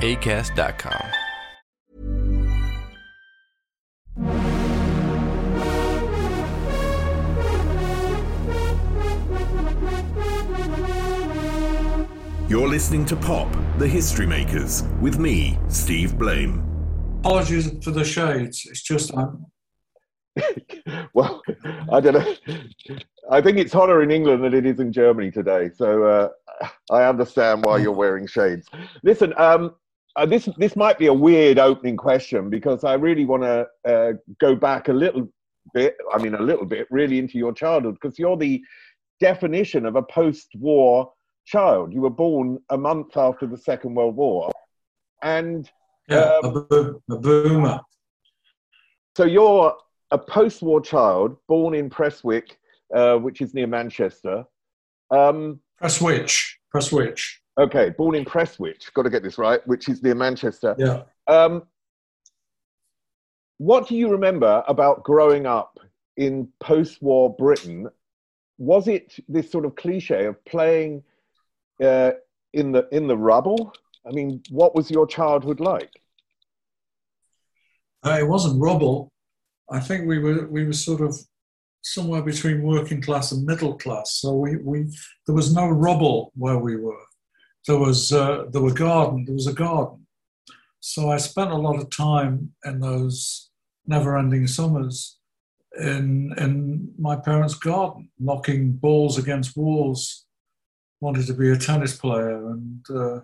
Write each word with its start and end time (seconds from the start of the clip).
ACAST.com. 0.00 1.28
You're 12.48 12.68
listening 12.68 13.04
to 13.06 13.16
Pop, 13.16 13.52
the 13.78 13.86
History 13.86 14.26
Makers, 14.26 14.84
with 15.00 15.18
me, 15.18 15.58
Steve 15.68 16.16
Blame. 16.16 16.64
Apologies 17.18 17.72
for 17.82 17.90
the 17.90 18.04
shades. 18.04 18.66
It's 18.70 18.82
just 18.82 19.12
I'm. 19.16 19.46
well, 21.14 21.42
I 21.92 22.00
don't 22.00 22.14
know. 22.14 22.34
I 23.30 23.40
think 23.40 23.58
it's 23.58 23.72
hotter 23.72 24.02
in 24.02 24.10
England 24.10 24.44
than 24.44 24.54
it 24.54 24.64
is 24.64 24.78
in 24.78 24.92
Germany 24.92 25.30
today. 25.30 25.70
So 25.74 26.04
uh, 26.04 26.28
I 26.90 27.02
understand 27.02 27.64
why 27.64 27.78
you're 27.78 27.92
wearing 27.92 28.26
shades. 28.26 28.68
Listen, 29.02 29.34
um, 29.36 29.74
uh, 30.18 30.26
this 30.26 30.48
this 30.58 30.74
might 30.76 30.98
be 30.98 31.06
a 31.06 31.12
weird 31.12 31.58
opening 31.58 31.96
question 31.96 32.50
because 32.50 32.82
I 32.82 32.94
really 32.94 33.24
want 33.24 33.44
to 33.44 33.66
uh, 33.90 34.12
go 34.40 34.54
back 34.56 34.88
a 34.88 34.92
little 34.92 35.28
bit. 35.74 35.96
I 36.12 36.18
mean, 36.18 36.34
a 36.34 36.42
little 36.42 36.66
bit, 36.66 36.86
really, 36.90 37.18
into 37.18 37.38
your 37.38 37.52
childhood 37.52 37.94
because 38.00 38.18
you're 38.18 38.36
the 38.36 38.60
definition 39.20 39.86
of 39.86 39.94
a 39.96 40.02
post-war 40.02 41.12
child. 41.46 41.92
You 41.92 42.00
were 42.00 42.10
born 42.10 42.58
a 42.70 42.76
month 42.78 43.16
after 43.16 43.46
the 43.46 43.56
Second 43.56 43.94
World 43.94 44.16
War, 44.16 44.50
and 45.22 45.70
Yeah, 46.08 46.38
um, 46.42 46.56
a, 46.56 46.60
bo- 46.62 47.02
a 47.10 47.16
boomer. 47.16 47.80
so 49.16 49.24
you're 49.24 49.76
a 50.10 50.18
post-war 50.18 50.80
child 50.80 51.36
born 51.48 51.74
in 51.74 51.88
Prestwick, 51.90 52.56
uh, 52.94 53.16
which 53.18 53.40
is 53.40 53.54
near 53.54 53.66
Manchester. 53.66 54.44
Um, 55.10 55.60
Press 56.72 56.90
which? 56.92 57.40
Okay, 57.58 57.90
born 57.90 58.14
in 58.14 58.24
Prestwich. 58.24 58.92
Got 58.94 59.02
to 59.02 59.10
get 59.10 59.22
this 59.22 59.36
right, 59.36 59.66
which 59.66 59.88
is 59.88 60.02
near 60.02 60.14
Manchester. 60.14 60.76
Yeah. 60.78 61.02
Um, 61.26 61.64
what 63.58 63.88
do 63.88 63.96
you 63.96 64.08
remember 64.10 64.62
about 64.68 65.02
growing 65.02 65.44
up 65.44 65.80
in 66.16 66.48
post-war 66.60 67.34
Britain? 67.36 67.88
Was 68.58 68.86
it 68.86 69.16
this 69.28 69.50
sort 69.50 69.64
of 69.64 69.74
cliche 69.74 70.26
of 70.26 70.44
playing 70.44 71.02
uh, 71.82 72.12
in 72.52 72.70
the 72.70 72.88
in 72.92 73.08
the 73.08 73.16
rubble? 73.16 73.72
I 74.06 74.12
mean, 74.12 74.40
what 74.50 74.76
was 74.76 74.90
your 74.90 75.06
childhood 75.06 75.58
like? 75.58 75.90
Uh, 78.04 78.18
it 78.20 78.28
wasn't 78.28 78.60
rubble. 78.60 79.12
I 79.70 79.80
think 79.80 80.06
we 80.06 80.20
were 80.20 80.46
we 80.46 80.64
were 80.64 80.72
sort 80.72 81.00
of 81.00 81.18
somewhere 81.82 82.22
between 82.22 82.62
working 82.62 83.02
class 83.02 83.32
and 83.32 83.44
middle 83.44 83.76
class. 83.76 84.12
So 84.20 84.34
we, 84.34 84.56
we 84.56 84.86
there 85.26 85.34
was 85.34 85.52
no 85.52 85.68
rubble 85.68 86.32
where 86.36 86.58
we 86.58 86.76
were. 86.76 87.02
There 87.68 87.78
was 87.78 88.12
uh, 88.12 88.46
there 88.50 88.62
were 88.62 88.72
garden. 88.72 89.24
There 89.26 89.34
was 89.34 89.46
a 89.46 89.52
garden. 89.52 90.06
So 90.80 91.10
I 91.10 91.18
spent 91.18 91.50
a 91.50 91.56
lot 91.66 91.78
of 91.78 91.90
time 91.90 92.52
in 92.64 92.80
those 92.80 93.50
never-ending 93.86 94.46
summers 94.46 95.18
in 95.78 96.32
in 96.38 96.92
my 96.98 97.14
parents' 97.16 97.54
garden, 97.54 98.10
knocking 98.18 98.72
balls 98.72 99.18
against 99.18 99.56
walls. 99.56 100.24
Wanted 101.00 101.26
to 101.26 101.34
be 101.34 101.50
a 101.50 101.56
tennis 101.58 101.94
player 101.96 102.38
and 102.52 102.84
uh, 102.90 103.20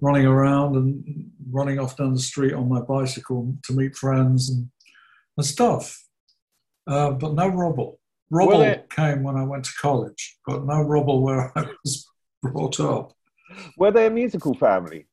running 0.00 0.26
around 0.26 0.74
and 0.76 1.30
running 1.50 1.78
off 1.78 1.96
down 1.98 2.14
the 2.14 2.18
street 2.32 2.54
on 2.54 2.68
my 2.68 2.80
bicycle 2.80 3.54
to 3.64 3.72
meet 3.74 3.94
friends 3.94 4.50
and, 4.50 4.68
and 5.36 5.46
stuff. 5.46 6.02
Uh, 6.86 7.10
but 7.10 7.34
no 7.34 7.48
rubble. 7.48 8.00
Rubble 8.30 8.58
Well, 8.58 8.62
it- 8.62 8.90
came 8.90 9.22
when 9.22 9.36
I 9.36 9.44
went 9.44 9.64
to 9.66 9.72
college, 9.80 10.38
but 10.46 10.64
no 10.64 10.80
rubble 10.82 11.22
where 11.22 11.52
I 11.58 11.66
was 11.84 12.08
brought 12.42 12.80
up. 12.80 13.12
Were 13.76 13.90
they 13.90 14.06
a 14.06 14.10
musical 14.10 14.54
family? 14.54 15.06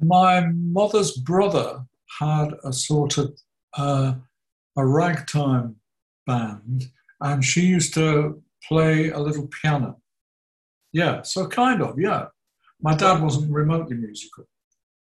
My 0.00 0.46
mother's 0.46 1.12
brother 1.12 1.84
had 2.18 2.54
a 2.64 2.72
sort 2.72 3.18
of 3.18 3.38
uh, 3.76 4.14
a 4.76 4.86
ragtime 4.86 5.76
band, 6.26 6.90
and 7.20 7.44
she 7.44 7.62
used 7.62 7.94
to 7.94 8.42
play 8.66 9.10
a 9.10 9.18
little 9.18 9.48
piano. 9.48 10.00
Yeah, 10.92 11.22
so 11.22 11.46
kind 11.46 11.82
of, 11.82 11.98
yeah. 11.98 12.26
My 12.80 12.94
dad 12.96 13.22
wasn't 13.22 13.52
remotely 13.52 13.96
musical. 13.96 14.46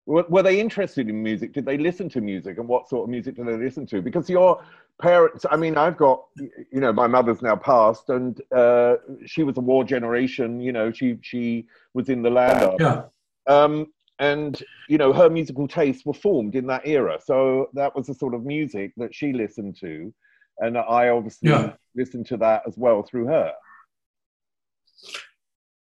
Were, 0.06 0.26
were 0.30 0.44
they 0.44 0.60
interested 0.60 1.10
in 1.10 1.22
music? 1.24 1.54
Did 1.54 1.66
they 1.66 1.78
listen 1.78 2.10
to 2.10 2.22
music, 2.22 2.58
and 2.58 2.68
what 2.68 2.88
sort 2.88 3.04
of 3.06 3.10
music 3.10 3.36
did 3.36 3.48
they 3.48 3.58
listen 3.58 3.86
to? 3.88 4.02
Because 4.02 4.30
your 4.30 4.64
parents, 5.02 5.46
I 5.50 5.58
mean, 5.58 5.78
I've 5.78 5.98
got, 5.98 6.26
you 6.38 6.80
know, 6.80 6.94
my 6.94 7.08
mother's 7.08 7.42
now 7.42 7.56
passed, 7.56 8.10
and 8.10 8.40
uh, 8.56 8.98
she 9.26 9.44
was 9.44 9.58
a 9.58 9.62
war 9.62 9.84
generation. 9.84 10.60
You 10.62 10.74
know, 10.74 10.92
she 10.92 11.18
she 11.22 11.66
was 11.94 12.10
in 12.10 12.22
the 12.22 12.30
land. 12.30 12.80
Yeah, 12.80 13.02
um, 13.48 13.88
and 14.20 14.64
you 14.88 14.98
know 14.98 15.12
her 15.12 15.30
musical 15.30 15.68
tastes 15.68 16.06
were 16.06 16.14
formed 16.14 16.56
in 16.56 16.66
that 16.68 16.88
era 16.88 17.20
so 17.22 17.70
that 17.74 17.94
was 17.96 18.08
the 18.08 18.14
sort 18.14 18.34
of 18.34 18.46
music 18.46 18.94
that 18.96 19.14
she 19.14 19.34
listened 19.34 19.76
to 19.78 20.14
and 20.60 20.78
i 20.78 21.10
obviously 21.10 21.50
Yeah. 21.50 21.74
listened 21.96 22.26
to 22.28 22.38
that 22.38 22.64
as 22.66 22.78
well 22.78 23.04
through 23.04 23.26
her 23.26 23.52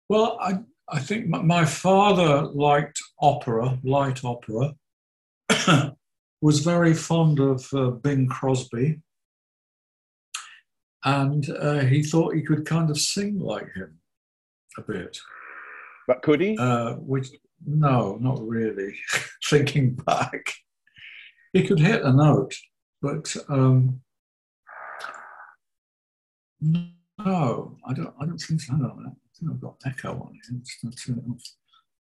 Well, 0.09 0.39
I, 0.41 0.55
I 0.91 1.01
think 1.01 1.27
my, 1.27 1.43
my 1.43 1.65
father 1.65 2.43
liked 2.47 3.01
opera, 3.21 3.79
light 3.83 4.25
opera, 4.25 4.75
was 6.41 6.61
very 6.61 6.95
fond 6.95 7.41
of 7.41 7.69
uh, 7.75 7.91
Bing 7.91 8.29
Crosby, 8.29 9.01
and 11.05 11.49
uh, 11.51 11.81
he 11.81 12.03
thought 12.03 12.35
he 12.35 12.43
could 12.43 12.65
kind 12.65 12.91
of 12.91 12.99
sing 12.99 13.39
like 13.39 13.73
him 13.75 13.99
a 14.79 14.83
bit. 14.83 15.19
but 16.07 16.23
could 16.23 16.41
he 16.41 16.57
Uh, 16.59 16.95
which, 16.95 17.29
no, 17.67 18.17
not 18.21 18.41
really. 18.41 18.95
Thinking 19.45 19.95
back, 19.95 20.55
he 21.53 21.67
could 21.67 21.81
hit 21.81 22.03
a 22.03 22.13
note, 22.13 22.55
but 23.03 23.35
um, 23.49 24.01
no, 26.61 27.77
I 27.87 27.93
don't. 27.95 28.15
I 28.21 28.27
don't 28.27 28.39
think 28.39 28.61
so. 28.61 28.75
I've 29.49 29.61
got 29.61 29.77
echo 29.87 30.13
on 30.13 30.35
it. 30.35 30.47
I'm 30.51 30.63
just 30.65 30.83
gonna 30.83 30.95
turn 30.95 31.19
it 31.19 31.31
off. 31.31 31.43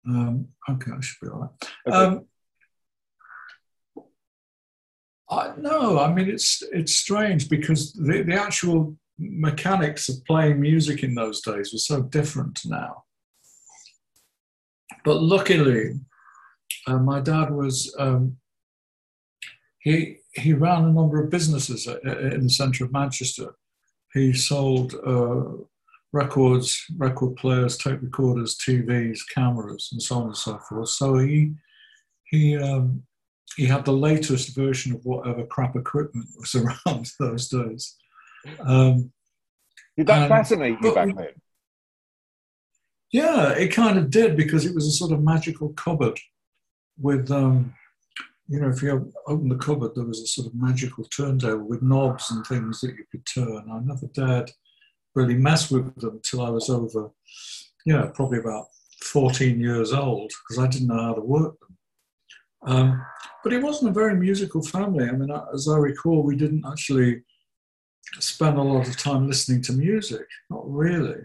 Um, 0.08 0.48
okay, 0.70 0.92
I 0.92 1.02
should 1.02 1.18
be 1.22 1.30
all 1.30 1.40
right. 1.40 1.70
Okay. 1.88 1.98
Um, 1.98 2.26
I, 5.30 5.54
no, 5.58 6.00
I 6.00 6.14
mean 6.14 6.30
it's 6.30 6.62
it's 6.72 6.96
strange 6.96 7.50
because 7.50 7.94
the, 7.94 8.22
the 8.22 8.36
actual 8.36 8.96
mechanics 9.18 10.10
of 10.10 10.24
playing 10.26 10.62
music 10.62 11.04
in 11.04 11.16
those 11.16 11.42
days 11.42 11.74
were 11.74 11.80
so 11.80 12.02
different 12.04 12.62
now. 12.66 13.04
but 15.04 15.22
luckily, 15.22 15.94
uh, 16.88 16.98
my 16.98 17.20
dad 17.20 17.50
was 17.50 17.96
um, 17.98 18.38
he 19.80 20.18
he 20.34 20.54
ran 20.54 20.86
a 20.86 20.92
number 20.92 21.24
of 21.24 21.32
businesses 21.32 21.88
in 21.88 22.44
the 22.44 22.50
centre 22.50 22.86
of 22.86 22.92
Manchester. 22.92 23.56
He 24.14 24.34
sold 24.34 24.94
uh, 25.06 25.64
records, 26.16 26.86
record 26.98 27.36
players, 27.36 27.78
tape 27.78 28.02
recorders, 28.02 28.58
TVs, 28.58 29.20
cameras, 29.34 29.90
and 29.92 30.02
so 30.02 30.16
on 30.16 30.28
and 30.28 30.38
so 30.38 30.58
forth. 30.60 30.90
So 30.90 31.18
he 31.18 31.54
he 32.24 32.58
um, 32.58 33.04
he 33.58 33.66
had 33.66 33.84
the 33.84 33.94
latest 33.94 34.56
version 34.56 34.96
of 34.96 35.06
whatever 35.06 35.46
crap 35.46 35.76
equipment 35.76 36.28
was 36.38 36.56
around 36.88 37.12
those 37.20 37.50
days. 37.50 37.96
Um, 38.62 39.12
did 39.98 40.08
that 40.08 40.22
and, 40.22 40.30
fascinate 40.30 40.78
you 40.82 40.94
back 40.94 41.16
then? 41.16 41.28
Yeah, 43.12 43.52
it 43.52 43.70
kind 43.70 43.98
of 43.98 44.10
did 44.10 44.36
because 44.38 44.66
it 44.66 44.74
was 44.74 44.88
a 44.88 44.92
sort 44.92 45.12
of 45.12 45.24
magical 45.24 45.70
cupboard 45.74 46.20
with, 46.98 47.32
um, 47.32 47.74
you 48.48 48.60
know, 48.60 48.70
if 48.70 48.82
you 48.82 49.12
open 49.28 49.48
the 49.48 49.56
cupboard, 49.56 49.92
there 49.96 50.04
was 50.04 50.22
a 50.22 50.28
sort 50.28 50.48
of 50.48 50.56
magical 50.56 51.06
turntable 51.06 51.66
with 51.66 51.82
knobs 51.82 52.32
and 52.32 52.46
things 52.46 52.82
that 52.82 52.96
you 52.98 53.06
could 53.10 53.26
turn. 53.26 53.70
I 53.72 53.80
never 53.80 54.08
dared 54.14 54.52
really 55.16 55.36
mess 55.36 55.72
with 55.72 55.96
them 55.96 56.20
till 56.24 56.42
I 56.42 56.50
was 56.50 56.70
over, 56.70 57.10
yeah, 57.86 58.10
probably 58.14 58.40
about 58.40 58.66
14 59.04 59.60
years 59.60 59.94
old 59.94 60.32
because 60.48 60.64
I 60.64 60.68
didn't 60.68 60.88
know 60.88 61.02
how 61.02 61.14
to 61.14 61.22
work 61.22 61.56
them. 61.60 61.78
Um, 62.68 63.06
but 63.44 63.54
it 63.54 63.62
wasn't 63.62 63.92
a 63.92 63.94
very 63.94 64.16
musical 64.16 64.62
family. 64.62 65.08
I 65.08 65.12
mean, 65.12 65.30
as 65.54 65.68
I 65.68 65.78
recall, 65.78 66.24
we 66.24 66.36
didn't 66.36 66.66
actually 66.66 67.22
spend 68.20 68.58
a 68.58 68.62
lot 68.62 68.88
of 68.88 68.98
time 68.98 69.28
listening 69.28 69.62
to 69.64 69.74
music. 69.74 70.26
Not 70.50 70.64
really. 70.68 71.22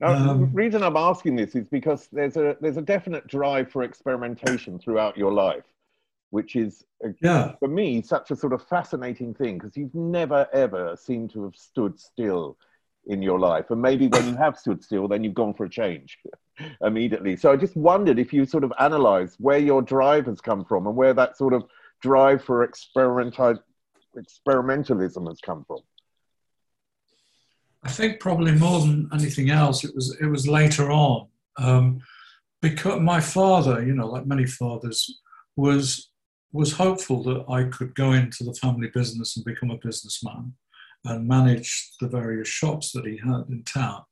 Now, 0.00 0.08
um, 0.08 0.40
the 0.40 0.46
reason 0.46 0.82
I'm 0.82 0.96
asking 0.96 1.36
this 1.36 1.54
is 1.54 1.68
because 1.68 2.08
there's 2.12 2.36
a 2.36 2.56
there's 2.60 2.76
a 2.76 2.82
definite 2.82 3.26
drive 3.28 3.70
for 3.70 3.82
experimentation 3.82 4.78
throughout 4.78 5.16
your 5.16 5.32
life, 5.32 5.64
which 6.30 6.56
is 6.56 6.84
yeah. 7.22 7.52
for 7.58 7.68
me 7.68 8.02
such 8.02 8.30
a 8.30 8.36
sort 8.36 8.52
of 8.52 8.66
fascinating 8.66 9.34
thing 9.34 9.58
because 9.58 9.76
you've 9.76 9.94
never 9.94 10.46
ever 10.52 10.96
seemed 10.96 11.30
to 11.32 11.44
have 11.44 11.56
stood 11.56 11.98
still 11.98 12.56
in 13.06 13.22
your 13.22 13.38
life, 13.38 13.70
and 13.70 13.80
maybe 13.80 14.08
when 14.08 14.28
you 14.28 14.36
have 14.46 14.58
stood 14.58 14.82
still, 14.82 15.06
then 15.08 15.22
you've 15.22 15.34
gone 15.34 15.54
for 15.54 15.64
a 15.64 15.70
change 15.70 16.18
immediately. 16.82 17.36
So 17.36 17.52
I 17.52 17.56
just 17.56 17.76
wondered 17.76 18.18
if 18.18 18.32
you 18.32 18.44
sort 18.44 18.64
of 18.64 18.72
analyze 18.78 19.36
where 19.38 19.58
your 19.58 19.82
drive 19.82 20.26
has 20.26 20.40
come 20.40 20.64
from 20.64 20.86
and 20.86 20.96
where 20.96 21.14
that 21.14 21.36
sort 21.36 21.52
of 21.52 21.64
drive 22.00 22.42
for 22.44 22.64
experimental 22.64 23.58
experimentalism 24.16 25.28
has 25.28 25.40
come 25.40 25.64
from. 25.66 25.80
I 27.82 27.90
think 27.90 28.18
probably 28.18 28.52
more 28.52 28.80
than 28.80 29.08
anything 29.12 29.50
else, 29.50 29.84
it 29.84 29.94
was 29.94 30.16
it 30.20 30.26
was 30.26 30.48
later 30.48 30.90
on 30.90 31.28
um, 31.56 32.00
because 32.60 33.00
my 33.00 33.20
father, 33.20 33.84
you 33.84 33.94
know, 33.94 34.08
like 34.08 34.26
many 34.26 34.46
fathers, 34.46 35.20
was 35.54 36.10
was 36.52 36.72
hopeful 36.72 37.22
that 37.24 37.44
I 37.48 37.64
could 37.64 37.94
go 37.94 38.12
into 38.12 38.44
the 38.44 38.54
family 38.54 38.88
business 38.92 39.36
and 39.36 39.44
become 39.44 39.70
a 39.70 39.78
businessman 39.78 40.54
and 41.04 41.28
manage 41.28 41.92
the 42.00 42.08
various 42.08 42.48
shops 42.48 42.92
that 42.92 43.06
he 43.06 43.18
had 43.18 43.44
in 43.48 43.62
town. 43.64 44.02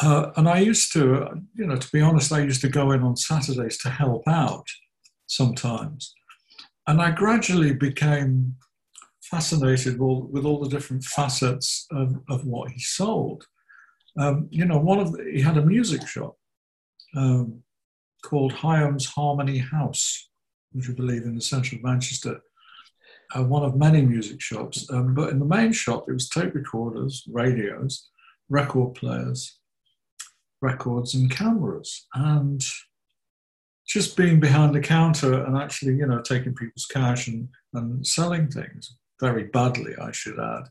Uh, 0.00 0.30
and 0.36 0.48
I 0.48 0.58
used 0.58 0.92
to, 0.94 1.28
you 1.54 1.66
know, 1.66 1.76
to 1.76 1.88
be 1.92 2.00
honest, 2.00 2.32
I 2.32 2.40
used 2.40 2.60
to 2.62 2.68
go 2.68 2.90
in 2.92 3.02
on 3.02 3.16
Saturdays 3.16 3.78
to 3.78 3.90
help 3.90 4.26
out 4.26 4.66
sometimes. 5.26 6.12
And 6.86 7.00
I 7.00 7.10
gradually 7.12 7.72
became 7.72 8.56
fascinated 9.22 9.98
with, 9.98 10.44
all 10.44 10.60
the 10.60 10.68
different 10.68 11.04
facets 11.04 11.86
of, 11.92 12.16
of 12.28 12.44
what 12.44 12.70
he 12.70 12.80
sold. 12.80 13.46
Um, 14.18 14.48
you 14.50 14.64
know, 14.64 14.78
one 14.78 15.00
of 15.00 15.12
the, 15.12 15.24
he 15.32 15.40
had 15.40 15.56
a 15.56 15.64
music 15.64 16.06
shop 16.06 16.36
um, 17.16 17.62
called 18.24 18.52
Hyams 18.52 19.06
Harmony 19.06 19.58
House, 19.58 20.28
which 20.74 20.90
I 20.90 20.92
believe 20.92 21.22
in 21.22 21.34
the 21.34 21.40
centre 21.40 21.76
of 21.76 21.82
Manchester. 21.82 22.40
Uh, 23.34 23.44
one 23.44 23.62
of 23.62 23.76
many 23.76 24.02
music 24.02 24.40
shops, 24.40 24.86
um, 24.90 25.14
but 25.14 25.30
in 25.30 25.38
the 25.38 25.44
main 25.46 25.72
shop 25.72 26.04
it 26.08 26.12
was 26.12 26.28
tape 26.28 26.54
recorders, 26.54 27.24
radios, 27.32 28.10
record 28.50 28.94
players, 28.94 29.58
records, 30.60 31.14
and 31.14 31.30
cameras, 31.30 32.06
and 32.14 32.62
just 33.86 34.16
being 34.16 34.40
behind 34.40 34.74
the 34.74 34.80
counter 34.80 35.44
and 35.44 35.56
actually, 35.56 35.94
you 35.94 36.06
know, 36.06 36.20
taking 36.20 36.54
people's 36.54 36.86
cash 36.86 37.28
and, 37.28 37.48
and 37.72 38.06
selling 38.06 38.48
things 38.48 38.96
very 39.20 39.44
badly, 39.44 39.94
I 40.00 40.12
should 40.12 40.38
add, 40.38 40.64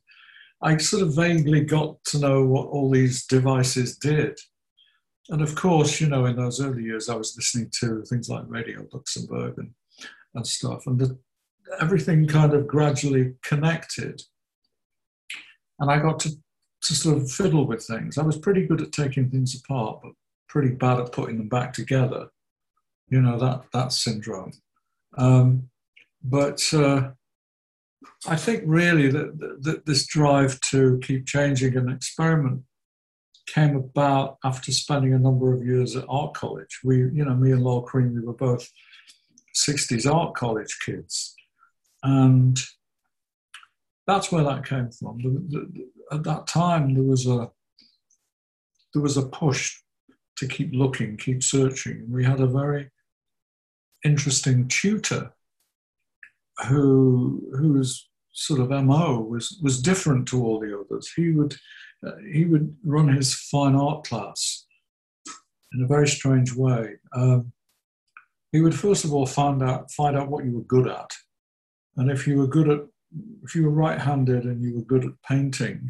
I 0.61 0.77
sort 0.77 1.03
of 1.03 1.15
vaguely 1.15 1.61
got 1.61 2.03
to 2.05 2.19
know 2.19 2.45
what 2.45 2.67
all 2.67 2.89
these 2.89 3.25
devices 3.25 3.97
did. 3.97 4.37
And 5.29 5.41
of 5.41 5.55
course, 5.55 6.01
you 6.01 6.07
know, 6.07 6.25
in 6.25 6.35
those 6.35 6.61
early 6.61 6.83
years, 6.83 7.09
I 7.09 7.15
was 7.15 7.35
listening 7.35 7.71
to 7.79 8.03
things 8.03 8.29
like 8.29 8.43
Radio 8.47 8.85
Luxembourg 8.91 9.55
and, 9.57 9.71
and 10.35 10.45
stuff, 10.45 10.87
and 10.87 10.99
the, 10.99 11.17
everything 11.79 12.27
kind 12.27 12.53
of 12.53 12.67
gradually 12.67 13.35
connected. 13.43 14.21
And 15.79 15.89
I 15.91 15.99
got 15.99 16.19
to, 16.21 16.31
to 16.83 16.93
sort 16.93 17.17
of 17.17 17.31
fiddle 17.31 17.65
with 17.65 17.83
things. 17.83 18.17
I 18.17 18.23
was 18.23 18.37
pretty 18.37 18.65
good 18.65 18.81
at 18.81 18.91
taking 18.91 19.29
things 19.29 19.55
apart, 19.55 19.99
but 20.03 20.13
pretty 20.47 20.69
bad 20.69 20.99
at 20.99 21.11
putting 21.11 21.37
them 21.37 21.49
back 21.49 21.73
together. 21.73 22.27
You 23.09 23.21
know, 23.21 23.37
that, 23.39 23.63
that 23.73 23.91
syndrome. 23.91 24.53
Um, 25.17 25.69
but 26.23 26.63
uh, 26.73 27.11
I 28.27 28.35
think 28.35 28.63
really 28.65 29.09
that, 29.11 29.59
that 29.61 29.85
this 29.85 30.07
drive 30.07 30.59
to 30.61 30.99
keep 31.03 31.25
changing 31.25 31.75
and 31.75 31.91
experiment 31.91 32.63
came 33.47 33.75
about 33.75 34.37
after 34.43 34.71
spending 34.71 35.13
a 35.13 35.19
number 35.19 35.53
of 35.53 35.65
years 35.65 35.95
at 35.95 36.05
art 36.07 36.33
college. 36.33 36.79
We, 36.83 36.97
you 36.97 37.25
know, 37.25 37.35
me 37.35 37.51
and 37.51 37.63
Lol 37.63 37.81
Creme, 37.81 38.13
we 38.13 38.21
were 38.21 38.33
both 38.33 38.69
60s 39.55 40.11
art 40.11 40.35
college 40.35 40.77
kids. 40.85 41.35
And 42.03 42.59
that's 44.07 44.31
where 44.31 44.43
that 44.43 44.65
came 44.65 44.91
from. 44.91 45.19
At 46.11 46.23
that 46.23 46.47
time, 46.47 46.93
there 46.93 47.03
was 47.03 47.27
a 47.27 47.49
there 48.93 49.01
was 49.01 49.17
a 49.17 49.27
push 49.27 49.79
to 50.37 50.47
keep 50.47 50.71
looking, 50.73 51.17
keep 51.17 51.41
searching. 51.41 52.05
We 52.09 52.23
had 52.23 52.39
a 52.39 52.47
very 52.47 52.91
interesting 54.03 54.67
tutor 54.67 55.33
who 56.67 57.41
whose 57.57 58.09
sort 58.33 58.59
of 58.59 58.69
mo 58.69 59.21
was 59.21 59.59
was 59.63 59.81
different 59.81 60.27
to 60.29 60.43
all 60.43 60.59
the 60.59 60.77
others. 60.77 61.11
He 61.15 61.31
would 61.31 61.55
uh, 62.05 62.11
he 62.31 62.45
would 62.45 62.75
run 62.83 63.07
his 63.07 63.33
fine 63.33 63.75
art 63.75 64.03
class 64.05 64.65
in 65.73 65.83
a 65.83 65.87
very 65.87 66.07
strange 66.07 66.53
way. 66.53 66.95
Um, 67.15 67.53
he 68.53 68.61
would 68.61 68.75
first 68.75 69.03
of 69.03 69.13
all 69.13 69.25
find 69.25 69.61
out 69.61 69.91
find 69.91 70.15
out 70.15 70.29
what 70.29 70.45
you 70.45 70.53
were 70.53 70.63
good 70.63 70.87
at, 70.87 71.11
and 71.97 72.09
if 72.09 72.25
you 72.25 72.37
were 72.37 72.47
good 72.47 72.69
at 72.69 72.79
if 73.43 73.53
you 73.53 73.63
were 73.63 73.69
right-handed 73.69 74.45
and 74.45 74.63
you 74.63 74.75
were 74.75 74.85
good 74.85 75.05
at 75.05 75.21
painting, 75.27 75.89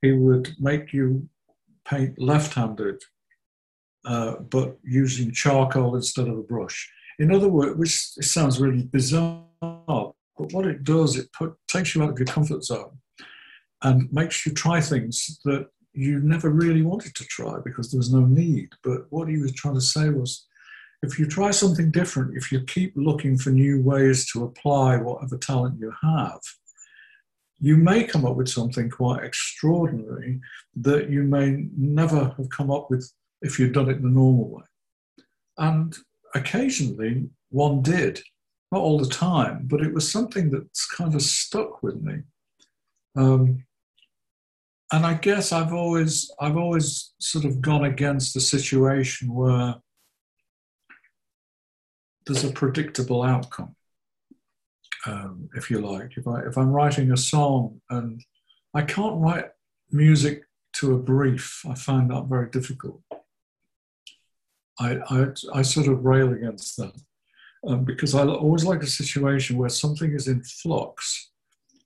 he 0.00 0.12
would 0.12 0.50
make 0.58 0.92
you 0.92 1.28
paint 1.84 2.18
left-handed, 2.18 3.02
uh, 4.04 4.36
but 4.36 4.78
using 4.84 5.32
charcoal 5.32 5.96
instead 5.96 6.28
of 6.28 6.38
a 6.38 6.42
brush. 6.42 6.90
In 7.18 7.34
other 7.34 7.48
words, 7.48 7.76
which 7.76 7.96
sounds 8.26 8.60
really 8.60 8.84
bizarre, 8.84 9.44
but 9.58 10.52
what 10.52 10.66
it 10.66 10.84
does, 10.84 11.16
it 11.16 11.30
put, 11.32 11.54
takes 11.68 11.94
you 11.94 12.02
out 12.02 12.10
of 12.10 12.18
your 12.18 12.26
comfort 12.26 12.64
zone 12.64 12.98
and 13.82 14.10
makes 14.12 14.46
you 14.46 14.52
try 14.52 14.80
things 14.80 15.38
that 15.44 15.66
you 15.92 16.20
never 16.20 16.50
really 16.50 16.82
wanted 16.82 17.14
to 17.16 17.24
try 17.24 17.58
because 17.64 17.90
there 17.90 17.98
was 17.98 18.12
no 18.12 18.20
need. 18.20 18.70
But 18.82 19.02
what 19.10 19.28
he 19.28 19.38
was 19.38 19.52
trying 19.52 19.74
to 19.74 19.80
say 19.80 20.08
was 20.08 20.46
if 21.02 21.18
you 21.18 21.26
try 21.26 21.50
something 21.50 21.90
different, 21.90 22.36
if 22.36 22.52
you 22.52 22.60
keep 22.62 22.92
looking 22.94 23.38
for 23.38 23.50
new 23.50 23.82
ways 23.82 24.30
to 24.32 24.44
apply 24.44 24.96
whatever 24.96 25.38
talent 25.38 25.80
you 25.80 25.92
have, 26.02 26.40
you 27.60 27.76
may 27.76 28.04
come 28.04 28.24
up 28.24 28.36
with 28.36 28.48
something 28.48 28.88
quite 28.90 29.24
extraordinary 29.24 30.40
that 30.76 31.10
you 31.10 31.22
may 31.22 31.66
never 31.76 32.34
have 32.36 32.48
come 32.50 32.70
up 32.70 32.90
with 32.90 33.10
if 33.42 33.58
you'd 33.58 33.72
done 33.72 33.88
it 33.88 34.02
the 34.02 34.08
normal 34.08 34.48
way. 34.48 34.62
And 35.58 35.94
occasionally 36.34 37.28
one 37.50 37.82
did 37.82 38.20
not 38.72 38.80
all 38.80 38.98
the 38.98 39.08
time, 39.08 39.62
but 39.64 39.80
it 39.80 39.92
was 39.92 40.10
something 40.10 40.50
that's 40.50 40.86
kind 40.86 41.14
of 41.14 41.22
stuck 41.22 41.82
with 41.82 42.00
me. 42.00 42.20
Um, 43.16 43.64
and 44.92 45.04
I 45.04 45.14
guess 45.14 45.52
I've 45.52 45.72
always 45.72 46.30
I've 46.40 46.56
always 46.56 47.12
sort 47.18 47.44
of 47.44 47.60
gone 47.60 47.84
against 47.84 48.34
the 48.34 48.40
situation 48.40 49.32
where 49.32 49.74
there's 52.26 52.44
a 52.44 52.52
predictable 52.52 53.22
outcome, 53.22 53.74
um, 55.06 55.48
if 55.54 55.70
you 55.70 55.80
like. 55.80 56.16
If 56.16 56.26
I 56.26 56.40
if 56.42 56.56
I'm 56.58 56.70
writing 56.70 57.12
a 57.12 57.16
song 57.16 57.80
and 57.90 58.22
I 58.74 58.82
can't 58.82 59.20
write 59.20 59.46
music 59.90 60.44
to 60.74 60.94
a 60.94 60.98
brief, 60.98 61.62
I 61.68 61.74
find 61.74 62.10
that 62.10 62.26
very 62.26 62.50
difficult. 62.50 63.00
I, 64.78 64.98
I, 65.10 65.26
I 65.54 65.62
sort 65.62 65.88
of 65.88 66.04
rail 66.04 66.32
against 66.32 66.76
that 66.78 66.94
um, 67.66 67.84
because 67.84 68.14
I 68.14 68.24
always 68.24 68.64
like 68.64 68.82
a 68.82 68.86
situation 68.86 69.58
where 69.58 69.68
something 69.68 70.12
is 70.12 70.26
in 70.26 70.42
flux 70.42 71.30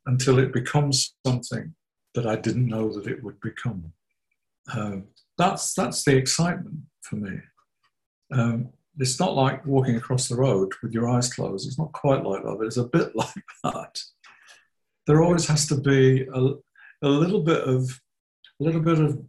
until 0.06 0.38
it 0.38 0.52
becomes 0.52 1.14
something 1.26 1.74
that 2.14 2.26
I 2.26 2.36
didn't 2.36 2.68
know 2.68 2.92
that 2.92 3.10
it 3.10 3.22
would 3.24 3.40
become. 3.40 3.92
Uh, 4.72 4.98
that's 5.36 5.74
that's 5.74 6.04
the 6.04 6.16
excitement 6.16 6.78
for 7.02 7.16
me. 7.16 7.38
Um, 8.32 8.70
it's 8.98 9.18
not 9.18 9.34
like 9.34 9.64
walking 9.66 9.96
across 9.96 10.28
the 10.28 10.36
road 10.36 10.72
with 10.82 10.92
your 10.92 11.08
eyes 11.08 11.32
closed. 11.32 11.66
It's 11.66 11.78
not 11.78 11.92
quite 11.92 12.24
like 12.24 12.42
that, 12.42 12.56
but 12.58 12.66
it's 12.66 12.76
a 12.76 12.84
bit 12.84 13.14
like 13.16 13.44
that. 13.64 14.00
There 15.06 15.22
always 15.22 15.46
has 15.48 15.66
to 15.68 15.76
be 15.76 16.22
a, 16.22 16.40
a 17.02 17.08
little 17.08 17.42
bit 17.42 17.62
of 17.62 18.00
a 18.60 18.64
little 18.64 18.80
bit 18.80 19.00
of 19.00 19.20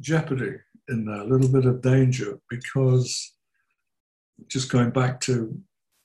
jeopardy 0.00 0.56
in 0.88 1.06
there, 1.06 1.20
a 1.20 1.24
little 1.24 1.48
bit 1.48 1.64
of 1.64 1.80
danger, 1.80 2.38
because 2.50 3.34
just 4.48 4.70
going 4.70 4.90
back 4.90 5.20
to 5.20 5.58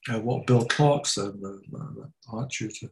uh, 0.10 0.20
what 0.20 0.48
Bill 0.48 0.66
Clark 0.66 1.06
said, 1.06 1.34
the, 1.42 1.62
the 1.70 2.12
art 2.32 2.50
tutor, 2.50 2.88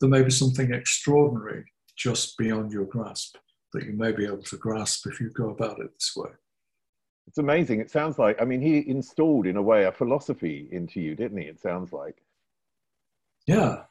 there 0.00 0.08
may 0.08 0.22
be 0.22 0.30
something 0.30 0.72
extraordinary 0.72 1.64
just 1.96 2.38
beyond 2.38 2.72
your 2.72 2.84
grasp 2.84 3.36
that 3.72 3.84
you 3.84 3.92
may 3.92 4.12
be 4.12 4.24
able 4.24 4.42
to 4.42 4.56
grasp 4.56 5.06
if 5.06 5.20
you 5.20 5.30
go 5.30 5.50
about 5.50 5.80
it 5.80 5.90
this 5.92 6.12
way. 6.16 6.30
It's 7.26 7.38
amazing. 7.38 7.80
It 7.80 7.90
sounds 7.90 8.18
like, 8.18 8.40
I 8.40 8.44
mean, 8.44 8.60
he 8.60 8.88
installed 8.88 9.46
in 9.46 9.56
a 9.56 9.62
way 9.62 9.84
a 9.84 9.92
philosophy 9.92 10.68
into 10.70 11.00
you, 11.00 11.14
didn't 11.14 11.38
he? 11.38 11.46
It 11.46 11.60
sounds 11.60 11.92
like. 11.92 12.22
Yeah, 13.46 13.82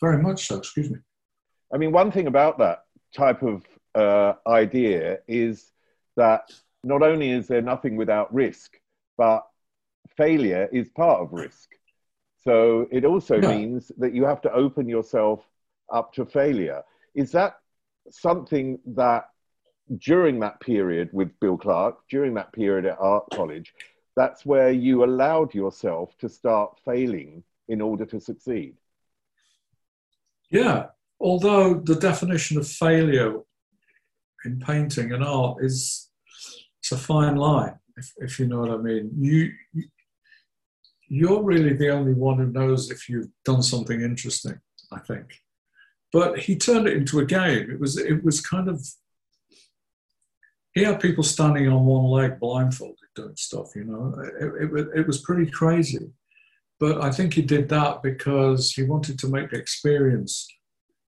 very 0.00 0.22
much 0.22 0.46
so. 0.46 0.58
Excuse 0.58 0.90
me. 0.90 0.98
I 1.72 1.78
mean, 1.78 1.92
one 1.92 2.10
thing 2.10 2.26
about 2.26 2.58
that 2.58 2.84
type 3.16 3.42
of 3.42 3.64
uh, 3.94 4.34
idea 4.46 5.18
is 5.26 5.72
that 6.16 6.50
not 6.84 7.02
only 7.02 7.30
is 7.30 7.46
there 7.46 7.62
nothing 7.62 7.96
without 7.96 8.32
risk, 8.32 8.78
but 9.16 9.46
failure 10.16 10.68
is 10.72 10.88
part 10.88 11.20
of 11.20 11.32
risk. 11.32 11.70
So 12.42 12.88
it 12.90 13.04
also 13.04 13.40
yeah. 13.40 13.56
means 13.56 13.92
that 13.98 14.14
you 14.14 14.24
have 14.24 14.40
to 14.42 14.52
open 14.52 14.88
yourself 14.88 15.46
up 15.92 16.12
to 16.14 16.24
failure. 16.24 16.82
Is 17.14 17.32
that 17.32 17.58
something 18.10 18.78
that 18.86 19.28
during 19.98 20.40
that 20.40 20.60
period 20.60 21.10
with 21.12 21.38
Bill 21.40 21.56
Clark, 21.56 21.98
during 22.08 22.34
that 22.34 22.52
period 22.52 22.86
at 22.86 22.98
art 23.00 23.24
college, 23.32 23.74
that's 24.16 24.44
where 24.44 24.70
you 24.70 25.04
allowed 25.04 25.54
yourself 25.54 26.16
to 26.18 26.28
start 26.28 26.78
failing 26.84 27.42
in 27.68 27.80
order 27.80 28.04
to 28.06 28.20
succeed? 28.20 28.76
Yeah, 30.50 30.86
although 31.20 31.74
the 31.74 31.94
definition 31.94 32.58
of 32.58 32.66
failure 32.66 33.40
in 34.44 34.58
painting 34.58 35.12
and 35.12 35.24
art 35.24 35.64
is 35.64 36.10
it's 36.78 36.92
a 36.92 36.96
fine 36.96 37.36
line, 37.36 37.78
if, 37.96 38.12
if 38.18 38.38
you 38.38 38.46
know 38.46 38.60
what 38.60 38.70
I 38.70 38.78
mean. 38.78 39.10
You, 39.18 39.52
you're 41.08 41.42
really 41.42 41.74
the 41.74 41.90
only 41.90 42.14
one 42.14 42.38
who 42.38 42.46
knows 42.46 42.90
if 42.90 43.08
you've 43.08 43.28
done 43.44 43.62
something 43.62 44.00
interesting, 44.00 44.58
I 44.92 45.00
think. 45.00 45.26
But 46.12 46.38
he 46.38 46.56
turned 46.56 46.88
it 46.88 46.96
into 46.96 47.18
a 47.18 47.26
game. 47.26 47.70
It 47.70 47.78
was 47.78 47.96
it 47.96 48.24
was 48.24 48.40
kind 48.40 48.68
of 48.68 48.84
he 50.74 50.84
had 50.84 51.00
people 51.00 51.24
standing 51.24 51.68
on 51.68 51.84
one 51.84 52.04
leg 52.04 52.38
blindfolded 52.38 52.96
doing 53.14 53.36
stuff, 53.36 53.74
you 53.74 53.84
know. 53.84 54.14
It, 54.40 54.78
it, 54.78 54.88
it 55.00 55.06
was 55.06 55.20
pretty 55.22 55.50
crazy. 55.50 56.12
But 56.78 57.02
I 57.02 57.10
think 57.10 57.34
he 57.34 57.42
did 57.42 57.68
that 57.68 58.02
because 58.02 58.72
he 58.72 58.84
wanted 58.84 59.18
to 59.18 59.28
make 59.28 59.50
the 59.50 59.58
experience 59.58 60.48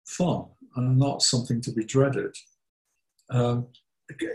fun 0.07 0.47
and 0.77 0.99
not 0.99 1.23
something 1.23 1.61
to 1.63 1.73
be 1.73 1.85
dreaded. 1.85 2.35
Um, 3.31 3.69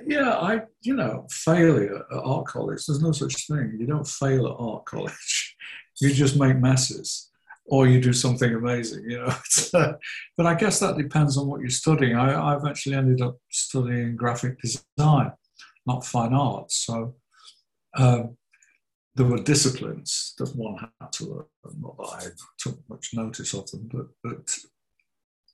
yeah, 0.08 0.32
I, 0.38 0.62
you 0.82 0.96
know, 0.96 1.28
failure 1.30 2.04
at 2.12 2.18
art 2.24 2.48
college, 2.48 2.86
there's 2.86 3.02
no 3.02 3.12
such 3.12 3.48
thing. 3.48 3.78
You 3.80 3.86
don't 3.86 4.08
fail 4.08 4.48
at 4.48 4.56
art 4.58 4.86
college. 4.86 5.56
You 6.00 6.14
just 6.14 6.38
make 6.38 6.56
messes 6.58 7.32
or 7.68 7.86
you 7.86 8.02
do 8.02 8.14
something 8.14 8.54
amazing, 8.54 9.10
you 9.10 9.20
know. 9.20 9.36
but 10.38 10.46
I 10.46 10.56
guess 10.56 10.80
that 10.80 10.98
depends 10.98 11.38
on 11.38 11.48
what 11.48 11.60
you're 11.60 11.70
studying. 11.70 12.16
I, 12.16 12.52
have 12.52 12.66
actually 12.66 12.96
ended 12.96 13.22
up 13.22 13.38
studying 13.50 14.16
graphic 14.16 14.58
design, 14.62 15.34
not 15.86 16.06
fine 16.06 16.34
arts. 16.34 16.86
So 16.86 17.16
um, 17.98 18.38
there 19.16 19.26
were 19.26 19.44
disciplines 19.44 20.34
that 20.38 20.56
one 20.56 20.78
had 20.78 21.12
to 21.14 21.26
learn. 21.26 21.46
Not 21.80 21.98
that 21.98 22.04
I 22.04 22.28
took 22.58 22.78
much 22.90 23.10
notice 23.14 23.54
of 23.54 23.70
them, 23.70 23.90
but 23.92 24.08
but 24.24 24.58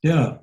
yeah. 0.03 0.37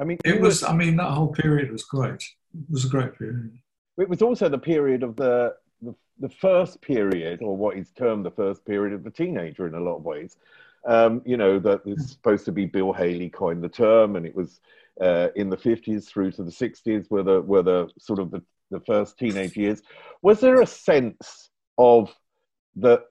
I 0.00 0.04
mean, 0.04 0.18
it 0.24 0.40
was. 0.40 0.62
I 0.62 0.74
mean, 0.74 0.96
that 0.96 1.10
whole 1.10 1.32
period 1.32 1.70
was 1.70 1.84
great. 1.84 2.22
It 2.54 2.70
was 2.70 2.84
a 2.84 2.88
great 2.88 3.16
period. 3.16 3.56
It 3.98 4.08
was 4.08 4.20
also 4.20 4.48
the 4.48 4.58
period 4.58 5.02
of 5.02 5.16
the 5.16 5.54
the, 5.82 5.94
the 6.20 6.28
first 6.28 6.80
period, 6.80 7.40
or 7.42 7.56
what 7.56 7.76
is 7.76 7.90
termed 7.90 8.24
the 8.24 8.30
first 8.30 8.64
period 8.64 8.92
of 8.92 9.04
the 9.04 9.10
teenager 9.10 9.66
in 9.66 9.74
a 9.74 9.80
lot 9.80 9.96
of 9.96 10.04
ways. 10.04 10.36
Um, 10.86 11.22
you 11.24 11.36
know, 11.36 11.58
that 11.58 11.82
is 11.84 12.10
supposed 12.10 12.44
to 12.44 12.52
be 12.52 12.66
Bill 12.66 12.92
Haley 12.92 13.28
coined 13.28 13.62
the 13.62 13.68
term, 13.68 14.16
and 14.16 14.24
it 14.24 14.34
was 14.34 14.60
uh, 15.00 15.28
in 15.36 15.50
the 15.50 15.56
50s 15.56 16.06
through 16.06 16.32
to 16.32 16.44
the 16.44 16.50
60s 16.50 17.10
were 17.10 17.22
the, 17.22 17.40
were 17.40 17.62
the 17.62 17.88
sort 17.98 18.18
of 18.18 18.30
the, 18.30 18.42
the 18.70 18.80
first 18.80 19.18
teenage 19.18 19.56
years. 19.56 19.82
Was 20.22 20.40
there 20.40 20.60
a 20.60 20.66
sense 20.66 21.50
of 21.76 22.14
that 22.76 23.02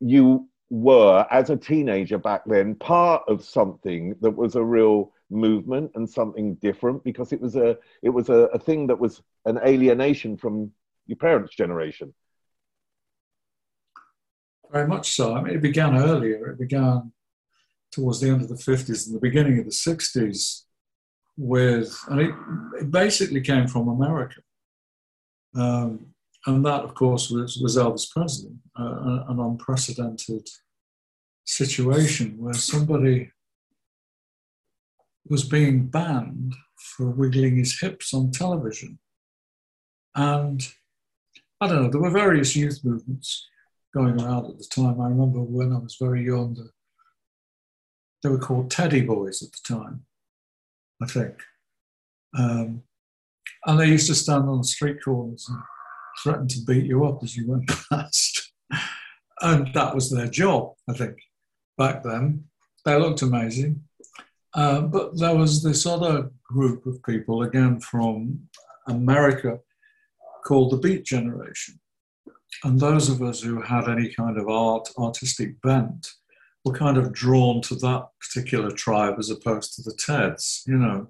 you 0.00 0.48
were, 0.70 1.26
as 1.30 1.50
a 1.50 1.56
teenager 1.56 2.18
back 2.18 2.42
then, 2.46 2.74
part 2.74 3.22
of 3.28 3.44
something 3.44 4.16
that 4.20 4.30
was 4.30 4.54
a 4.54 4.62
real 4.62 5.12
movement 5.30 5.90
and 5.94 6.08
something 6.08 6.54
different 6.56 7.02
because 7.04 7.32
it 7.32 7.40
was 7.40 7.56
a 7.56 7.76
it 8.02 8.10
was 8.10 8.28
a, 8.28 8.48
a 8.52 8.58
thing 8.58 8.86
that 8.86 8.98
was 8.98 9.22
an 9.46 9.58
alienation 9.64 10.36
from 10.36 10.70
your 11.06 11.16
parents' 11.16 11.54
generation. 11.54 12.14
Very 14.70 14.88
much 14.88 15.12
so. 15.12 15.34
I 15.34 15.42
mean, 15.42 15.54
it 15.54 15.62
began 15.62 15.96
earlier. 15.96 16.50
It 16.50 16.58
began 16.58 17.12
towards 17.90 18.20
the 18.20 18.30
end 18.30 18.40
of 18.42 18.48
the 18.48 18.54
50s 18.54 19.06
and 19.06 19.14
the 19.14 19.20
beginning 19.20 19.58
of 19.58 19.66
the 19.66 19.70
60s 19.70 20.62
with, 21.36 21.98
and 22.08 22.20
it, 22.20 22.34
it 22.80 22.90
basically 22.90 23.40
came 23.40 23.66
from 23.66 23.88
America. 23.88 24.40
Um, 25.54 26.06
and 26.46 26.64
that, 26.64 26.82
of 26.82 26.94
course, 26.94 27.30
was, 27.30 27.58
was 27.58 27.76
Elvis 27.76 28.10
Presley, 28.10 28.56
uh, 28.78 29.24
an 29.28 29.38
unprecedented 29.38 30.48
situation 31.44 32.36
where 32.38 32.54
somebody 32.54 33.30
was 35.28 35.44
being 35.44 35.86
banned 35.86 36.54
for 36.76 37.10
wiggling 37.10 37.56
his 37.56 37.78
hips 37.78 38.12
on 38.12 38.30
television. 38.30 38.98
And 40.14 40.66
I 41.62 41.68
don't 41.68 41.80
know, 41.84 41.90
there 41.90 42.00
were 42.00 42.10
various 42.10 42.56
youth 42.56 42.80
movements 42.82 43.48
going 43.94 44.20
around 44.20 44.46
at 44.46 44.58
the 44.58 44.64
time. 44.64 45.00
I 45.00 45.06
remember 45.06 45.38
when 45.38 45.72
I 45.72 45.78
was 45.78 45.96
very 46.00 46.24
young, 46.24 46.54
the, 46.54 46.68
they 48.20 48.30
were 48.30 48.40
called 48.40 48.68
Teddy 48.68 49.02
Boys 49.02 49.44
at 49.44 49.52
the 49.52 49.76
time, 49.76 50.04
I 51.00 51.06
think. 51.06 51.34
Um, 52.36 52.82
and 53.64 53.78
they 53.78 53.86
used 53.86 54.08
to 54.08 54.14
stand 54.16 54.48
on 54.48 54.58
the 54.58 54.64
street 54.64 54.96
corners 55.04 55.46
and 55.48 55.62
threaten 56.20 56.48
to 56.48 56.64
beat 56.66 56.84
you 56.84 57.04
up 57.04 57.22
as 57.22 57.36
you 57.36 57.48
went 57.48 57.70
past. 57.90 58.52
and 59.40 59.72
that 59.72 59.94
was 59.94 60.10
their 60.10 60.26
job, 60.26 60.72
I 60.90 60.94
think, 60.94 61.14
back 61.78 62.02
then. 62.02 62.42
They 62.84 62.98
looked 62.98 63.22
amazing. 63.22 63.84
Uh, 64.52 64.80
but 64.80 65.16
there 65.16 65.36
was 65.36 65.62
this 65.62 65.86
other 65.86 66.28
group 66.42 66.86
of 66.86 67.00
people, 67.04 67.44
again 67.44 67.78
from 67.78 68.48
America, 68.88 69.60
called 70.42 70.72
the 70.72 70.76
Beat 70.76 71.04
Generation. 71.04 71.78
And 72.64 72.78
those 72.78 73.08
of 73.08 73.22
us 73.22 73.40
who 73.40 73.60
had 73.62 73.88
any 73.88 74.12
kind 74.12 74.38
of 74.38 74.48
art, 74.48 74.88
artistic 74.98 75.60
bent, 75.62 76.06
were 76.64 76.72
kind 76.72 76.96
of 76.96 77.12
drawn 77.12 77.60
to 77.62 77.74
that 77.76 78.06
particular 78.20 78.70
tribe 78.70 79.16
as 79.18 79.30
opposed 79.30 79.74
to 79.74 79.82
the 79.82 79.94
Teds, 79.94 80.62
you 80.66 80.76
know. 80.76 81.08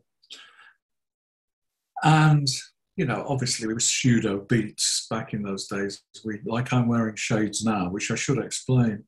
And, 2.02 2.48
you 2.96 3.04
know, 3.04 3.24
obviously 3.28 3.66
we 3.66 3.74
were 3.74 3.80
pseudo 3.80 4.40
beats 4.40 5.06
back 5.10 5.34
in 5.34 5.42
those 5.42 5.66
days. 5.66 6.02
We, 6.24 6.40
like 6.46 6.72
I'm 6.72 6.88
wearing 6.88 7.16
shades 7.16 7.64
now, 7.64 7.90
which 7.90 8.10
I 8.10 8.14
should 8.14 8.38
explain. 8.38 9.04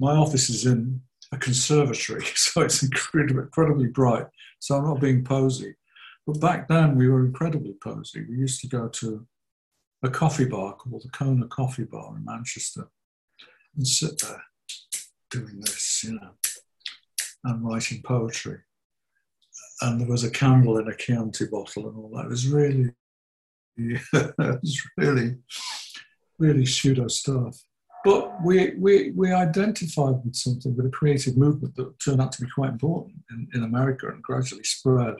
My 0.00 0.12
office 0.12 0.50
is 0.50 0.66
in 0.66 1.00
a 1.32 1.38
conservatory, 1.38 2.24
so 2.34 2.62
it's 2.62 2.82
incredibly, 2.82 3.44
incredibly 3.44 3.86
bright. 3.86 4.26
So 4.58 4.76
I'm 4.76 4.84
not 4.84 5.00
being 5.00 5.24
posy. 5.24 5.74
But 6.26 6.40
back 6.40 6.68
then 6.68 6.96
we 6.96 7.08
were 7.08 7.24
incredibly 7.24 7.74
posy. 7.82 8.24
We 8.28 8.36
used 8.36 8.60
to 8.62 8.68
go 8.68 8.88
to 8.88 9.26
a 10.04 10.10
coffee 10.10 10.44
bar 10.44 10.74
called 10.74 11.02
the 11.02 11.08
Kona 11.08 11.46
Coffee 11.46 11.84
Bar 11.84 12.16
in 12.16 12.24
Manchester 12.24 12.88
and 13.76 13.86
sit 13.86 14.18
there 14.20 14.42
doing 15.30 15.60
this, 15.60 16.04
you 16.04 16.14
know, 16.14 16.30
and 17.44 17.66
writing 17.66 18.02
poetry. 18.02 18.58
And 19.80 20.00
there 20.00 20.08
was 20.08 20.24
a 20.24 20.30
candle 20.30 20.78
in 20.78 20.88
a 20.88 20.96
Chianti 20.96 21.46
bottle 21.46 21.88
and 21.88 21.96
all 21.96 22.10
that. 22.14 22.26
It 22.26 22.30
was 22.30 22.46
really, 22.48 22.90
yeah, 23.76 23.98
it 24.12 24.60
was 24.62 24.82
really, 24.96 25.36
really 26.38 26.66
pseudo 26.66 27.08
stuff. 27.08 27.58
But 28.04 28.44
we, 28.44 28.74
we, 28.76 29.12
we 29.12 29.32
identified 29.32 30.22
with 30.24 30.36
something, 30.36 30.76
with 30.76 30.86
a 30.86 30.90
creative 30.90 31.38
movement 31.38 31.74
that 31.76 31.98
turned 31.98 32.20
out 32.20 32.32
to 32.32 32.42
be 32.42 32.50
quite 32.54 32.70
important 32.70 33.16
in, 33.30 33.48
in 33.54 33.64
America 33.64 34.08
and 34.08 34.22
gradually 34.22 34.64
spread. 34.64 35.14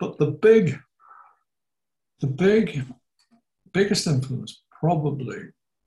But 0.00 0.18
the 0.18 0.26
big 0.26 0.80
the 2.20 2.26
big, 2.26 2.84
biggest 3.72 4.06
influence 4.06 4.62
probably 4.80 5.38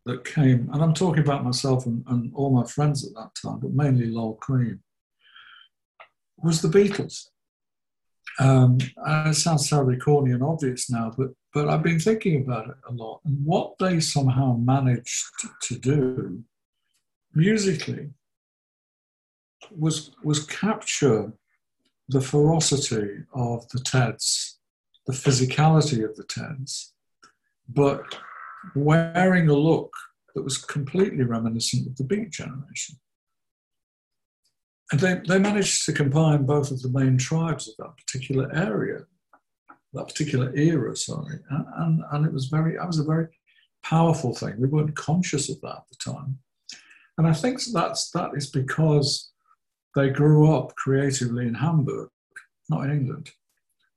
that 0.06 0.26
came, 0.26 0.70
and 0.74 0.84
I'm 0.84 0.94
talking 0.94 1.24
about 1.24 1.44
myself 1.44 1.86
and, 1.86 2.04
and 2.08 2.32
all 2.34 2.50
my 2.50 2.66
friends 2.66 3.06
at 3.06 3.14
that 3.14 3.32
time, 3.42 3.60
but 3.60 3.74
mainly 3.74 4.08
Lol 4.08 4.36
Creme, 4.36 4.82
was 6.38 6.62
the 6.62 6.68
Beatles. 6.68 7.28
Um, 8.40 8.78
it 9.06 9.36
sounds 9.36 9.70
terribly 9.70 9.98
corny 9.98 10.32
and 10.32 10.44
obvious 10.44 10.90
now, 10.90 11.14
but 11.18 11.30
but 11.54 11.68
I've 11.68 11.84
been 11.84 12.00
thinking 12.00 12.42
about 12.42 12.70
it 12.70 12.76
a 12.88 12.94
lot. 12.94 13.20
And 13.26 13.46
what 13.46 13.74
they 13.78 14.00
somehow 14.00 14.56
managed 14.56 15.26
to 15.64 15.78
do 15.78 16.44
musically 17.34 18.10
was 19.78 20.12
was 20.24 20.46
capture 20.46 21.34
the 22.08 22.22
ferocity 22.22 23.24
of 23.34 23.68
the 23.70 23.80
Teds, 23.80 24.51
the 25.08 25.14
physicality 25.14 26.04
of 26.04 26.16
the 26.16 26.24
Teds, 26.24 26.92
but 27.68 28.20
wearing 28.76 29.50
a 29.50 29.56
look 29.56 29.92
that 30.36 30.44
was 30.44 30.58
completely 30.58 31.24
reminiscent 31.24 31.88
of 31.88 31.96
the 31.98 32.04
Beat 32.04 32.32
Generation. 32.32 32.98
And 34.92 35.00
they, 35.00 35.22
they 35.28 35.40
managed 35.40 35.86
to 35.86 35.94
combine 35.94 36.46
both 36.46 36.72
of 36.72 36.82
the 36.82 36.90
main 36.90 37.18
tribes 37.18 37.68
of 37.68 37.76
that 37.80 37.98
particular 37.98 38.54
area, 38.54 39.00
that 39.94 40.08
particular 40.08 40.54
era, 40.56 40.96
sorry. 40.96 41.40
And, 41.50 41.66
and, 41.78 42.04
and 42.12 42.26
it 42.26 42.34
was 42.34 42.48
very, 42.48 42.78
that 42.78 42.88
was 42.88 43.00
a 43.00 43.04
very 43.04 43.28
powerful 43.84 44.36
thing. 44.36 44.56
We 44.60 44.68
weren't 44.68 44.96
conscious 44.96 45.50
of 45.50 45.60
that 45.62 45.78
at 45.78 45.84
the 45.90 46.12
time. 46.12 46.40
And 47.18 47.28
I 47.28 47.34
think 47.34 47.62
that's, 47.74 48.12
that 48.12 48.32
is 48.36 48.50
because 48.50 49.32
they 49.96 50.10
grew 50.10 50.54
up 50.54 50.76
creatively 50.76 51.48
in 51.48 51.54
Hamburg, 51.56 52.10
not 52.70 52.86
in 52.86 52.92
England. 52.92 53.32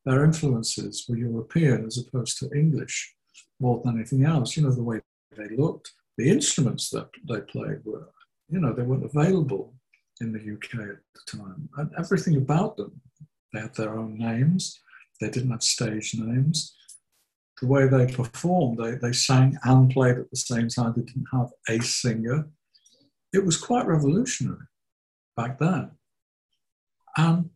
Their 0.05 0.25
influences 0.25 1.07
were 1.09 1.17
European 1.17 1.87
as 1.87 1.99
opposed 1.99 2.39
to 2.39 2.51
English 2.55 3.15
more 3.61 3.81
than 3.85 3.97
anything 3.97 4.25
else. 4.25 4.57
You 4.57 4.65
know, 4.65 4.71
the 4.71 4.83
way 4.83 5.01
they 5.37 5.49
looked, 5.57 5.93
the 6.19 6.31
instruments 6.31 6.91
that 6.91 7.09
they 7.29 7.41
played 7.41 7.85
were, 7.85 8.11
you 8.49 8.61
know, 8.61 8.73
they 8.73 8.83
weren't 8.83 9.05
available 9.05 9.75
in 10.21 10.33
the 10.33 10.39
UK 10.39 10.89
at 10.89 11.01
the 11.15 11.39
time. 11.39 11.69
And 11.79 11.91
everything 11.99 12.37
about 12.37 12.77
them, 12.77 13.01
they 13.53 13.61
had 13.61 13.75
their 13.75 13.99
own 13.99 14.19
names, 14.19 14.79
they 15.21 15.31
didn't 15.31 15.51
have 15.51 15.63
stage 15.63 16.15
names. 16.15 16.75
The 17.61 17.69
way 17.69 17.87
they 17.87 18.13
performed, 18.13 18.79
they, 18.79 18.97
they 18.97 19.13
sang 19.13 19.57
and 19.65 19.91
played 19.91 20.19
at 20.19 20.31
the 20.31 20.37
same 20.37 20.69
time, 20.69 20.93
they 20.97 21.03
didn't 21.03 21.29
have 21.33 21.51
a 21.69 21.81
singer. 21.83 22.49
It 23.33 23.45
was 23.45 23.57
quite 23.57 23.87
revolutionary 23.87 24.67
back 25.37 25.59
then. 25.59 25.93
And 27.17 27.51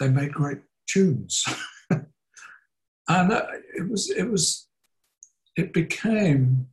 they 0.00 0.08
made 0.08 0.32
great 0.32 0.60
tunes. 0.86 1.44
and 1.90 3.32
it 3.76 3.88
was, 3.88 4.10
it 4.10 4.30
was, 4.30 4.68
it 5.56 5.72
became 5.72 6.68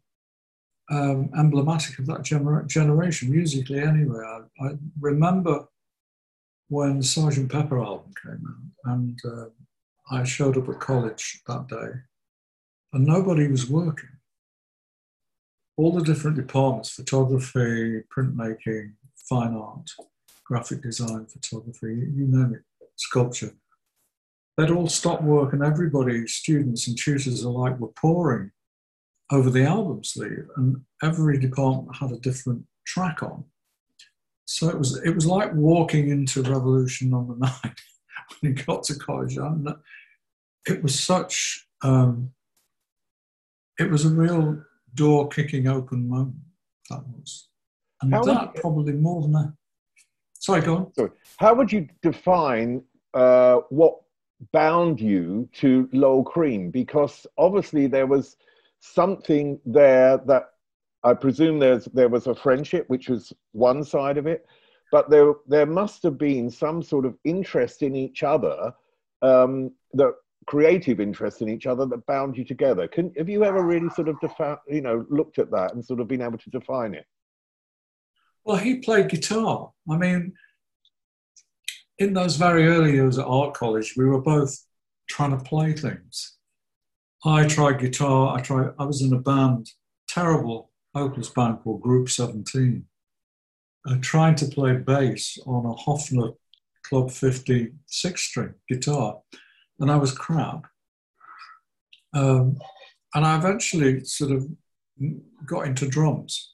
um, 0.90 1.30
emblematic 1.38 2.00
of 2.00 2.06
that 2.08 2.22
gener- 2.22 2.68
generation, 2.68 3.32
musically 3.32 3.80
anyway. 3.80 4.24
I, 4.26 4.66
I, 4.66 4.70
remember 5.00 5.66
when 6.70 7.02
Sergeant 7.02 7.52
Pepper 7.52 7.80
album 7.80 8.14
came 8.24 8.44
out, 8.86 8.94
and 8.94 9.20
uh, 9.26 9.46
I 10.12 10.24
showed 10.24 10.58
up 10.58 10.70
at 10.70 10.80
college 10.80 11.42
that 11.48 11.68
day, 11.68 12.00
and 12.94 13.06
nobody 13.06 13.48
was 13.48 13.70
working. 13.70 14.10
All 15.78 15.94
the 15.94 16.04
different 16.04 16.38
departments 16.38 16.90
photography, 16.90 18.04
printmaking, 18.16 18.94
fine 19.30 19.56
art, 19.56 19.90
graphic 20.44 20.82
design, 20.82 21.26
photography, 21.28 21.88
you 21.88 22.28
name 22.28 22.56
it, 22.56 22.88
sculpture 22.98 23.54
they'd 24.60 24.72
all 24.72 24.88
stopped 24.88 25.24
work, 25.24 25.54
and 25.54 25.64
everybody, 25.64 26.28
students 26.28 26.88
and 26.88 26.98
tutors 26.98 27.44
alike, 27.44 27.80
were 27.80 27.94
pouring 27.96 28.52
over 29.32 29.50
the 29.50 29.64
album 29.64 30.04
sleeve, 30.04 30.48
and 30.58 30.78
every 31.02 31.40
department 31.40 31.96
had 31.96 32.12
a 32.12 32.20
different 32.20 32.64
track 32.86 33.24
on. 33.24 33.46
So 34.46 34.68
it 34.68 34.78
was 34.78 35.00
it 35.06 35.14
was 35.14 35.26
like 35.26 35.54
walking 35.54 36.10
into 36.10 36.42
Revolution 36.42 37.10
Number 37.10 37.36
Nine 37.40 37.76
when 38.42 38.56
you 38.56 38.64
got 38.64 38.84
to 38.84 38.96
college. 38.96 39.38
And 39.38 39.70
it 40.68 40.84
was 40.84 41.00
such 41.00 41.68
um, 41.84 42.32
it 43.80 43.90
was 43.90 44.06
a 44.06 44.10
real 44.10 44.62
door 44.94 45.30
kicking 45.30 45.68
open 45.68 46.10
moment. 46.10 46.36
That 46.90 47.04
was, 47.08 47.50
and 48.02 48.14
How 48.14 48.24
that 48.24 48.56
you, 48.56 48.62
probably 48.62 48.94
more 48.94 49.22
than 49.22 49.34
that. 49.34 49.54
Sorry, 50.40 50.62
go 50.62 50.76
on. 50.76 50.94
Sorry. 50.96 51.12
How 51.38 51.54
would 51.54 51.72
you 51.72 51.88
define 52.02 52.82
uh, 53.14 53.58
what 53.70 54.00
bound 54.52 55.00
you 55.00 55.48
to 55.54 55.90
Lol 55.92 56.24
Creme 56.24 56.72
Because 56.72 57.28
obviously 57.38 57.88
there 57.88 58.08
was 58.08 58.38
something 58.80 59.60
there 59.66 60.18
that 60.26 60.52
I 61.04 61.14
presume 61.14 61.60
there's 61.60 61.86
there 61.86 62.10
was 62.10 62.28
a 62.28 62.36
friendship, 62.36 62.86
which 62.90 63.10
was 63.10 63.32
one 63.54 63.84
side 63.84 64.18
of 64.18 64.28
it, 64.28 64.46
but 64.92 65.10
there 65.10 65.34
there 65.48 65.66
must 65.66 66.04
have 66.04 66.18
been 66.18 66.50
some 66.50 66.84
sort 66.84 67.06
of 67.06 67.16
interest 67.24 67.84
in 67.84 67.96
each 67.96 68.24
other, 68.24 68.74
um, 69.22 69.72
the 69.94 70.14
creative 70.46 71.00
interest 71.00 71.42
in 71.42 71.50
each 71.50 71.68
other 71.68 71.86
that 71.86 72.06
bound 72.06 72.38
you 72.38 72.44
together. 72.44 72.88
Can 72.88 73.14
have 73.18 73.30
you 73.30 73.46
ever 73.46 73.64
really 73.64 73.90
sort 73.90 74.10
of 74.10 74.20
defi- 74.20 74.62
you 74.68 74.82
know 74.82 75.06
looked 75.10 75.40
at 75.40 75.52
that 75.52 75.74
and 75.74 75.84
sort 75.84 76.02
of 76.02 76.08
been 76.08 76.22
able 76.22 76.38
to 76.38 76.50
define 76.50 76.94
it? 76.94 77.06
Well, 78.44 78.58
he 78.58 78.80
played 78.80 79.10
guitar. 79.10 79.72
I 79.90 79.98
mean, 79.98 80.34
in 82.00 82.14
those 82.14 82.38
very 82.38 82.68
early 82.68 82.94
years 82.94 83.20
at 83.20 83.26
art 83.26 83.54
college, 83.54 83.94
we 83.96 84.06
were 84.06 84.22
both 84.22 84.58
trying 85.10 85.38
to 85.38 85.44
play 85.44 85.74
things. 85.74 86.38
I 87.26 87.46
tried 87.46 87.80
guitar. 87.80 88.38
I 88.38 88.42
tried. 88.42 88.72
I 88.80 88.86
was 88.86 89.02
in 89.02 89.14
a 89.14 89.20
band, 89.20 89.70
terrible, 90.08 90.72
hopeless 90.96 91.30
band 91.30 91.60
called 91.60 91.82
Group 91.82 92.10
Seventeen. 92.10 92.86
Uh, 93.88 93.98
trying 94.02 94.36
to 94.36 94.46
play 94.46 94.76
bass 94.76 95.38
on 95.46 95.66
a 95.66 95.74
Hofner 95.74 96.34
Club 96.84 97.10
50 97.10 97.72
six-string 97.86 98.54
guitar, 98.68 99.20
and 99.80 99.92
I 99.92 99.96
was 99.96 100.12
crap. 100.12 100.66
Um, 102.14 102.58
and 103.16 103.26
I 103.26 103.38
eventually 103.38 104.04
sort 104.04 104.32
of 104.32 104.48
got 105.46 105.66
into 105.66 105.88
drums 105.88 106.54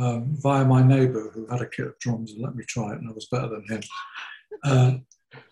um, 0.00 0.36
via 0.42 0.64
my 0.64 0.82
neighbour 0.82 1.30
who 1.32 1.46
had 1.46 1.62
a 1.62 1.68
kit 1.68 1.86
of 1.86 1.98
drums 1.98 2.32
and 2.32 2.42
let 2.42 2.54
me 2.54 2.64
try 2.66 2.92
it, 2.92 2.98
and 2.98 3.08
I 3.08 3.12
was 3.12 3.28
better 3.30 3.48
than 3.48 3.64
him. 3.68 3.80
Uh, 4.64 4.92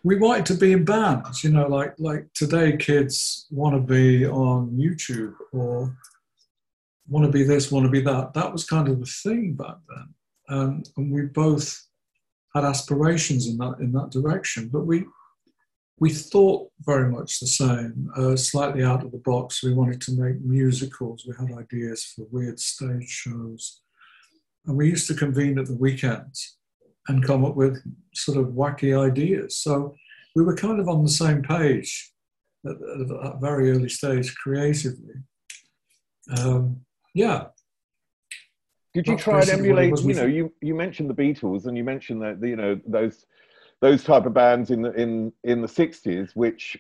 we 0.05 0.16
wanted 0.16 0.47
to 0.47 0.55
be 0.55 0.73
in 0.73 0.85
bands, 0.85 1.42
you 1.42 1.51
know, 1.51 1.66
like 1.66 1.95
like 1.99 2.27
today 2.33 2.77
kids 2.77 3.47
want 3.51 3.75
to 3.75 3.81
be 3.81 4.27
on 4.27 4.71
YouTube 4.71 5.35
or 5.53 5.97
want 7.09 7.27
to 7.27 7.33
be 7.33 7.45
this, 7.45 7.73
want 7.73 7.85
to 7.87 7.90
be 7.90 8.01
that. 8.03 8.35
That 8.35 8.53
was 8.53 8.64
kind 8.64 8.88
of 8.88 9.01
the 9.01 9.07
thing 9.07 9.55
back 9.55 9.77
then, 9.88 10.14
um, 10.49 10.83
and 10.97 11.12
we 11.12 11.23
both 11.23 11.87
had 12.55 12.64
aspirations 12.64 13.49
in 13.49 13.57
that 13.59 13.77
in 13.81 13.92
that 13.92 14.11
direction. 14.11 14.69
But 14.69 14.87
we 14.87 15.05
we 15.99 16.11
thought 16.11 16.71
very 16.81 17.11
much 17.11 17.40
the 17.40 17.47
same, 17.47 18.11
uh, 18.16 18.37
slightly 18.37 18.85
out 18.85 19.03
of 19.03 19.12
the 19.12 19.19
box. 19.19 19.62
We 19.62 19.73
wanted 19.73 20.01
to 20.03 20.12
make 20.12 20.40
musicals. 20.40 21.27
We 21.27 21.35
had 21.38 21.59
ideas 21.59 22.05
for 22.05 22.27
weird 22.31 22.61
stage 22.61 23.09
shows, 23.09 23.81
and 24.66 24.77
we 24.77 24.88
used 24.88 25.09
to 25.09 25.14
convene 25.14 25.59
at 25.59 25.66
the 25.66 25.77
weekends 25.77 26.57
and 27.09 27.25
come 27.25 27.45
up 27.45 27.57
with 27.57 27.83
sort 28.14 28.38
of 28.38 28.49
wacky 28.49 28.99
ideas. 28.99 29.59
So 29.59 29.95
we 30.35 30.42
were 30.42 30.57
kind 30.57 30.81
of 30.81 30.88
on 30.88 31.03
the 31.03 31.11
same 31.11 31.42
page 31.42 32.12
at, 32.66 32.77
a 32.77 33.38
very 33.40 33.71
early 33.71 33.88
stage 33.88 34.35
creatively. 34.35 35.14
Um, 36.38 36.81
yeah. 37.14 37.47
Did 38.95 39.07
you 39.07 39.16
try 39.16 39.40
and 39.40 39.51
emulate? 39.51 39.99
You 40.01 40.14
know, 40.14 40.27
you, 40.27 40.53
you 40.62 40.75
mentioned 40.75 41.11
the 41.11 41.14
Beatles 41.14 41.66
and 41.66 41.77
you 41.77 41.85
mentioned 41.85 42.23
that 42.23 42.42
you 42.42 42.57
know 42.57 42.81
those 42.87 43.27
those 43.83 44.03
type 44.03 44.25
of 44.25 44.33
bands 44.33 44.71
in 44.71 44.83
the 44.83 44.92
in 44.92 45.33
in 45.45 45.61
the 45.61 45.69
sixties, 45.69 46.31
which 46.35 46.77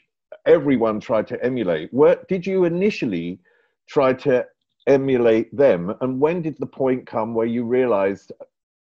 everyone 0.46 0.98
tried 0.98 1.26
to 1.28 1.44
emulate. 1.44 1.92
Where 1.92 2.18
did 2.28 2.46
you 2.46 2.64
initially 2.64 3.38
try 3.86 4.14
to 4.14 4.46
emulate 4.86 5.54
them, 5.54 5.94
and 6.00 6.18
when 6.18 6.40
did 6.40 6.56
the 6.58 6.66
point 6.66 7.06
come 7.06 7.34
where 7.34 7.46
you 7.46 7.64
realised 7.64 8.32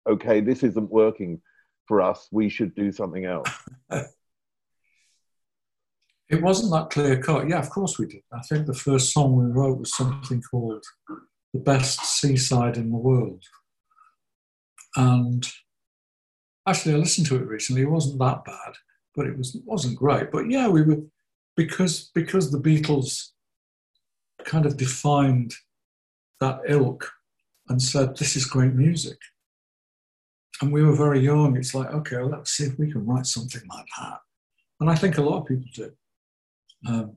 okay, 0.09 0.41
this 0.41 0.63
isn't 0.63 0.89
working 0.89 1.41
for 1.87 2.01
us, 2.01 2.27
we 2.31 2.49
should 2.49 2.75
do 2.75 2.91
something 2.91 3.25
else? 3.25 3.49
it 6.29 6.41
wasn't 6.41 6.71
that 6.71 6.89
clear 6.89 7.21
cut. 7.21 7.47
Yeah, 7.49 7.59
of 7.59 7.69
course 7.69 7.97
we 7.97 8.05
did. 8.05 8.21
I 8.31 8.41
think 8.41 8.65
the 8.65 8.73
first 8.73 9.13
song 9.13 9.35
we 9.35 9.45
wrote 9.45 9.79
was 9.79 9.95
something 9.95 10.41
called 10.41 10.83
The 11.53 11.59
Best 11.59 11.99
Seaside 12.01 12.77
in 12.77 12.91
the 12.91 12.97
World. 12.97 13.43
And 14.95 15.47
actually, 16.67 16.95
I 16.95 16.97
listened 16.97 17.27
to 17.27 17.37
it 17.37 17.47
recently. 17.47 17.83
It 17.83 17.91
wasn't 17.91 18.19
that 18.19 18.43
bad, 18.45 18.73
but 19.15 19.27
it 19.27 19.37
was, 19.37 19.57
wasn't 19.65 19.97
great. 19.97 20.31
But 20.31 20.49
yeah, 20.49 20.67
we 20.67 20.81
were, 20.81 21.01
because, 21.55 22.11
because 22.13 22.51
the 22.51 22.59
Beatles 22.59 23.29
kind 24.45 24.65
of 24.65 24.77
defined 24.77 25.53
that 26.39 26.61
ilk 26.67 27.11
and 27.67 27.81
said, 27.81 28.15
this 28.15 28.35
is 28.35 28.45
great 28.45 28.73
music 28.73 29.17
and 30.61 30.71
we 30.71 30.83
were 30.83 30.95
very 30.95 31.19
young. 31.19 31.55
It's 31.57 31.73
like, 31.73 31.89
okay, 31.91 32.17
well, 32.17 32.29
let's 32.29 32.51
see 32.51 32.65
if 32.65 32.77
we 32.77 32.91
can 32.91 33.05
write 33.05 33.25
something 33.25 33.61
like 33.69 33.85
that. 33.99 34.19
And 34.79 34.89
I 34.89 34.95
think 34.95 35.17
a 35.17 35.21
lot 35.21 35.41
of 35.41 35.47
people 35.47 35.69
do. 35.73 35.91
Um, 36.87 37.15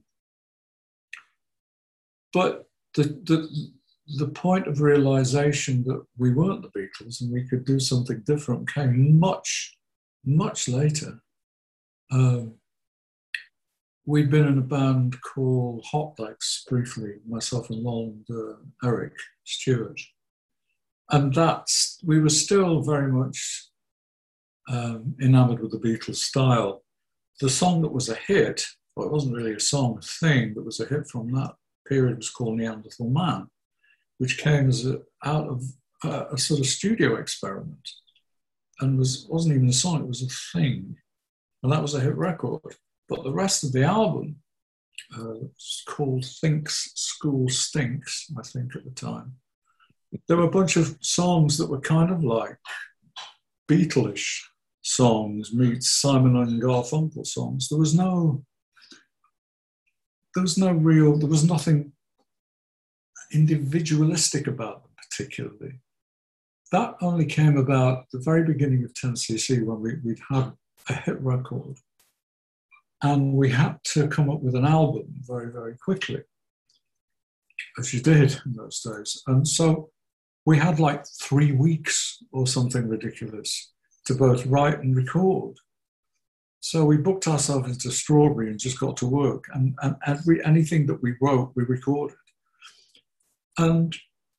but 2.33 2.67
the, 2.95 3.05
the, 3.25 3.49
the 4.19 4.29
point 4.29 4.67
of 4.67 4.81
realization 4.81 5.85
that 5.85 6.05
we 6.19 6.33
weren't 6.33 6.63
the 6.63 6.69
Beatles 6.79 7.21
and 7.21 7.33
we 7.33 7.47
could 7.49 7.65
do 7.65 7.79
something 7.79 8.23
different 8.27 8.73
came 8.73 9.19
much, 9.19 9.77
much 10.25 10.69
later. 10.69 11.21
Um, 12.11 12.55
we'd 14.07 14.31
been 14.31 14.47
in 14.47 14.59
a 14.59 14.63
band 14.63 15.17
called 15.23 15.85
Hot 15.91 16.19
Legs 16.19 16.65
briefly, 16.69 17.15
myself 17.29 17.71
and 17.71 17.83
Lol 17.83 18.15
and 18.29 18.37
uh, 18.37 18.87
Eric 18.87 19.15
Stewart. 19.45 20.01
And 21.13 21.35
that's, 21.35 21.99
we 22.03 22.21
were 22.21 22.31
still 22.31 22.81
very 22.83 23.13
much 23.13 23.69
um, 24.69 25.15
enamored 25.21 25.61
with 25.61 25.73
the 25.73 25.79
Beatles 25.79 26.17
style. 26.17 26.83
The 27.41 27.51
song 27.51 27.83
that 27.83 27.93
was 27.93 28.09
a 28.09 28.15
hit, 28.15 28.65
well, 28.97 29.07
it 29.07 29.13
wasn't 29.13 29.37
really 29.37 29.53
a 29.53 29.61
song, 29.61 29.99
a 29.99 30.27
thing 30.27 30.55
that 30.55 30.65
was 30.65 30.81
a 30.81 30.87
hit 30.87 31.07
from 31.09 31.31
that 31.33 31.55
period 31.87 32.17
was 32.17 32.31
called 32.31 32.57
Neanderthal 32.57 33.11
Man, 33.11 33.49
which 34.19 34.39
came 34.39 34.69
as 34.69 34.87
a, 34.87 35.01
out 35.25 35.49
of 35.49 35.63
a, 36.05 36.39
sort 36.39 36.61
of 36.61 36.67
studio 36.67 37.17
experiment 37.17 37.89
and 38.81 38.99
was, 38.99 39.27
wasn't 39.29 39.55
even 39.55 39.69
a 39.69 39.73
song, 39.73 40.01
it 40.01 40.09
was 40.09 40.23
a 40.23 40.59
thing. 40.59 40.97
And 41.63 41.73
that 41.73 41.83
was 41.83 41.95
a 41.95 42.01
hit 42.01 42.17
record. 42.17 42.61
But 43.09 43.23
the 43.23 43.33
rest 43.33 43.65
of 43.65 43.73
the 43.73 43.85
album 43.85 44.37
uh, 45.17 45.25
was 45.25 45.83
called 45.87 46.25
Thinks 46.25 46.93
School 46.95 47.49
Stinks, 47.49 48.31
I 48.39 48.43
think, 48.43 48.75
at 48.75 48.85
the 48.85 48.91
time. 48.91 49.35
There 50.29 50.37
were 50.37 50.45
a 50.45 50.51
bunch 50.51 50.77
of 50.77 50.97
songs 51.01 51.59
that 51.59 51.71
were 51.71 51.81
kind 51.81 52.11
of 52.11 52.23
like 52.23 52.57
Beatlish 53.71 54.41
songs 54.83 55.53
meets 55.55 55.91
Simon 55.91 56.37
and 56.37 56.61
Garfunkel 56.61 57.27
songs. 57.27 57.69
There 57.69 57.79
was 57.79 57.95
no, 57.95 58.45
there 60.35 60.43
was 60.43 60.59
no 60.59 60.73
real, 60.73 61.17
there 61.17 61.29
was 61.29 61.45
nothing 61.45 61.93
individualistic 63.33 64.47
about 64.47 64.83
them 64.83 64.93
particularly. 64.97 65.81
That 66.73 66.95
only 67.01 67.27
came 67.27 67.57
about 67.57 68.07
the 68.13 68.21
very 68.21 68.45
beginning 68.45 68.85
of 68.85 68.95
10cc 68.95 69.65
when 69.65 69.81
we, 69.81 69.97
we'd 70.05 70.21
had 70.31 70.53
a 70.89 70.95
hit 70.95 71.21
record 71.21 71.77
and 73.03 73.33
we 73.35 73.51
had 73.51 73.79
to 73.85 74.09
come 74.09 74.31
up 74.31 74.41
with 74.41 74.55
an 74.55 74.65
album 74.65 75.05
very, 75.21 75.53
very 75.53 75.77
quickly, 75.77 76.23
as 77.79 77.93
you 77.93 78.01
did 78.01 78.41
in 78.47 78.55
those 78.55 78.81
days. 78.81 79.23
And 79.27 79.47
so 79.47 79.91
we 80.45 80.59
had 80.59 80.81
like 80.81 81.05
three 81.21 81.53
weeks 81.53 82.23
or 82.33 82.47
something 82.47 82.89
ridiculous 82.89 83.73
to 84.07 84.15
both 84.15 84.47
write 84.47 84.81
and 84.81 84.97
record. 84.97 85.57
So 86.61 86.85
we 86.85 86.97
booked 86.97 87.27
ourselves 87.27 87.69
into 87.69 87.91
Strawberry 87.91 88.49
and 88.49 88.59
just 88.59 88.79
got 88.79 88.97
to 88.99 89.07
work. 89.07 89.45
And, 89.53 89.75
and 89.83 89.97
every, 90.07 90.45
anything 90.45 90.87
that 90.87 91.03
we 91.03 91.15
wrote, 91.21 91.53
we 91.55 91.65
recorded. 91.65 92.17
And 93.59 93.95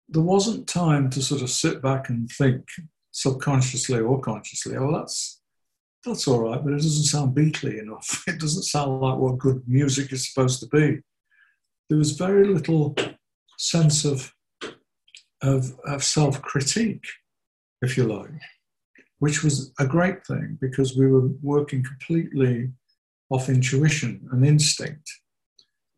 there 0.09 0.21
wasn't 0.21 0.67
time 0.67 1.09
to 1.11 1.21
sort 1.21 1.41
of 1.41 1.49
sit 1.49 1.81
back 1.81 2.09
and 2.09 2.29
think 2.29 2.65
subconsciously 3.11 3.99
or 3.99 4.19
consciously, 4.19 4.75
oh, 4.75 4.91
that's 4.91 5.41
that's 6.05 6.27
all 6.27 6.41
right, 6.41 6.61
but 6.61 6.73
it 6.73 6.81
doesn't 6.81 7.03
sound 7.03 7.35
Beatly 7.35 7.79
enough. 7.81 8.23
It 8.27 8.39
doesn't 8.39 8.63
sound 8.63 8.99
like 8.99 9.17
what 9.17 9.37
good 9.37 9.63
music 9.67 10.11
is 10.11 10.29
supposed 10.29 10.59
to 10.59 10.67
be. 10.67 10.99
There 11.89 11.97
was 11.97 12.11
very 12.11 12.45
little 12.45 12.95
sense 13.57 14.03
of, 14.03 14.32
of, 15.43 15.77
of 15.85 16.03
self 16.03 16.41
critique, 16.41 17.05
if 17.81 17.95
you 17.97 18.05
like, 18.05 18.31
which 19.19 19.43
was 19.43 19.71
a 19.79 19.85
great 19.85 20.25
thing 20.25 20.57
because 20.59 20.97
we 20.97 21.07
were 21.07 21.27
working 21.41 21.83
completely 21.83 22.71
off 23.29 23.49
intuition 23.49 24.27
and 24.31 24.45
instinct. 24.45 25.09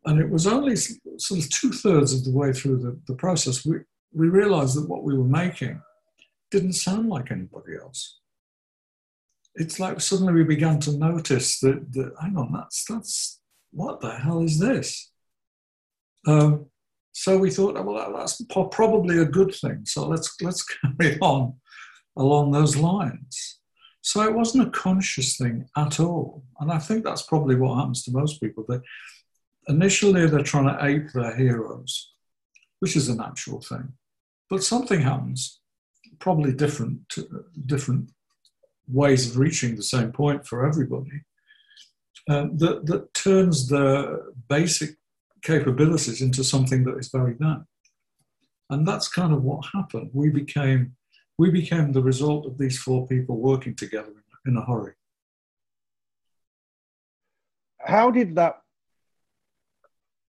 And 0.04 0.20
it 0.20 0.30
was 0.30 0.46
only 0.46 0.76
sort 0.76 1.40
of 1.40 1.50
two 1.50 1.72
thirds 1.72 2.12
of 2.12 2.24
the 2.24 2.30
way 2.30 2.52
through 2.52 2.78
the, 2.78 3.00
the 3.06 3.16
process 3.16 3.64
we, 3.64 3.78
we 4.12 4.28
realized 4.28 4.76
that 4.76 4.88
what 4.88 5.02
we 5.02 5.16
were 5.16 5.24
making 5.24 5.80
didn't 6.50 6.74
sound 6.74 7.08
like 7.08 7.30
anybody 7.30 7.74
else 7.80 8.18
it's 9.56 9.80
like 9.80 10.00
suddenly 10.00 10.34
we 10.34 10.44
began 10.44 10.78
to 10.80 10.96
notice 10.96 11.60
that, 11.60 11.92
that 11.92 12.12
hang 12.20 12.36
on, 12.36 12.52
that's 12.52 12.84
that's 12.84 13.40
what 13.72 14.00
the 14.00 14.10
hell 14.10 14.42
is 14.42 14.58
this? 14.58 15.10
Um, 16.26 16.66
so 17.18 17.38
we 17.38 17.50
thought, 17.50 17.82
well, 17.82 18.12
that's 18.14 18.42
probably 18.70 19.20
a 19.20 19.24
good 19.24 19.54
thing. 19.54 19.86
So 19.86 20.06
let's 20.06 20.36
let's 20.42 20.62
carry 20.98 21.18
on 21.20 21.54
along 22.18 22.52
those 22.52 22.76
lines. 22.76 23.60
So 24.02 24.20
it 24.22 24.34
wasn't 24.34 24.68
a 24.68 24.70
conscious 24.70 25.38
thing 25.38 25.66
at 25.78 25.98
all, 25.98 26.44
and 26.60 26.70
I 26.70 26.78
think 26.78 27.04
that's 27.04 27.22
probably 27.22 27.56
what 27.56 27.76
happens 27.78 28.02
to 28.04 28.12
most 28.12 28.38
people. 28.38 28.66
That 28.68 28.82
initially 29.66 30.26
they're 30.26 30.42
trying 30.42 30.66
to 30.66 30.84
ape 30.84 31.10
their 31.14 31.34
heroes, 31.34 32.12
which 32.80 32.96
is 32.96 33.08
a 33.08 33.16
natural 33.16 33.62
thing, 33.62 33.94
but 34.50 34.62
something 34.62 35.00
happens, 35.00 35.60
probably 36.18 36.52
different 36.52 37.00
different 37.64 38.10
ways 38.88 39.30
of 39.30 39.38
reaching 39.38 39.74
the 39.74 39.82
same 39.82 40.12
point 40.12 40.46
for 40.46 40.66
everybody 40.66 41.22
uh, 42.28 42.46
that, 42.56 42.84
that 42.84 43.14
turns 43.14 43.68
the 43.68 44.32
basic 44.48 44.90
capabilities 45.46 46.20
into 46.20 46.42
something 46.42 46.84
that 46.84 46.98
is 46.98 47.08
very 47.08 47.34
bad. 47.34 47.64
And 48.68 48.86
that's 48.86 49.08
kind 49.08 49.32
of 49.32 49.44
what 49.44 49.64
happened. 49.72 50.10
We 50.12 50.28
became, 50.28 50.96
we 51.38 51.50
became 51.50 51.92
the 51.92 52.02
result 52.02 52.46
of 52.46 52.58
these 52.58 52.78
four 52.78 53.06
people 53.06 53.36
working 53.36 53.76
together 53.76 54.12
in, 54.44 54.52
in 54.52 54.56
a 54.56 54.64
hurry. 54.66 54.94
How 57.80 58.10
did 58.10 58.34
that? 58.34 58.56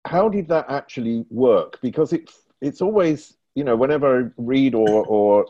How 0.04 0.28
did 0.28 0.48
that 0.48 0.66
actually 0.68 1.24
work? 1.30 1.78
Because 1.80 2.12
it's 2.12 2.34
it's 2.60 2.82
always 2.82 3.36
you 3.56 3.64
know, 3.64 3.74
whenever 3.74 4.26
I 4.26 4.30
read 4.36 4.74
or, 4.74 5.06
or 5.06 5.46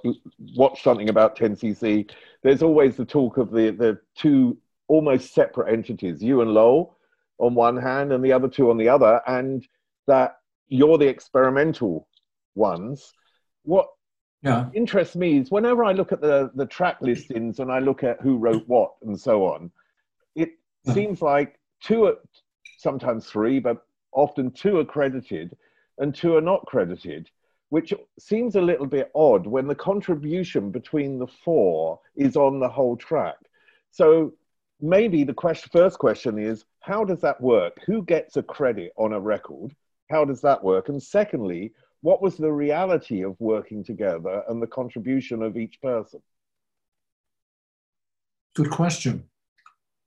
watch 0.54 0.80
something 0.84 1.08
about 1.08 1.36
10cc, 1.36 2.08
there's 2.44 2.62
always 2.62 2.96
the 2.96 3.04
talk 3.04 3.36
of 3.36 3.50
the, 3.50 3.70
the 3.70 3.98
two 4.14 4.56
almost 4.86 5.34
separate 5.34 5.72
entities, 5.72 6.22
you 6.22 6.40
and 6.40 6.52
Lol 6.52 6.95
on 7.38 7.54
one 7.54 7.76
hand 7.76 8.12
and 8.12 8.24
the 8.24 8.32
other 8.32 8.48
two 8.48 8.70
on 8.70 8.76
the 8.76 8.88
other, 8.88 9.20
and 9.26 9.66
that 10.06 10.36
you're 10.68 10.98
the 10.98 11.08
experimental 11.08 12.08
ones. 12.54 13.12
What 13.62 13.88
yeah. 14.42 14.68
interests 14.74 15.16
me 15.16 15.38
is 15.38 15.50
whenever 15.50 15.84
I 15.84 15.92
look 15.92 16.12
at 16.12 16.20
the, 16.20 16.50
the 16.54 16.66
track 16.66 16.98
listings 17.00 17.58
and 17.58 17.70
I 17.70 17.80
look 17.80 18.04
at 18.04 18.20
who 18.20 18.36
wrote 18.36 18.66
what 18.66 18.92
and 19.02 19.18
so 19.18 19.44
on, 19.44 19.70
it 20.34 20.50
yeah. 20.84 20.94
seems 20.94 21.22
like 21.22 21.58
two, 21.82 22.06
are, 22.06 22.16
sometimes 22.78 23.26
three, 23.26 23.58
but 23.58 23.84
often 24.12 24.50
two 24.50 24.78
are 24.78 24.84
credited 24.84 25.56
and 25.98 26.14
two 26.14 26.36
are 26.36 26.40
not 26.42 26.64
credited 26.66 27.28
which 27.68 27.92
seems 28.18 28.54
a 28.54 28.60
little 28.60 28.86
bit 28.86 29.10
odd 29.14 29.46
when 29.46 29.66
the 29.66 29.74
contribution 29.74 30.70
between 30.70 31.18
the 31.18 31.26
four 31.26 31.98
is 32.14 32.36
on 32.36 32.60
the 32.60 32.68
whole 32.68 32.96
track. 32.96 33.36
So 33.90 34.34
maybe 34.80 35.24
the 35.24 35.34
question, 35.34 35.70
first 35.72 35.98
question 35.98 36.38
is 36.38 36.64
how 36.86 37.04
does 37.04 37.20
that 37.20 37.40
work? 37.40 37.80
Who 37.86 38.04
gets 38.04 38.36
a 38.36 38.44
credit 38.44 38.92
on 38.96 39.12
a 39.12 39.18
record? 39.18 39.74
How 40.08 40.24
does 40.24 40.40
that 40.42 40.62
work? 40.62 40.88
And 40.88 41.02
secondly, 41.02 41.72
what 42.02 42.22
was 42.22 42.36
the 42.36 42.52
reality 42.52 43.24
of 43.24 43.34
working 43.40 43.82
together 43.82 44.44
and 44.48 44.62
the 44.62 44.68
contribution 44.68 45.42
of 45.42 45.56
each 45.56 45.80
person? 45.82 46.22
Good 48.54 48.70
question. 48.70 49.24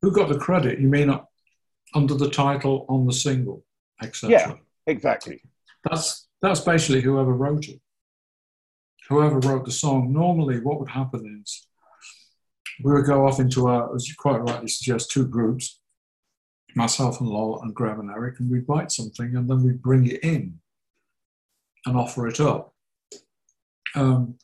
Who 0.01 0.11
got 0.11 0.29
the 0.29 0.39
credit? 0.39 0.79
You 0.79 0.87
mean 0.87 1.13
under 1.93 2.13
the 2.13 2.29
title 2.29 2.85
on 2.87 3.05
the 3.05 3.11
single, 3.11 3.65
etc. 4.01 4.29
Yeah, 4.31 4.53
exactly. 4.87 5.41
That's 5.83 6.29
that's 6.41 6.61
basically 6.61 7.01
whoever 7.01 7.33
wrote 7.33 7.67
it. 7.67 7.81
Whoever 9.09 9.39
wrote 9.39 9.65
the 9.65 9.71
song. 9.71 10.13
Normally, 10.13 10.61
what 10.61 10.79
would 10.79 10.89
happen 10.89 11.41
is 11.43 11.67
we 12.81 12.93
would 12.93 13.05
go 13.05 13.27
off 13.27 13.41
into 13.41 13.67
our, 13.67 13.93
as 13.93 14.07
you 14.07 14.15
quite 14.17 14.37
rightly 14.37 14.69
suggest, 14.69 15.11
two 15.11 15.27
groups, 15.27 15.78
myself 16.75 17.19
and 17.19 17.29
Lol 17.29 17.61
and 17.61 17.73
Graham 17.73 17.99
and 17.99 18.11
Eric, 18.11 18.39
and 18.39 18.49
we'd 18.49 18.67
write 18.67 18.91
something 18.91 19.35
and 19.35 19.49
then 19.49 19.63
we'd 19.63 19.81
bring 19.81 20.05
it 20.07 20.23
in 20.23 20.59
and 21.85 21.97
offer 21.97 22.27
it 22.27 22.39
up. 22.39 22.73
Um, 23.95 24.35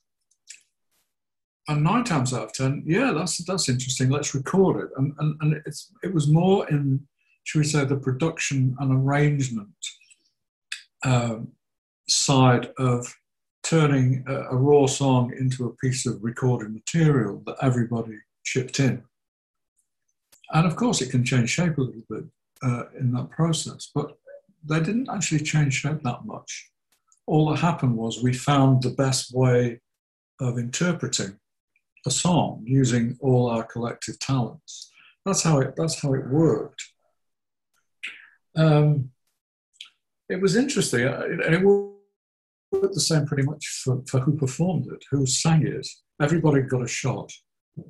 and 1.67 1.83
nine 1.83 2.03
times 2.03 2.33
out 2.33 2.43
of 2.43 2.53
ten, 2.53 2.83
yeah, 2.85 3.11
that's 3.11 3.43
that's 3.45 3.69
interesting. 3.69 4.09
Let's 4.09 4.35
record 4.35 4.83
it. 4.83 4.89
And 4.97 5.13
and, 5.19 5.35
and 5.41 5.61
it's 5.65 5.91
it 6.03 6.13
was 6.13 6.27
more 6.27 6.67
in, 6.69 7.07
should 7.43 7.59
we 7.59 7.65
say, 7.65 7.85
the 7.85 7.97
production 7.97 8.75
and 8.79 8.93
arrangement 8.93 9.69
um, 11.03 11.49
side 12.07 12.69
of 12.77 13.15
turning 13.63 14.23
a, 14.27 14.51
a, 14.51 14.55
raw 14.55 14.85
song 14.85 15.33
into 15.39 15.65
a 15.65 15.75
piece 15.77 16.05
of 16.05 16.23
recorded 16.23 16.71
material 16.71 17.41
that 17.47 17.57
everybody 17.61 18.13
chipped 18.43 18.79
in. 18.79 19.03
And 20.51 20.65
of 20.65 20.75
course, 20.75 21.01
it 21.01 21.11
can 21.11 21.23
change 21.23 21.49
shape 21.49 21.77
a 21.77 21.81
little 21.81 22.03
bit 22.09 22.23
uh, 22.63 22.83
in 22.99 23.11
that 23.13 23.29
process, 23.31 23.89
but 23.93 24.17
they 24.63 24.79
didn't 24.79 25.09
actually 25.09 25.41
change 25.41 25.75
shape 25.75 26.01
that 26.03 26.25
much. 26.25 26.71
All 27.27 27.49
that 27.49 27.59
happened 27.59 27.95
was 27.95 28.21
we 28.21 28.33
found 28.33 28.83
the 28.83 28.91
best 28.91 29.33
way 29.33 29.81
of 30.39 30.57
interpreting 30.57 31.39
a 32.05 32.11
song 32.11 32.63
using 32.65 33.17
all 33.19 33.49
our 33.49 33.63
collective 33.63 34.19
talents. 34.19 34.91
That's 35.25 35.41
how 35.41 35.59
it, 35.59 35.73
that's 35.75 36.01
how 36.01 36.13
it 36.13 36.27
worked. 36.27 36.83
Um, 38.55 39.09
it 40.29 40.41
was 40.41 40.55
interesting, 40.55 41.05
and 41.05 41.43
it, 41.43 41.53
it 41.53 41.63
the 42.71 42.99
same 42.99 43.25
pretty 43.25 43.43
much 43.43 43.81
for, 43.83 44.03
for 44.07 44.19
who 44.19 44.37
performed 44.37 44.87
it, 44.91 45.03
who 45.11 45.25
sang 45.25 45.65
it. 45.65 45.87
Everybody 46.21 46.61
got 46.61 46.83
a 46.83 46.87
shot 46.87 47.31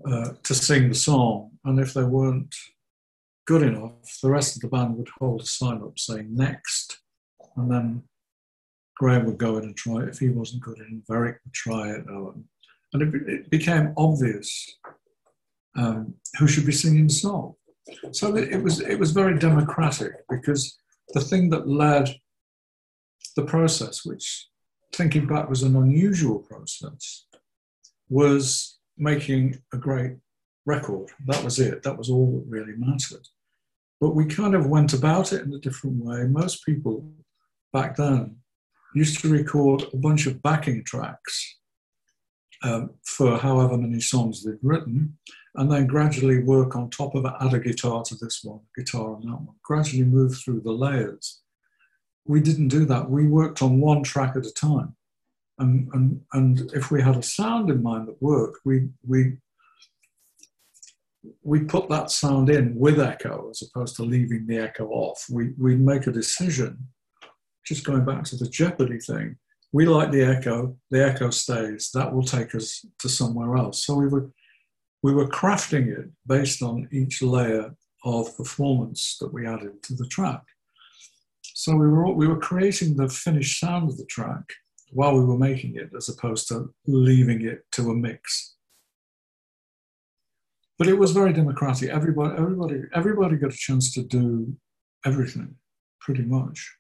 uh, 0.06 0.32
to 0.43 0.54
sing 0.54 0.89
the 0.89 0.95
song, 0.95 1.52
and 1.63 1.80
if 1.80 1.93
they 1.93 2.04
weren't 2.04 2.56
good 3.45 3.62
enough, 3.62 4.19
the 4.21 4.30
rest 4.30 4.56
of 4.56 4.62
the 4.62 4.67
band 4.67 4.98
would 4.98 5.10
hold 5.19 5.41
a 5.41 5.45
sign 5.45 5.82
up 5.84 6.00
saying 6.00 6.36
next. 6.36 7.00
And 7.56 7.71
then 7.71 8.04
Graham 8.98 9.26
would 9.26 9.38
go 9.38 9.58
in 9.58 9.65
and 9.65 9.78
try 9.78 10.02
it. 10.02 10.10
If 10.10 10.19
he 10.19 10.30
wasn't 10.30 10.63
good 10.63 10.80
enough, 10.80 11.04
Eric 11.12 11.39
would 11.43 11.54
try 11.54 11.89
it. 11.89 12.06
And 12.06 13.02
it, 13.02 13.30
it 13.30 13.50
became 13.50 13.93
obvious 13.98 14.78
um, 15.78 16.15
who 16.39 16.48
should 16.48 16.65
be 16.65 16.71
singing 16.71 17.08
the 17.08 17.13
song. 17.13 17.56
So 18.12 18.36
it 18.36 18.63
was, 18.63 18.80
it 18.80 18.98
was 18.98 19.12
very 19.12 19.38
democratic 19.38 20.13
because 20.30 20.76
the 21.13 21.21
thing 21.21 21.50
that 21.52 21.67
led 21.67 22.15
the 23.36 23.43
process, 23.43 24.04
which 24.06 24.48
thinking 24.93 25.28
back 25.28 25.50
was 25.50 25.62
an 25.62 25.76
unusual 25.76 26.39
process, 26.39 27.26
was 28.10 28.74
making 28.97 29.62
a 29.73 29.77
great 29.77 30.17
record. 30.65 31.10
That 31.27 31.43
was 31.43 31.60
it. 31.60 31.84
That 31.84 31.97
was 31.97 32.10
all 32.10 32.31
that 32.31 32.45
really 32.49 32.73
mattered. 32.77 33.27
But 34.01 34.15
we 34.15 34.25
kind 34.25 34.55
of 34.55 34.67
went 34.67 34.93
about 34.93 35.34
it 35.34 35.43
in 35.43 35.53
a 35.53 35.60
different 35.60 36.03
way. 36.03 36.23
Most 36.25 36.65
people 36.65 37.10
back 37.71 37.95
then 37.95 38.38
used 38.93 39.19
to 39.19 39.29
record 39.29 39.84
a 39.93 39.97
bunch 39.97 40.25
of 40.25 40.41
backing 40.41 40.84
tracks 40.84 41.58
um, 42.63 42.91
for 43.03 43.38
however 43.38 43.77
many 43.77 43.99
songs 43.99 44.43
they'd 44.43 44.58
written, 44.62 45.17
and 45.55 45.71
then 45.71 45.88
gradually 45.88 46.39
work 46.43 46.75
on 46.75 46.89
top 46.89 47.15
of 47.15 47.25
it, 47.25 47.34
add 47.41 47.53
a 47.53 47.60
guitar 47.60 48.03
to 48.03 48.15
this 48.15 48.41
one, 48.43 48.62
guitar 48.75 49.15
on 49.15 49.21
that 49.21 49.36
one, 49.36 49.55
gradually 49.63 50.03
move 50.03 50.38
through 50.38 50.62
the 50.62 50.71
layers. 50.71 51.41
We 52.25 52.41
didn't 52.41 52.69
do 52.69 52.86
that. 52.86 53.10
We 53.10 53.27
worked 53.27 53.62
on 53.62 53.79
one 53.79 54.03
track 54.03 54.36
at 54.36 54.47
a 54.47 54.51
time. 54.51 54.95
And, 55.58 55.88
and, 55.94 56.22
and 56.34 56.72
if 56.74 56.91
we 56.91 57.02
had 57.02 57.15
a 57.15 57.24
sound 57.24 57.70
in 57.70 57.82
mind 57.82 58.08
that 58.08 58.22
worked, 58.22 58.60
we, 58.65 58.89
we, 59.08 59.38
we 61.44 61.62
put 61.62 61.89
that 61.89 62.12
sound 62.12 62.50
in 62.50 62.76
with 62.76 63.00
echo 63.00 63.50
as 63.50 63.62
opposed 63.62 63.96
to 63.96 64.04
leaving 64.04 64.46
the 64.48 64.58
echo 64.58 64.88
off. 64.88 65.26
We, 65.30 65.54
we 65.58 65.76
make 65.76 66.08
a 66.08 66.12
decision, 66.12 66.78
just 67.65 67.86
going 67.86 68.06
back 68.06 68.24
to 68.26 68.36
the 68.36 68.50
Jeopardy 68.50 69.00
thing. 69.00 69.38
We 69.72 69.86
like 69.86 70.12
the 70.12 70.24
echo, 70.24 70.78
the 70.91 71.06
echo 71.06 71.30
stays, 71.30 71.89
that 71.94 72.13
will 72.13 72.24
take 72.24 72.54
us 72.56 72.86
to 73.00 73.10
somewhere 73.10 73.56
else. 73.56 73.86
So 73.86 73.96
we 73.96 74.08
were, 74.08 74.30
we 75.04 75.13
were 75.13 75.28
crafting 75.28 75.88
it 75.88 76.10
based 76.28 76.62
on 76.62 76.88
each 76.91 77.22
layer 77.22 77.76
of 78.04 78.36
performance 78.38 79.18
that 79.20 79.34
we 79.34 79.48
added 79.48 79.82
to 79.84 79.96
the 79.96 80.08
track. 80.08 80.41
So 81.41 81.76
we 81.76 81.88
were, 81.88 82.12
we 82.12 82.28
were 82.28 82.39
creating 82.39 82.96
the 82.96 83.10
finished 83.10 83.60
sound 83.60 83.89
of 83.89 83.98
the 83.98 84.06
track 84.06 84.44
while 84.95 85.13
we 85.13 85.25
were 85.25 85.38
making 85.38 85.75
it, 85.75 85.89
as 85.95 86.08
opposed 86.08 86.47
to 86.47 86.73
leaving 86.88 87.45
it 87.45 87.65
to 87.69 87.91
a 87.91 87.93
mix. 87.93 88.55
But 90.79 90.88
it 90.88 90.97
was 90.97 91.12
very 91.12 91.34
democratic. 91.34 91.89
Everybody, 91.89 92.34
everybody, 92.38 92.81
everybody 92.93 93.36
got 93.36 93.53
a 93.53 93.58
chance 93.58 93.93
to 93.95 94.03
do 94.03 94.55
everything, 95.05 95.53
pretty 95.99 96.23
much. 96.23 96.77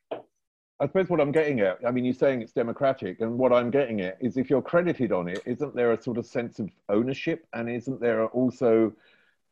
I 0.79 0.87
suppose 0.87 1.09
what 1.09 1.19
I'm 1.19 1.33
getting 1.33 1.59
at, 1.59 1.79
I 1.85 1.91
mean, 1.91 2.05
you're 2.05 2.13
saying 2.13 2.41
it's 2.41 2.53
democratic, 2.53 3.19
and 3.19 3.37
what 3.37 3.51
I'm 3.51 3.69
getting 3.69 3.99
at 3.99 4.17
is 4.21 4.37
if 4.37 4.49
you're 4.49 4.61
credited 4.61 5.11
on 5.11 5.27
it, 5.27 5.41
isn't 5.45 5.75
there 5.75 5.91
a 5.91 6.01
sort 6.01 6.17
of 6.17 6.25
sense 6.25 6.59
of 6.59 6.69
ownership, 6.87 7.45
and 7.53 7.69
isn't 7.69 7.99
there 7.99 8.27
also 8.27 8.93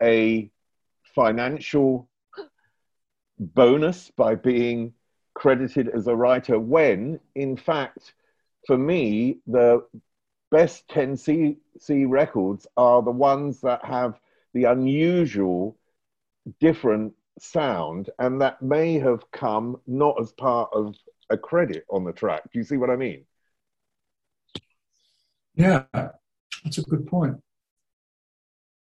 a 0.02 0.50
financial 1.04 2.08
bonus 3.40 4.10
by 4.16 4.36
being 4.36 4.94
credited 5.34 5.90
as 5.90 6.08
a 6.08 6.16
writer 6.16 6.58
when, 6.58 7.20
in 7.36 7.58
fact, 7.58 8.14
for 8.66 8.78
me, 8.78 9.40
the 9.48 9.86
best 10.52 10.88
10C 10.90 11.58
records 12.08 12.68
are 12.78 13.02
the 13.02 13.12
ones 13.12 13.62
that 13.62 13.84
have 13.84 14.20
the 14.54 14.66
unusual, 14.66 15.78
different 16.60 17.14
sound, 17.40 18.10
and 18.20 18.42
that 18.42 18.62
may 18.62 19.00
have 19.00 19.30
come 19.32 19.78
not 19.88 20.20
as 20.22 20.32
part 20.34 20.70
of 20.74 20.96
a 21.30 21.38
credit 21.38 21.86
on 21.90 22.04
the 22.04 22.14
track. 22.14 22.44
Do 22.52 22.60
you 22.60 22.64
see 22.64 22.78
what 22.78 22.90
I 22.90 22.96
mean? 22.96 23.26
Yeah, 25.56 25.84
that's 25.94 26.78
a 26.78 26.84
good 26.84 27.08
point. 27.08 27.38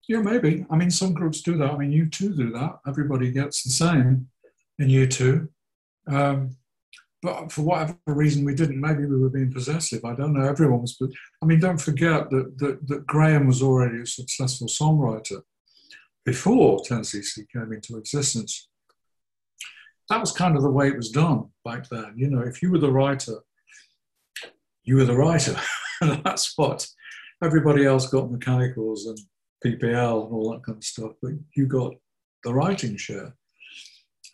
Yeah, 0.08 0.22
maybe. 0.22 0.66
I 0.70 0.76
mean, 0.76 0.92
some 0.92 1.14
groups 1.14 1.42
do 1.42 1.58
that. 1.58 1.72
I 1.72 1.78
mean, 1.78 1.92
U2 1.92 2.36
do 2.36 2.52
that. 2.52 2.80
Everybody 2.88 3.32
gets 3.32 3.64
the 3.64 3.70
same 3.70 4.28
in 4.80 4.88
U2. 4.88 5.48
Um, 6.08 6.56
but 7.22 7.52
for 7.52 7.62
whatever 7.62 7.98
reason 8.08 8.44
we 8.44 8.56
didn't. 8.56 8.80
Maybe 8.80 9.06
we 9.06 9.20
were 9.20 9.30
being 9.30 9.54
possessive. 9.54 10.04
I 10.04 10.16
don't 10.16 10.34
know. 10.34 10.48
Everyone 10.48 10.82
was. 10.82 10.98
But 11.00 11.12
I 11.42 11.46
mean, 11.46 11.60
don't 11.60 11.80
forget 11.82 12.30
that, 12.30 12.58
that, 12.58 12.88
that 12.88 13.08
Graham 13.08 13.48
was 13.48 13.62
already 13.62 14.02
a 14.02 14.06
successful 14.06 14.68
songwriter 14.68 15.42
before 16.26 16.80
10cc 16.80 17.46
came 17.52 17.74
into 17.74 17.98
existence. 17.98 18.70
That 20.10 20.20
was 20.20 20.32
kind 20.32 20.56
of 20.56 20.64
the 20.64 20.70
way 20.70 20.88
it 20.88 20.98
was 20.98 21.10
done 21.10 21.50
back 21.64 21.88
then. 21.90 22.14
You 22.16 22.30
know, 22.30 22.42
if 22.42 22.62
you 22.62 22.72
were 22.72 22.80
the 22.80 22.92
writer, 22.92 23.38
you 24.84 24.96
were 24.98 25.06
the 25.06 25.18
writer. 25.18 25.56
That's 26.02 26.54
what 26.58 26.88
everybody 27.44 27.86
else 27.86 28.08
got 28.08 28.32
mechanicals 28.32 29.06
and 29.06 29.18
PPL 29.66 30.26
and 30.26 30.34
all 30.34 30.52
that 30.52 30.64
kind 30.64 30.78
of 30.78 30.84
stuff, 30.84 31.12
but 31.22 31.32
you 31.56 31.68
got 31.68 31.94
the 32.44 32.54
writing 32.54 32.98
share. 32.98 33.36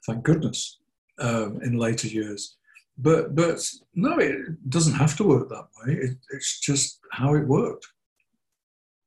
Thank 0.05 0.23
goodness. 0.23 0.79
Um, 1.19 1.59
in 1.63 1.77
later 1.77 2.07
years, 2.07 2.56
but 2.97 3.35
but 3.35 3.63
no, 3.93 4.17
it 4.17 4.69
doesn't 4.69 4.93
have 4.93 5.15
to 5.17 5.23
work 5.23 5.49
that 5.49 5.67
way. 5.85 5.93
It, 5.93 6.17
it's 6.31 6.59
just 6.59 6.99
how 7.11 7.35
it 7.35 7.47
worked 7.47 7.87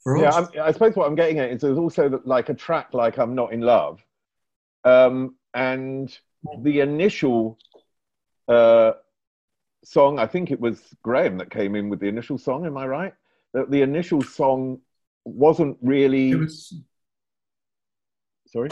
for 0.02 0.16
us. 0.16 0.22
Yeah, 0.22 0.62
I'm, 0.62 0.68
i 0.68 0.72
suppose 0.72 0.94
what 0.94 1.06
I'm 1.06 1.16
getting 1.16 1.38
at 1.38 1.50
is 1.50 1.60
there's 1.60 1.78
also 1.78 2.20
like 2.24 2.48
a 2.48 2.54
track 2.54 2.88
like 2.92 3.18
"I'm 3.18 3.34
Not 3.34 3.52
in 3.52 3.60
Love," 3.60 4.00
um, 4.84 5.34
and 5.54 6.16
the 6.60 6.80
initial 6.80 7.58
uh, 8.48 8.92
song. 9.84 10.18
I 10.18 10.26
think 10.26 10.52
it 10.52 10.60
was 10.60 10.80
Graham 11.02 11.38
that 11.38 11.50
came 11.50 11.74
in 11.74 11.88
with 11.88 11.98
the 11.98 12.08
initial 12.08 12.38
song. 12.38 12.66
Am 12.66 12.76
I 12.76 12.86
right? 12.86 13.12
That 13.54 13.72
the 13.72 13.82
initial 13.82 14.22
song 14.22 14.80
wasn't 15.24 15.76
really. 15.82 16.34
Was... 16.36 16.72
Sorry. 18.46 18.70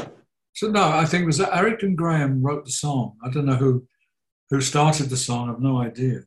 So 0.54 0.68
no, 0.68 0.88
I 0.88 1.04
think 1.04 1.24
it 1.24 1.26
was 1.26 1.40
Eric 1.40 1.82
and 1.82 1.96
Graham 1.96 2.40
wrote 2.40 2.64
the 2.64 2.72
song. 2.72 3.16
I 3.24 3.30
don't 3.30 3.46
know 3.46 3.54
who 3.54 3.84
who 4.50 4.60
started 4.60 5.10
the 5.10 5.16
song. 5.16 5.50
I've 5.50 5.60
no 5.60 5.80
idea, 5.80 6.20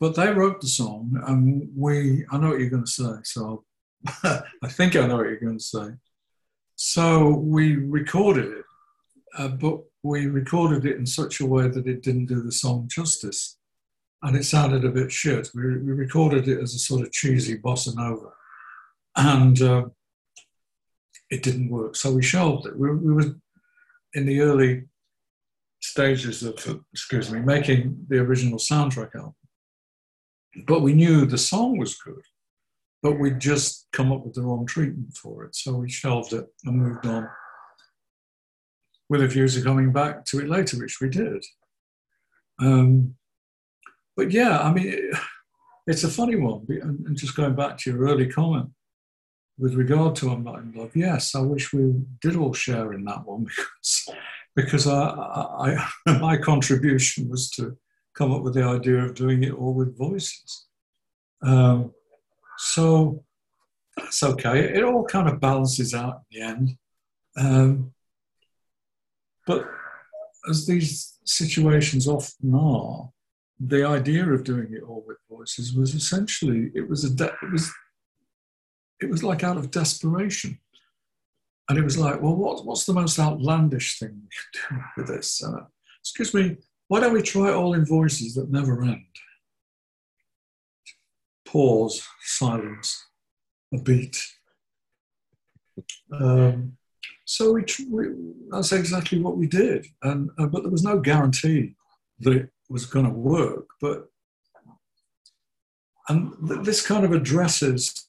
but 0.00 0.14
they 0.14 0.32
wrote 0.32 0.60
the 0.60 0.68
song, 0.68 1.20
and 1.26 1.68
we. 1.76 2.24
I 2.30 2.38
know 2.38 2.50
what 2.50 2.60
you're 2.60 2.70
going 2.70 2.84
to 2.84 2.90
say, 2.90 3.12
so 3.24 3.64
I 4.06 4.68
think 4.68 4.96
I 4.96 5.06
know 5.06 5.16
what 5.16 5.26
you're 5.26 5.40
going 5.40 5.58
to 5.58 5.64
say. 5.64 5.88
So 6.76 7.30
we 7.30 7.76
recorded 7.76 8.46
it, 8.46 8.64
uh, 9.36 9.48
but 9.48 9.80
we 10.02 10.26
recorded 10.26 10.86
it 10.86 10.96
in 10.96 11.06
such 11.06 11.40
a 11.40 11.46
way 11.46 11.68
that 11.68 11.86
it 11.86 12.02
didn't 12.02 12.26
do 12.26 12.42
the 12.42 12.52
song 12.52 12.88
justice. 12.88 13.56
And 14.22 14.36
it 14.36 14.44
sounded 14.44 14.84
a 14.84 14.90
bit 14.90 15.12
shit. 15.12 15.50
We, 15.54 15.78
we 15.78 15.92
recorded 15.92 16.48
it 16.48 16.60
as 16.60 16.74
a 16.74 16.78
sort 16.78 17.02
of 17.02 17.12
cheesy 17.12 17.58
bossa 17.58 17.94
nova. 17.94 18.30
And 19.16 19.60
uh, 19.60 19.84
it 21.30 21.42
didn't 21.42 21.68
work. 21.68 21.96
So 21.96 22.12
we 22.12 22.22
shelved 22.22 22.66
it. 22.66 22.78
We, 22.78 22.94
we 22.94 23.12
were 23.12 23.34
in 24.14 24.26
the 24.26 24.40
early 24.40 24.84
stages 25.80 26.42
of, 26.42 26.82
excuse 26.92 27.30
me, 27.30 27.40
making 27.40 28.06
the 28.08 28.18
original 28.18 28.58
soundtrack 28.58 29.14
album. 29.14 29.34
But 30.66 30.82
we 30.82 30.92
knew 30.92 31.24
the 31.24 31.38
song 31.38 31.78
was 31.78 31.96
good 31.96 32.22
but 33.02 33.18
we'd 33.18 33.40
just 33.40 33.86
come 33.92 34.12
up 34.12 34.24
with 34.24 34.34
the 34.34 34.42
wrong 34.42 34.66
treatment 34.66 35.16
for 35.16 35.44
it. 35.44 35.54
So 35.54 35.74
we 35.74 35.90
shelved 35.90 36.32
it 36.32 36.46
and 36.64 36.76
moved 36.76 37.06
on 37.06 37.28
with 39.08 39.22
a 39.22 39.26
view 39.26 39.48
to 39.48 39.62
coming 39.62 39.92
back 39.92 40.24
to 40.26 40.40
it 40.40 40.48
later, 40.48 40.78
which 40.78 40.98
we 41.00 41.08
did. 41.08 41.44
Um, 42.60 43.14
but 44.16 44.32
yeah, 44.32 44.58
I 44.58 44.72
mean, 44.72 44.88
it, 44.88 45.16
it's 45.86 46.04
a 46.04 46.08
funny 46.08 46.36
one. 46.36 46.66
And 46.68 47.16
just 47.16 47.36
going 47.36 47.54
back 47.54 47.78
to 47.78 47.90
your 47.90 48.00
early 48.00 48.26
comment 48.26 48.68
with 49.58 49.74
regard 49.74 50.16
to 50.16 50.30
I'm 50.30 50.44
Not 50.44 50.58
in 50.58 50.72
Love, 50.72 50.94
yes, 50.94 51.34
I 51.34 51.40
wish 51.40 51.72
we 51.72 51.94
did 52.20 52.36
all 52.36 52.52
share 52.52 52.92
in 52.92 53.04
that 53.04 53.24
one 53.24 53.44
because, 53.44 54.08
because 54.58 54.88
I, 54.88 54.98
I, 54.98 55.88
my 56.20 56.36
contribution 56.36 57.28
was 57.28 57.48
to 57.50 57.76
come 58.12 58.32
up 58.32 58.42
with 58.42 58.54
the 58.54 58.64
idea 58.64 58.96
of 59.04 59.14
doing 59.14 59.44
it 59.44 59.52
all 59.52 59.72
with 59.72 59.96
voices. 59.96 60.66
Um, 61.42 61.92
so 62.56 63.22
that's 63.96 64.24
okay. 64.24 64.74
It 64.74 64.82
all 64.82 65.04
kind 65.04 65.28
of 65.28 65.38
balances 65.38 65.94
out 65.94 66.22
in 66.32 66.40
the 66.40 66.46
end. 66.46 66.76
Um, 67.36 67.92
but 69.46 69.64
as 70.50 70.66
these 70.66 71.18
situations 71.24 72.08
often 72.08 72.52
are, 72.52 73.10
the 73.60 73.86
idea 73.86 74.28
of 74.28 74.42
doing 74.42 74.72
it 74.72 74.82
all 74.82 75.04
with 75.06 75.18
voices 75.30 75.72
was 75.72 75.94
essentially 75.94 76.72
it 76.74 76.88
was 76.88 77.04
a 77.04 77.10
de- 77.10 77.36
it 77.42 77.52
was 77.52 77.70
it 79.00 79.08
was 79.08 79.22
like 79.22 79.44
out 79.44 79.56
of 79.56 79.70
desperation, 79.70 80.58
and 81.68 81.78
it 81.78 81.84
was 81.84 81.98
like, 81.98 82.20
well, 82.22 82.34
what, 82.34 82.64
what's 82.64 82.86
the 82.86 82.94
most 82.94 83.18
outlandish 83.18 83.98
thing 83.98 84.22
we 84.22 84.28
can 84.68 84.78
do 84.78 84.84
with 84.96 85.06
this? 85.08 85.42
Uh, 85.42 85.64
excuse 86.00 86.32
me, 86.32 86.56
why 86.88 87.00
don't 87.00 87.12
we 87.12 87.22
try 87.22 87.52
all 87.52 87.74
in 87.74 87.84
voices 87.84 88.34
that 88.34 88.50
never 88.50 88.82
end? 88.82 89.04
pause, 91.48 92.06
silence, 92.20 93.06
a 93.72 93.78
beat. 93.78 94.22
Um, 96.12 96.76
So 97.24 97.52
we, 97.52 97.64
we, 97.90 98.04
that's 98.50 98.72
exactly 98.72 99.20
what 99.20 99.36
we 99.36 99.46
did, 99.46 99.86
and 100.02 100.30
uh, 100.38 100.46
but 100.46 100.62
there 100.62 100.70
was 100.70 100.82
no 100.82 100.98
guarantee 100.98 101.74
that 102.20 102.32
it 102.32 102.50
was 102.70 102.86
going 102.86 103.04
to 103.04 103.12
work. 103.12 103.66
But 103.82 104.08
and 106.08 106.32
th- 106.48 106.64
this 106.64 106.86
kind 106.86 107.04
of 107.04 107.12
addresses 107.12 108.04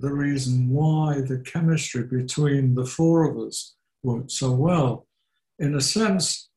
the 0.00 0.12
reason 0.12 0.68
why 0.70 1.20
the 1.20 1.38
chemistry 1.38 2.04
between 2.04 2.74
the 2.74 2.86
four 2.86 3.30
of 3.30 3.36
us 3.36 3.76
worked 4.02 4.32
so 4.32 4.50
well. 4.50 5.06
In 5.58 5.74
a 5.74 5.80
sense, 5.80 6.48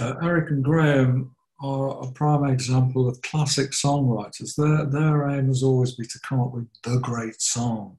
uh, 0.00 0.14
Eric 0.22 0.50
and 0.50 0.64
Graham 0.64 1.34
are 1.62 2.02
a 2.02 2.10
prime 2.10 2.44
example 2.44 3.08
of 3.08 3.22
classic 3.22 3.70
songwriters. 3.70 4.56
Their, 4.56 4.86
their 4.86 5.28
aim 5.30 5.46
has 5.48 5.62
always 5.62 5.92
been 5.92 6.08
to 6.08 6.20
come 6.20 6.40
up 6.40 6.52
with 6.52 6.66
the 6.82 6.98
great 6.98 7.40
song. 7.40 7.96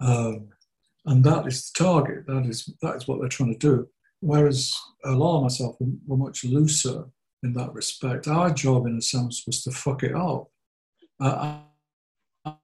Um, 0.00 0.48
and 1.06 1.22
that 1.24 1.46
is 1.46 1.70
the 1.70 1.84
target. 1.84 2.26
That 2.26 2.46
is, 2.46 2.68
that 2.82 2.96
is 2.96 3.06
what 3.06 3.20
they're 3.20 3.28
trying 3.28 3.52
to 3.52 3.58
do. 3.58 3.88
Whereas 4.20 4.76
Lol 5.04 5.36
and 5.36 5.44
myself 5.44 5.76
were 6.06 6.16
much 6.16 6.44
looser 6.44 7.04
in 7.44 7.52
that 7.54 7.72
respect. 7.72 8.26
Our 8.26 8.50
job, 8.50 8.86
in 8.86 8.96
a 8.96 9.02
sense, 9.02 9.44
was 9.46 9.62
to 9.64 9.70
fuck 9.70 10.02
it 10.02 10.14
up. 10.14 10.48
Uh, 11.20 11.58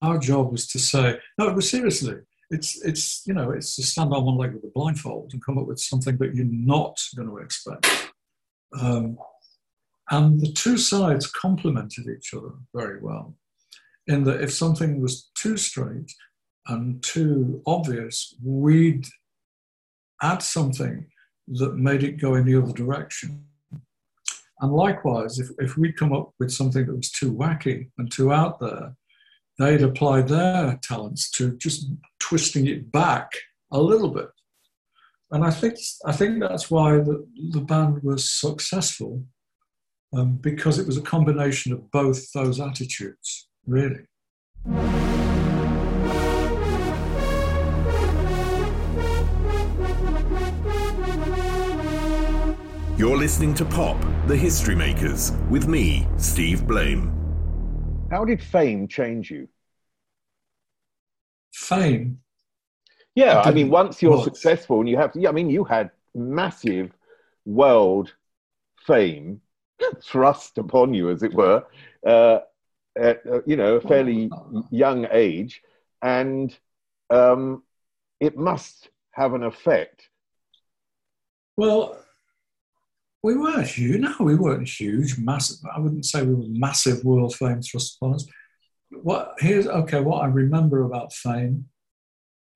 our 0.03 0.19
job 0.19 0.51
was 0.51 0.67
to 0.69 0.79
say, 0.79 1.19
no, 1.39 1.55
but 1.55 1.65
seriously, 1.65 2.17
it's 2.51 2.83
it's 2.85 3.27
you 3.27 3.35
know 3.35 3.51
it's 3.51 3.77
to 3.77 3.83
stand 3.83 4.13
on 4.13 4.25
one 4.25 4.37
leg 4.37 4.55
with 4.55 4.65
a 4.65 4.73
blindfold 4.75 5.31
and 5.33 5.45
come 5.45 5.59
up 5.59 5.67
with 5.67 5.79
something 5.79 6.17
that 6.19 6.35
you're 6.35 6.47
not 6.47 6.99
going 7.17 7.29
to 7.29 7.39
expect. 7.39 8.13
Um, 8.79 9.19
and 10.11 10.41
the 10.41 10.53
two 10.53 10.79
sides 10.79 11.27
complemented 11.27 12.07
each 12.09 12.33
other 12.33 12.53
very 12.75 13.01
well. 13.01 13.37
In 14.07 14.25
that, 14.25 14.41
if 14.41 14.53
something 14.53 15.01
was 15.01 15.31
too 15.35 15.59
straight 15.59 16.11
and 16.67 17.03
too 17.03 17.63
obvious, 17.67 18.35
we'd 18.43 19.07
add 20.23 20.43
something 20.43 21.07
that 21.49 21.77
made 21.77 22.03
it 22.03 22.21
go 22.21 22.35
in 22.35 22.47
the 22.47 22.57
other 22.57 22.73
direction. 22.73 23.45
And 24.61 24.73
likewise, 24.73 25.39
if, 25.39 25.51
if 25.59 25.77
we'd 25.77 25.97
come 25.97 26.13
up 26.13 26.33
with 26.41 26.51
something 26.51 26.87
that 26.87 26.97
was 26.97 27.11
too 27.11 27.33
wacky 27.33 27.91
and 27.99 28.11
too 28.11 28.33
out 28.33 28.59
there, 28.61 28.95
they'd 29.59 29.83
apply 29.83 30.23
their 30.23 30.79
talents 30.83 31.31
to 31.33 31.57
just 31.57 31.91
twisting 32.21 32.67
it 32.67 32.91
back 32.93 33.33
a 33.73 33.81
little 33.81 34.11
bit. 34.11 34.29
And 35.31 35.45
I 35.45 35.51
think, 35.51 35.77
I 36.07 36.13
think 36.13 36.41
that's 36.41 36.71
why 36.71 36.93
the, 36.99 37.27
the 37.51 37.61
band 37.61 38.03
was 38.03 38.31
successful, 38.31 39.25
um, 40.15 40.37
because 40.37 40.79
it 40.79 40.87
was 40.87 40.97
a 40.97 41.03
combination 41.03 41.73
of 41.73 41.91
both 41.91 42.33
those 42.33 42.61
attitudes, 42.61 43.49
really. 43.67 44.07
You're 52.97 53.17
listening 53.17 53.55
to 53.55 53.65
Pop, 53.65 54.01
the 54.27 54.37
History 54.37 54.75
Makers, 54.75 55.33
with 55.51 55.69
me, 55.69 56.09
Steve 56.17 56.67
Blame. 56.67 57.28
How 58.11 58.25
did 58.25 58.43
fame 58.43 58.89
change 58.89 59.31
you? 59.31 59.49
Fame? 61.53 62.21
Yeah, 63.15 63.41
I 63.41 63.51
mean, 63.51 63.69
once 63.71 64.01
you're 64.01 64.17
What? 64.17 64.25
successful 64.25 64.81
and 64.81 64.89
you 64.89 64.97
have, 64.97 65.13
yeah, 65.15 65.29
I 65.29 65.33
mean, 65.33 65.51
you 65.51 65.65
had 65.65 65.91
massive 66.15 66.93
world 67.45 68.15
fame 68.87 69.41
thrust 70.03 70.59
upon 70.59 70.95
you, 70.95 71.11
as 71.11 71.23
it 71.23 71.35
were, 71.35 71.65
uh, 72.07 72.41
at 72.97 73.27
uh, 73.27 73.41
you 73.47 73.57
know 73.57 73.77
a 73.77 73.81
fairly 73.81 74.31
young 74.71 75.07
age, 75.11 75.63
and 76.03 76.57
um, 77.11 77.63
it 78.21 78.37
must 78.37 78.91
have 79.13 79.35
an 79.35 79.43
effect. 79.43 80.09
Well, 81.57 81.99
we 83.23 83.37
weren't 83.37 83.67
huge. 83.67 84.01
No, 84.01 84.15
we 84.21 84.37
weren't 84.37 84.69
huge, 84.69 85.19
massive. 85.19 85.59
I 85.75 85.81
wouldn't 85.81 86.07
say 86.07 86.23
we 86.23 86.35
were 86.35 86.45
massive 86.49 87.05
world 87.05 87.35
fame 87.35 87.63
thrust 87.63 87.97
upon 87.97 88.15
us. 88.15 88.27
What 88.91 89.35
here's 89.39 89.67
okay. 89.67 90.01
What 90.01 90.23
I 90.23 90.27
remember 90.27 90.85
about 90.85 91.13
fame 91.13 91.67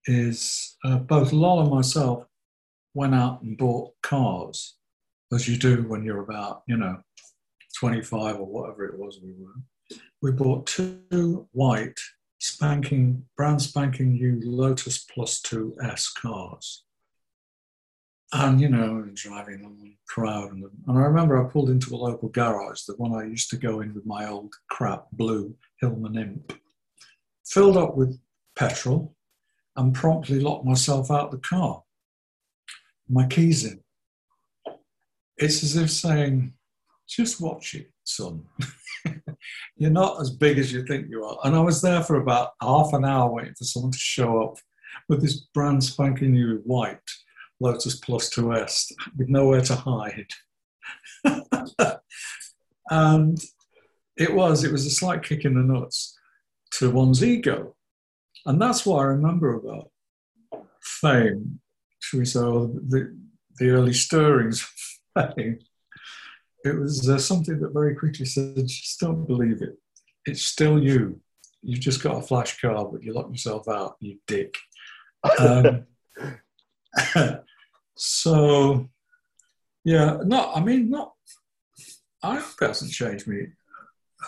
is 0.06 0.76
uh, 0.84 0.98
both 0.98 1.32
Lol 1.32 1.60
and 1.60 1.70
myself 1.70 2.24
went 2.94 3.14
out 3.14 3.42
and 3.42 3.56
bought 3.58 3.92
cars, 4.02 4.76
as 5.32 5.48
you 5.48 5.56
do 5.56 5.82
when 5.88 6.04
you're 6.04 6.22
about 6.22 6.62
you 6.66 6.76
know 6.76 6.98
25 7.78 8.36
or 8.36 8.46
whatever 8.46 8.84
it 8.86 8.98
was 8.98 9.20
we 9.22 9.32
were. 9.38 9.98
We 10.22 10.30
bought 10.30 10.66
two 10.66 11.48
white 11.52 11.98
spanking, 12.38 13.24
brand 13.36 13.60
spanking 13.60 14.14
new 14.14 14.40
Lotus 14.44 15.04
Plus 15.04 15.40
2 15.42 15.76
S 15.82 16.08
cars 16.08 16.84
and 18.32 18.60
you 18.60 18.68
know, 18.68 19.06
driving 19.14 19.60
along 19.60 19.78
the 19.82 19.94
crowd. 20.08 20.52
And, 20.52 20.64
and 20.86 20.98
I 20.98 21.02
remember 21.02 21.36
I 21.36 21.50
pulled 21.50 21.70
into 21.70 21.94
a 21.94 21.96
local 21.96 22.28
garage, 22.30 22.82
the 22.82 22.94
one 22.96 23.14
I 23.14 23.26
used 23.26 23.50
to 23.50 23.56
go 23.56 23.80
in 23.80 23.94
with 23.94 24.06
my 24.06 24.26
old 24.28 24.54
crap 24.70 25.06
blue 25.12 25.54
Hillman 25.80 26.16
Imp, 26.16 26.58
filled 27.44 27.76
up 27.76 27.96
with 27.96 28.18
petrol, 28.56 29.14
and 29.76 29.94
promptly 29.94 30.40
locked 30.40 30.64
myself 30.64 31.10
out 31.10 31.26
of 31.26 31.30
the 31.32 31.38
car. 31.38 31.82
My 33.08 33.26
keys 33.26 33.64
in. 33.64 33.80
It's 35.36 35.62
as 35.62 35.76
if 35.76 35.90
saying, 35.90 36.54
just 37.08 37.40
watch 37.40 37.74
it, 37.74 37.90
son. 38.04 38.44
You're 39.76 39.90
not 39.90 40.20
as 40.20 40.30
big 40.30 40.58
as 40.58 40.72
you 40.72 40.84
think 40.86 41.08
you 41.08 41.24
are. 41.24 41.38
And 41.44 41.56
I 41.56 41.60
was 41.60 41.82
there 41.82 42.02
for 42.02 42.16
about 42.16 42.50
half 42.62 42.92
an 42.92 43.04
hour 43.04 43.30
waiting 43.30 43.54
for 43.54 43.64
someone 43.64 43.92
to 43.92 43.98
show 43.98 44.42
up 44.42 44.58
with 45.08 45.20
this 45.20 45.40
brand 45.54 45.82
spanking 45.82 46.32
new 46.32 46.60
white 46.64 46.98
Lotus 47.62 47.96
Plus 47.96 48.28
2S 48.30 48.92
with 49.16 49.28
nowhere 49.28 49.60
to 49.62 49.74
hide. 49.76 50.30
and 52.90 53.40
it 54.16 54.34
was, 54.34 54.64
it 54.64 54.72
was 54.72 54.84
a 54.84 54.90
slight 54.90 55.22
kick 55.22 55.44
in 55.44 55.54
the 55.54 55.62
nuts 55.62 56.18
to 56.72 56.90
one's 56.90 57.22
ego. 57.22 57.76
And 58.44 58.60
that's 58.60 58.84
what 58.84 58.98
I 58.98 59.04
remember 59.04 59.54
about 59.54 59.90
fame, 60.82 61.60
should 62.00 62.18
we 62.18 62.24
say, 62.24 62.40
or 62.40 62.66
the, 62.66 63.16
the 63.58 63.70
early 63.70 63.92
stirrings 63.92 64.62
of 65.16 65.34
fame. 65.36 65.58
It 66.64 66.78
was 66.78 67.08
uh, 67.08 67.18
something 67.18 67.60
that 67.60 67.72
very 67.72 67.94
quickly 67.94 68.26
said, 68.26 68.66
just 68.66 69.00
don't 69.00 69.26
believe 69.26 69.62
it. 69.62 69.76
It's 70.26 70.42
still 70.42 70.82
you. 70.82 71.20
You've 71.62 71.80
just 71.80 72.02
got 72.02 72.18
a 72.18 72.22
flash 72.22 72.60
car, 72.60 72.84
but 72.84 73.02
you 73.02 73.12
lock 73.12 73.30
yourself 73.30 73.68
out, 73.68 73.96
you 74.00 74.18
dick. 74.26 74.56
Um, 75.38 75.86
so, 78.04 78.88
yeah, 79.84 80.18
no, 80.24 80.52
I 80.52 80.60
mean, 80.60 80.90
not. 80.90 81.12
I 82.20 82.42
hasn't 82.60 82.90
changed 82.90 83.28
me 83.28 83.46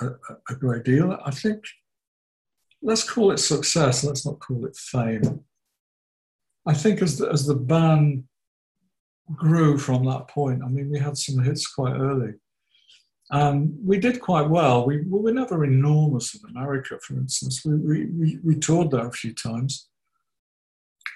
a, 0.00 0.10
a 0.48 0.54
great 0.54 0.84
deal. 0.84 1.18
I 1.24 1.32
think 1.32 1.64
let's 2.82 3.08
call 3.08 3.32
it 3.32 3.38
success. 3.38 4.04
Let's 4.04 4.24
not 4.24 4.38
call 4.38 4.64
it 4.66 4.76
fame. 4.76 5.40
I 6.64 6.72
think 6.72 7.02
as 7.02 7.18
the, 7.18 7.28
as 7.30 7.46
the 7.46 7.56
band 7.56 8.24
grew 9.34 9.76
from 9.76 10.04
that 10.06 10.28
point, 10.28 10.62
I 10.64 10.68
mean, 10.68 10.88
we 10.88 11.00
had 11.00 11.18
some 11.18 11.42
hits 11.42 11.66
quite 11.66 11.94
early. 11.94 12.34
And 13.30 13.76
we 13.84 13.98
did 13.98 14.20
quite 14.20 14.48
well. 14.48 14.86
We, 14.86 14.98
we 15.00 15.18
were 15.18 15.32
never 15.32 15.64
enormous 15.64 16.34
in 16.36 16.48
America, 16.48 16.98
for 17.02 17.14
instance. 17.14 17.64
We, 17.64 18.06
we, 18.06 18.38
we 18.44 18.54
toured 18.54 18.92
there 18.92 19.08
a 19.08 19.12
few 19.12 19.34
times. 19.34 19.88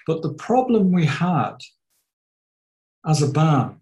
But 0.07 0.23
the 0.23 0.33
problem 0.33 0.91
we 0.91 1.05
had 1.05 1.57
as 3.05 3.21
a 3.21 3.27
band, 3.27 3.79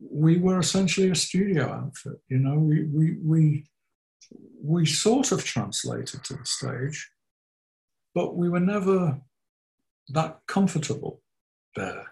we 0.00 0.38
were 0.38 0.58
essentially 0.58 1.10
a 1.10 1.14
studio 1.14 1.70
outfit. 1.72 2.20
You 2.28 2.38
know, 2.38 2.54
we, 2.54 2.84
we, 2.84 3.16
we, 3.22 3.66
we 4.62 4.86
sort 4.86 5.32
of 5.32 5.44
translated 5.44 6.24
to 6.24 6.34
the 6.34 6.44
stage, 6.44 7.10
but 8.14 8.36
we 8.36 8.48
were 8.48 8.60
never 8.60 9.20
that 10.10 10.40
comfortable 10.46 11.22
there. 11.76 12.04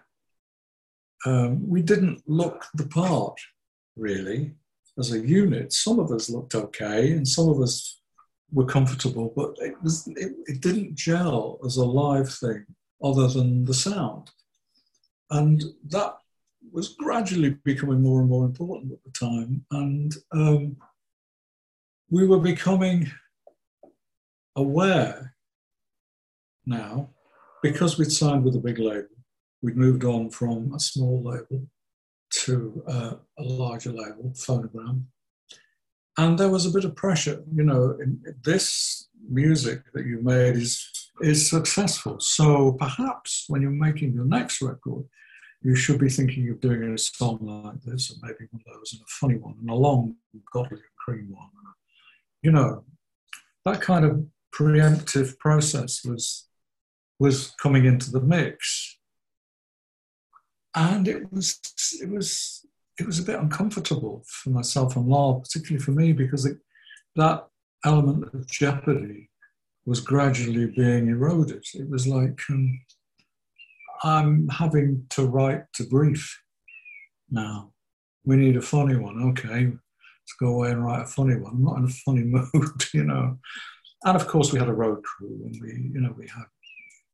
Um, 1.26 1.68
we 1.68 1.82
didn't 1.82 2.22
look 2.26 2.64
the 2.74 2.86
part, 2.86 3.38
really, 3.96 4.54
as 4.98 5.12
a 5.12 5.20
unit. 5.20 5.72
Some 5.72 5.98
of 5.98 6.10
us 6.10 6.28
looked 6.30 6.54
okay, 6.54 7.12
and 7.12 7.26
some 7.26 7.48
of 7.48 7.60
us 7.60 8.00
were 8.50 8.66
comfortable, 8.66 9.32
but 9.36 9.54
it, 9.60 9.74
was, 9.82 10.06
it, 10.16 10.32
it 10.46 10.60
didn't 10.60 10.94
gel 10.94 11.58
as 11.64 11.76
a 11.76 11.84
live 11.84 12.32
thing 12.32 12.66
other 13.02 13.28
than 13.28 13.64
the 13.64 13.74
sound. 13.74 14.30
And 15.32 15.62
that 15.88 16.18
was 16.72 16.88
gradually 16.90 17.56
becoming 17.64 18.02
more 18.02 18.20
and 18.20 18.28
more 18.28 18.44
important 18.44 18.92
at 18.92 19.02
the 19.02 19.10
time. 19.10 19.64
And 19.70 20.14
um, 20.32 20.76
we 22.10 22.26
were 22.26 22.38
becoming 22.38 23.10
aware 24.54 25.34
now, 26.66 27.08
because 27.62 27.98
we'd 27.98 28.12
signed 28.12 28.44
with 28.44 28.54
a 28.56 28.60
big 28.60 28.78
label, 28.78 29.08
we'd 29.62 29.76
moved 29.76 30.04
on 30.04 30.30
from 30.30 30.74
a 30.74 30.80
small 30.80 31.22
label 31.22 31.66
to 32.30 32.82
uh, 32.86 33.14
a 33.38 33.42
larger 33.42 33.90
label, 33.90 34.32
Phonogram. 34.34 35.04
And 36.18 36.38
there 36.38 36.50
was 36.50 36.66
a 36.66 36.70
bit 36.70 36.84
of 36.84 36.94
pressure, 36.94 37.42
you 37.54 37.64
know, 37.64 37.96
in, 38.02 38.22
this 38.44 39.08
music 39.28 39.80
that 39.94 40.04
you 40.04 40.20
made 40.22 40.56
is 40.56 40.88
is 41.20 41.48
successful. 41.48 42.18
So 42.20 42.72
perhaps 42.72 43.44
when 43.48 43.62
you're 43.62 43.70
making 43.70 44.12
your 44.12 44.24
next 44.24 44.60
record, 44.60 45.04
you 45.62 45.76
should 45.76 45.98
be 45.98 46.08
thinking 46.08 46.48
of 46.50 46.60
doing 46.60 46.82
a 46.82 46.98
song 46.98 47.38
like 47.40 47.82
this, 47.82 48.10
or 48.10 48.16
maybe 48.22 48.48
one 48.50 48.62
of 48.66 48.74
those, 48.74 48.92
and 48.92 49.02
a 49.02 49.06
funny 49.08 49.36
one, 49.36 49.56
and 49.60 49.70
a 49.70 49.74
long 49.74 50.16
Godley 50.52 50.78
Creme 50.98 51.30
one. 51.30 51.48
You 52.42 52.50
know, 52.50 52.84
that 53.64 53.80
kind 53.80 54.04
of 54.04 54.26
preemptive 54.54 55.38
process 55.38 56.04
was 56.04 56.48
was 57.18 57.52
coming 57.62 57.84
into 57.84 58.10
the 58.10 58.20
mix, 58.20 58.98
and 60.74 61.06
it 61.06 61.32
was 61.32 61.60
it 62.00 62.10
was 62.10 62.66
it 62.98 63.06
was 63.06 63.18
a 63.18 63.24
bit 63.24 63.38
uncomfortable 63.38 64.24
for 64.26 64.50
myself 64.50 64.96
and 64.96 65.06
Lol, 65.06 65.40
particularly 65.40 65.82
for 65.82 65.92
me, 65.92 66.12
because 66.12 66.44
it, 66.44 66.58
that 67.16 67.46
element 67.84 68.32
of 68.34 68.46
jeopardy 68.46 69.30
was 69.86 70.00
gradually 70.00 70.66
being 70.66 71.08
eroded. 71.08 71.64
It 71.74 71.88
was 71.88 72.06
like 72.06 72.40
um, 72.50 72.80
I'm 74.02 74.48
having 74.48 75.06
to 75.10 75.26
write 75.26 75.64
to 75.74 75.84
brief 75.84 76.40
now. 77.30 77.72
We 78.24 78.36
need 78.36 78.56
a 78.56 78.62
funny 78.62 78.96
one. 78.96 79.22
Okay, 79.30 79.66
let's 79.66 80.32
go 80.38 80.54
away 80.54 80.70
and 80.70 80.84
write 80.84 81.02
a 81.02 81.06
funny 81.06 81.36
one. 81.36 81.52
I'm 81.52 81.64
not 81.64 81.78
in 81.78 81.84
a 81.84 81.88
funny 81.88 82.22
mood, 82.24 82.84
you 82.92 83.04
know. 83.04 83.38
And 84.04 84.16
of 84.16 84.26
course, 84.26 84.52
we 84.52 84.58
had 84.58 84.68
a 84.68 84.74
road 84.74 85.02
crew, 85.04 85.40
and 85.44 85.56
we, 85.62 85.90
you 85.94 86.00
know, 86.00 86.14
we 86.16 86.26
had 86.26 86.44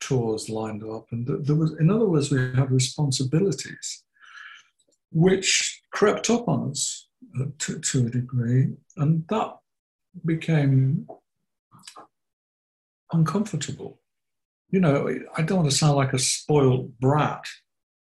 tours 0.01 0.49
lined 0.49 0.83
up, 0.85 1.07
and 1.11 1.27
there 1.27 1.57
was, 1.57 1.73
in 1.79 1.91
other 1.91 2.07
words, 2.07 2.31
we 2.31 2.39
had 2.39 2.71
responsibilities, 2.71 4.05
which 5.13 5.83
crept 5.93 6.31
up 6.31 6.49
on 6.49 6.71
us 6.71 7.09
uh, 7.39 7.47
to, 7.59 7.79
to 7.81 8.07
a 8.07 8.11
degree, 8.11 8.69
and 8.97 9.27
that 9.29 9.59
became 10.25 11.07
uncomfortable. 13.13 14.01
You 14.71 14.81
know, 14.81 15.09
I 15.37 15.43
don't 15.43 15.59
want 15.59 15.71
to 15.71 15.77
sound 15.77 15.97
like 15.97 16.13
a 16.13 16.19
spoiled 16.19 16.99
brat, 17.01 17.45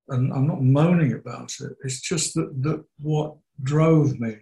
and 0.08 0.32
I'm 0.32 0.46
not 0.46 0.62
moaning 0.62 1.12
about 1.12 1.52
it. 1.60 1.72
It's 1.84 2.00
just 2.00 2.34
that, 2.34 2.50
that 2.62 2.84
what 2.98 3.36
drove 3.62 4.18
me, 4.18 4.36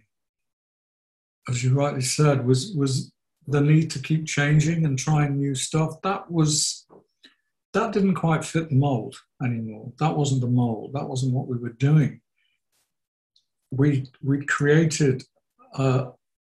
as 1.48 1.62
you 1.62 1.74
rightly 1.74 2.02
said, 2.02 2.46
was 2.46 2.74
was 2.74 3.12
the 3.46 3.60
need 3.60 3.90
to 3.90 3.98
keep 3.98 4.26
changing 4.26 4.86
and 4.86 4.98
trying 4.98 5.36
new 5.36 5.54
stuff. 5.54 6.00
That 6.02 6.30
was 6.30 6.86
that 7.74 7.92
didn't 7.92 8.14
quite 8.14 8.44
fit 8.44 8.70
the 8.70 8.76
mold 8.76 9.16
anymore. 9.42 9.92
That 9.98 10.16
wasn't 10.16 10.40
the 10.40 10.46
mold. 10.46 10.92
That 10.94 11.08
wasn't 11.08 11.34
what 11.34 11.48
we 11.48 11.58
were 11.58 11.70
doing. 11.70 12.20
We 13.70 14.06
we 14.22 14.46
created 14.46 15.24
a, 15.74 16.06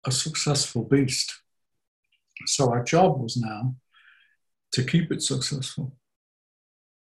a 0.05 0.11
successful 0.11 0.84
beast. 0.86 1.41
So 2.45 2.72
our 2.72 2.84
job 2.84 3.22
was 3.22 3.36
now 3.38 3.76
to 4.72 4.84
keep 4.84 5.11
it 5.11 5.22
successful. 5.22 5.93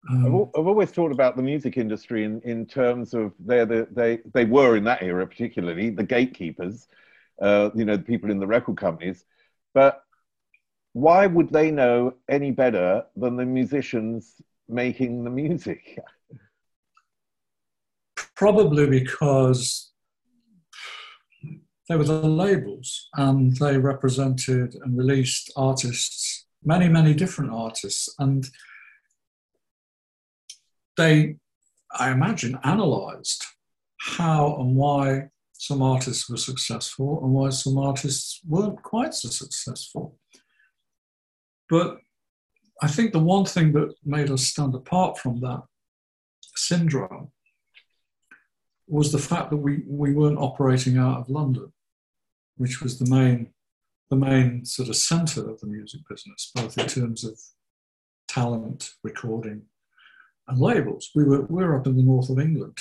Um, 0.09 0.25
I've, 0.25 0.61
I've, 0.61 0.67
always 0.67 0.91
thought 0.91 1.11
about 1.11 1.35
the 1.35 1.43
music 1.43 1.77
industry 1.77 2.23
in, 2.23 2.41
in 2.41 2.65
terms 2.65 3.13
of 3.13 3.33
they're 3.37 3.65
the, 3.65 3.87
they 3.91 4.19
they 4.33 4.45
were 4.45 4.77
in 4.77 4.85
that 4.85 5.03
era 5.03 5.27
particularly 5.27 5.89
the 5.89 6.03
gatekeepers, 6.03 6.87
uh, 7.41 7.69
you 7.75 7.83
know, 7.83 7.97
the 7.97 8.03
people 8.03 8.31
in 8.31 8.39
the 8.39 8.47
record 8.47 8.77
companies. 8.77 9.25
But 9.73 10.01
why 10.93 11.27
would 11.27 11.49
they 11.49 11.69
know 11.69 12.15
any 12.29 12.51
better 12.51 13.03
than 13.15 13.35
the 13.35 13.45
musicians 13.45 14.35
making 14.69 15.23
the 15.23 15.29
music? 15.29 15.99
Probably 18.35 18.87
because 18.87 19.91
they 21.89 21.97
were 21.97 22.05
the 22.05 22.21
labels 22.21 23.09
and 23.15 23.55
they 23.57 23.77
represented 23.77 24.75
and 24.75 24.97
released 24.97 25.51
artists 25.57 26.28
many, 26.63 26.87
many 26.87 27.13
different 27.13 27.51
artists. 27.51 28.13
And 28.19 28.47
they, 30.97 31.37
I 31.91 32.11
imagine, 32.11 32.59
analyzed 32.63 33.45
how 33.99 34.57
and 34.59 34.75
why 34.75 35.29
some 35.53 35.81
artists 35.81 36.29
were 36.29 36.37
successful 36.37 37.23
and 37.23 37.33
why 37.33 37.49
some 37.49 37.77
artists 37.77 38.39
weren't 38.47 38.81
quite 38.81 39.13
so 39.13 39.29
successful. 39.29 40.17
But 41.69 41.97
I 42.81 42.87
think 42.87 43.11
the 43.11 43.19
one 43.19 43.45
thing 43.45 43.73
that 43.73 43.93
made 44.05 44.31
us 44.31 44.43
stand 44.43 44.73
apart 44.73 45.17
from 45.17 45.41
that 45.41 45.61
syndrome 46.55 47.31
was 48.87 49.11
the 49.11 49.19
fact 49.19 49.49
that 49.49 49.57
we, 49.57 49.83
we 49.85 50.13
weren't 50.13 50.39
operating 50.39 50.97
out 50.97 51.19
of 51.19 51.29
London, 51.29 51.71
which 52.57 52.81
was 52.81 52.97
the 52.97 53.09
main 53.09 53.53
the 54.09 54.15
main 54.15 54.65
sort 54.65 54.89
of 54.89 54.95
center 54.95 55.49
of 55.49 55.59
the 55.59 55.67
music 55.67 56.01
business, 56.09 56.51
both 56.55 56.77
in 56.77 56.87
terms 56.87 57.23
of 57.23 57.39
talent, 58.27 58.93
recording, 59.03 59.61
and 60.47 60.59
labels. 60.59 61.09
We 61.15 61.23
were, 61.23 61.41
we 61.43 61.63
were 61.63 61.77
up 61.77 61.87
in 61.87 61.95
the 61.95 62.03
north 62.03 62.29
of 62.29 62.39
England 62.39 62.77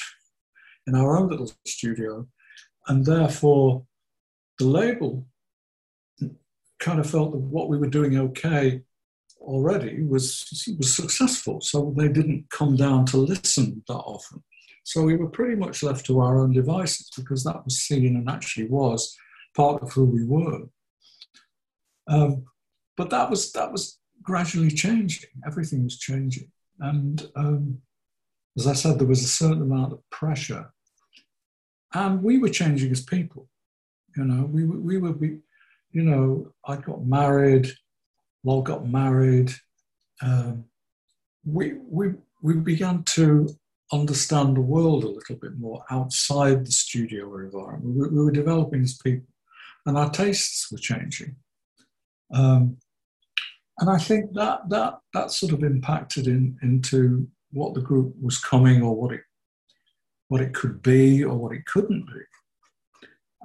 in 0.87 0.95
our 0.95 1.19
own 1.19 1.29
little 1.29 1.51
studio, 1.67 2.27
and 2.87 3.05
therefore 3.05 3.85
the 4.59 4.67
label 4.67 5.27
kind 6.81 7.01
of 7.01 7.11
felt 7.11 7.33
that 7.33 7.39
what 7.39 7.69
we 7.69 7.77
were 7.77 7.89
doing 7.89 8.19
okay 8.19 8.83
already 9.41 10.03
was, 10.03 10.75
was 10.79 10.95
successful, 10.95 11.61
so 11.61 11.95
they 11.97 12.09
didn't 12.09 12.51
come 12.51 12.77
down 12.77 13.05
to 13.07 13.17
listen 13.19 13.83
that 13.87 13.95
often. 13.95 14.43
So 14.85 15.03
we 15.03 15.17
were 15.17 15.29
pretty 15.29 15.55
much 15.55 15.83
left 15.83 16.07
to 16.07 16.21
our 16.21 16.41
own 16.41 16.53
devices 16.53 17.11
because 17.17 17.45
that 17.45 17.63
was 17.65 17.79
seen 17.79 18.17
and 18.17 18.29
actually 18.29 18.69
was 18.69 19.15
part 19.55 19.83
of 19.83 19.93
who 19.93 20.05
we 20.05 20.25
were. 20.25 20.63
Um, 22.09 22.45
but 22.97 23.11
that 23.11 23.31
was 23.31 23.53
that 23.53 23.71
was 23.71 23.99
gradually 24.23 24.71
changing. 24.71 25.31
Everything 25.47 25.85
was 25.85 25.99
changing, 25.99 26.51
and 26.81 27.31
um, 27.37 27.79
as 28.57 28.67
I 28.67 28.73
said, 28.73 28.99
there 28.99 29.07
was 29.07 29.23
a 29.23 29.29
certain 29.29 29.63
amount 29.63 29.93
of 29.93 30.11
pressure, 30.11 30.73
and 31.95 32.23
we 32.23 32.39
were 32.39 32.49
changing 32.49 32.91
as 32.91 33.03
people. 33.03 33.49
You 34.17 34.25
know, 34.25 34.45
we 34.45 34.65
we 34.65 34.99
were 34.99 35.13
we, 35.13 35.39
you 35.93 36.03
know, 36.03 36.53
I 36.65 36.77
got 36.77 37.05
married, 37.05 37.71
Lol 38.43 38.63
got 38.63 38.89
married. 38.89 39.53
Um, 40.23 40.65
we 41.45 41.75
we 41.89 42.15
we 42.43 42.55
began 42.55 43.05
to 43.05 43.49
understand 43.93 44.57
the 44.57 44.61
world 44.61 45.05
a 45.05 45.09
little 45.09 45.37
bit 45.37 45.59
more 45.59 45.85
outside 45.91 46.65
the 46.65 46.73
studio 46.73 47.37
environment. 47.39 47.97
We, 47.97 48.09
we 48.09 48.25
were 48.25 48.31
developing 48.31 48.83
as 48.83 48.99
people, 48.99 49.29
and 49.87 49.97
our 49.97 50.11
tastes 50.11 50.71
were 50.71 50.79
changing. 50.79 51.37
Um, 52.33 52.77
and 53.79 53.89
I 53.89 53.99
think 53.99 54.33
that 54.35 54.69
that 54.69 54.99
that 55.15 55.31
sort 55.31 55.53
of 55.53 55.63
impacted 55.63 56.27
in, 56.27 56.59
into 56.63 57.29
what 57.53 57.75
the 57.75 57.81
group 57.81 58.15
was 58.21 58.39
coming 58.39 58.83
or 58.83 58.95
what 58.95 59.13
it 59.13 59.23
what 60.29 60.41
it 60.41 60.53
could 60.55 60.83
be 60.83 61.25
or 61.25 61.37
what 61.37 61.53
it 61.53 61.65
couldn't 61.67 62.07
be. 62.07 62.21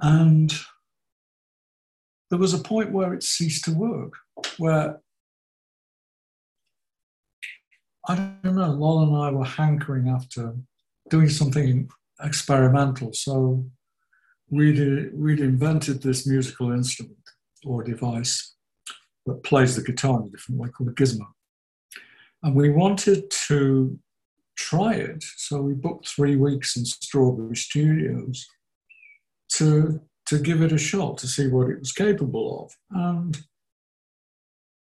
And 0.00 0.52
there 2.30 2.38
was 2.38 2.52
a 2.52 2.58
point 2.58 2.92
where 2.92 3.14
it 3.14 3.22
ceased 3.22 3.64
to 3.64 3.72
work, 3.72 4.12
where 4.58 5.00
I 8.06 8.16
don't 8.16 8.56
know, 8.56 8.70
Lol 8.70 9.02
and 9.04 9.16
I 9.16 9.30
were 9.30 9.44
hankering 9.44 10.08
after 10.08 10.54
doing 11.08 11.30
something 11.30 11.88
experimental. 12.22 13.12
So 13.14 13.64
we'd, 14.50 15.10
we'd 15.14 15.40
invented 15.40 16.02
this 16.02 16.26
musical 16.26 16.72
instrument 16.72 17.16
or 17.64 17.82
device 17.82 18.53
that 19.26 19.42
plays 19.42 19.76
the 19.76 19.82
guitar 19.82 20.20
in 20.20 20.26
a 20.26 20.30
different 20.30 20.60
way 20.60 20.68
called 20.68 20.90
a 20.90 20.92
gizmo. 20.92 21.26
And 22.42 22.54
we 22.54 22.70
wanted 22.70 23.30
to 23.48 23.98
try 24.56 24.94
it, 24.94 25.24
so 25.36 25.60
we 25.62 25.74
booked 25.74 26.08
three 26.08 26.36
weeks 26.36 26.76
in 26.76 26.84
Strawberry 26.84 27.56
Studios 27.56 28.46
to, 29.54 30.00
to 30.26 30.38
give 30.38 30.62
it 30.62 30.72
a 30.72 30.78
shot 30.78 31.18
to 31.18 31.26
see 31.26 31.48
what 31.48 31.70
it 31.70 31.78
was 31.78 31.92
capable 31.92 32.64
of. 32.64 32.76
And 32.90 33.38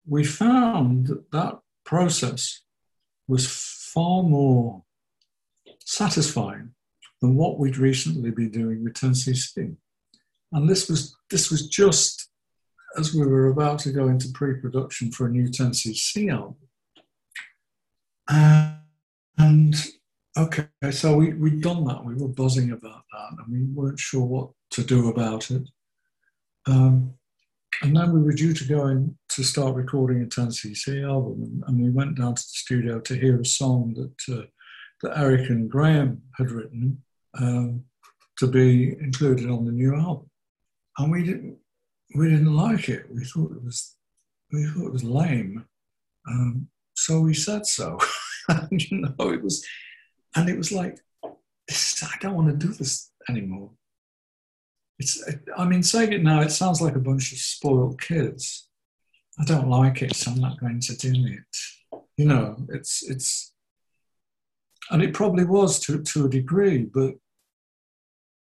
we 0.06 0.24
found 0.24 1.06
that 1.08 1.30
that 1.32 1.58
process 1.84 2.62
was 3.26 3.46
far 3.94 4.22
more 4.22 4.84
satisfying 5.80 6.72
than 7.20 7.36
what 7.36 7.58
we'd 7.58 7.78
recently 7.78 8.30
been 8.30 8.50
doing 8.50 8.84
with 8.84 8.94
10cc. 8.94 9.76
And 10.52 10.68
this 10.68 10.88
was, 10.88 11.16
this 11.30 11.50
was 11.50 11.66
just 11.66 12.25
as 12.98 13.14
we 13.14 13.26
were 13.26 13.48
about 13.48 13.78
to 13.80 13.92
go 13.92 14.08
into 14.08 14.28
pre-production 14.32 15.10
for 15.10 15.26
a 15.26 15.30
new 15.30 15.48
10cc 15.48 16.32
album. 16.32 16.56
Uh, 18.28 18.74
and 19.38 19.74
okay, 20.36 20.66
so 20.90 21.16
we, 21.16 21.34
we'd 21.34 21.62
done 21.62 21.84
that. 21.84 22.04
We 22.04 22.14
were 22.14 22.28
buzzing 22.28 22.72
about 22.72 23.02
that 23.12 23.36
and 23.38 23.52
we 23.52 23.64
weren't 23.74 23.98
sure 23.98 24.24
what 24.24 24.50
to 24.70 24.82
do 24.82 25.08
about 25.08 25.50
it. 25.50 25.68
Um, 26.66 27.14
and 27.82 27.94
then 27.94 28.12
we 28.12 28.22
were 28.22 28.32
due 28.32 28.54
to 28.54 28.64
go 28.64 28.86
in 28.86 29.16
to 29.30 29.42
start 29.42 29.74
recording 29.74 30.22
a 30.22 30.26
10cc 30.26 31.06
album. 31.06 31.42
And, 31.42 31.64
and 31.66 31.82
we 31.82 31.90
went 31.90 32.16
down 32.16 32.34
to 32.34 32.42
the 32.42 32.48
studio 32.48 33.00
to 33.00 33.14
hear 33.14 33.40
a 33.40 33.44
song 33.44 33.94
that, 33.94 34.34
uh, 34.34 34.46
that 35.02 35.18
Eric 35.18 35.50
and 35.50 35.70
Graham 35.70 36.22
had 36.36 36.50
written 36.50 37.02
um, 37.38 37.84
to 38.38 38.46
be 38.46 38.96
included 39.00 39.50
on 39.50 39.64
the 39.64 39.72
new 39.72 39.94
album. 39.94 40.30
And 40.98 41.12
we 41.12 41.22
didn't, 41.22 41.58
we 42.14 42.28
didn't 42.28 42.54
like 42.54 42.88
it. 42.88 43.06
We 43.12 43.24
thought 43.24 43.52
it 43.52 43.64
was 43.64 43.96
we 44.52 44.66
thought 44.66 44.86
it 44.86 44.92
was 44.92 45.04
lame, 45.04 45.64
Um, 46.28 46.68
so 46.94 47.20
we 47.20 47.34
said 47.34 47.66
so. 47.66 47.98
and, 48.48 48.90
you 48.90 48.98
know, 49.00 49.30
it 49.30 49.42
was, 49.42 49.64
and 50.34 50.48
it 50.48 50.56
was 50.56 50.72
like, 50.72 50.98
I 51.24 52.16
don't 52.20 52.34
want 52.34 52.48
to 52.48 52.66
do 52.66 52.72
this 52.72 53.10
anymore. 53.28 53.72
It's, 54.98 55.22
I 55.56 55.64
mean, 55.64 55.82
saying 55.82 56.12
it 56.12 56.22
now, 56.22 56.40
it 56.40 56.50
sounds 56.50 56.80
like 56.80 56.96
a 56.96 57.00
bunch 57.00 57.32
of 57.32 57.38
spoiled 57.38 58.00
kids. 58.00 58.68
I 59.38 59.44
don't 59.44 59.68
like 59.68 60.00
it, 60.00 60.14
so 60.14 60.30
I'm 60.30 60.40
not 60.40 60.60
going 60.60 60.80
to 60.80 60.96
do 60.96 61.12
it. 61.12 62.00
You 62.16 62.24
know, 62.24 62.56
it's, 62.70 63.02
it's, 63.08 63.52
and 64.90 65.02
it 65.02 65.12
probably 65.12 65.44
was 65.44 65.80
to, 65.80 66.02
to 66.02 66.26
a 66.26 66.30
degree, 66.30 66.84
but 66.84 67.14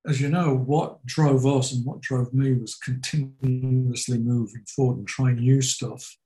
as 0.05 0.19
you 0.19 0.29
know, 0.29 0.55
what 0.55 1.05
drove 1.05 1.45
us 1.45 1.71
and 1.71 1.85
what 1.85 2.01
drove 2.01 2.33
me 2.33 2.53
was 2.53 2.75
continuously 2.75 4.17
moving 4.17 4.63
forward 4.75 4.97
and 4.97 5.07
trying 5.07 5.35
new 5.35 5.61
stuff 5.61 6.17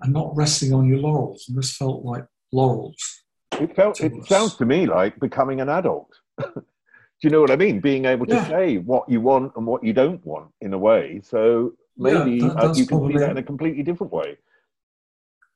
and 0.00 0.12
not 0.12 0.34
resting 0.36 0.72
on 0.72 0.86
your 0.86 0.98
laurels. 0.98 1.46
And 1.48 1.58
this 1.58 1.76
felt 1.76 2.04
like 2.04 2.24
laurels. 2.52 3.24
It 3.60 3.74
felt. 3.74 4.00
It 4.00 4.12
us. 4.12 4.28
sounds 4.28 4.56
to 4.56 4.64
me 4.64 4.86
like 4.86 5.18
becoming 5.18 5.60
an 5.60 5.68
adult. 5.68 6.14
Do 6.38 7.28
you 7.28 7.30
know 7.30 7.40
what 7.40 7.50
I 7.50 7.56
mean? 7.56 7.80
Being 7.80 8.04
able 8.04 8.26
to 8.26 8.34
yeah. 8.34 8.48
say 8.48 8.78
what 8.78 9.08
you 9.08 9.20
want 9.20 9.52
and 9.56 9.66
what 9.66 9.84
you 9.84 9.92
don't 9.92 10.24
want 10.26 10.50
in 10.60 10.72
a 10.72 10.78
way. 10.78 11.20
So 11.24 11.72
maybe 11.96 12.36
yeah, 12.36 12.48
that, 12.48 12.56
uh, 12.56 12.74
you 12.74 12.86
can 12.86 13.06
see 13.06 13.18
that 13.18 13.30
in 13.30 13.38
a 13.38 13.42
completely 13.42 13.82
different 13.84 14.12
way. 14.12 14.36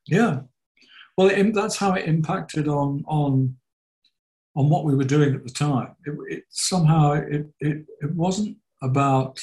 Yeah. 0.07 0.41
Well, 1.17 1.29
it, 1.29 1.55
that's 1.55 1.77
how 1.77 1.95
it 1.95 2.07
impacted 2.07 2.69
on 2.69 3.05
on 3.09 3.57
on 4.57 4.71
what 4.71 4.85
we 4.85 4.95
were 4.95 5.05
doing 5.05 5.35
at 5.35 5.45
the 5.45 5.51
time. 5.51 5.95
It, 6.07 6.15
it 6.29 6.45
somehow 6.51 7.13
it, 7.13 7.47
it 7.61 7.87
it 8.01 8.15
wasn't 8.15 8.57
about. 8.83 9.39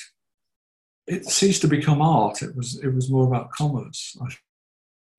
It 1.05 1.25
ceased 1.25 1.61
to 1.61 1.67
become 1.67 2.01
art. 2.01 2.41
It 2.41 2.55
was 2.55 2.79
it 2.81 2.87
was 2.87 3.11
more 3.11 3.27
about 3.27 3.51
commerce. 3.51 4.17
I 4.21 4.33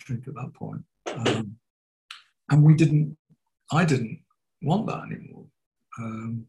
think 0.07 0.27
at 0.27 0.35
that 0.35 0.53
point, 0.55 0.83
um, 1.07 1.57
and 2.51 2.63
we 2.63 2.75
didn't. 2.75 3.17
I 3.71 3.85
didn't 3.85 4.21
want 4.63 4.87
that 4.87 5.05
anymore. 5.05 5.45
Um, 5.99 6.47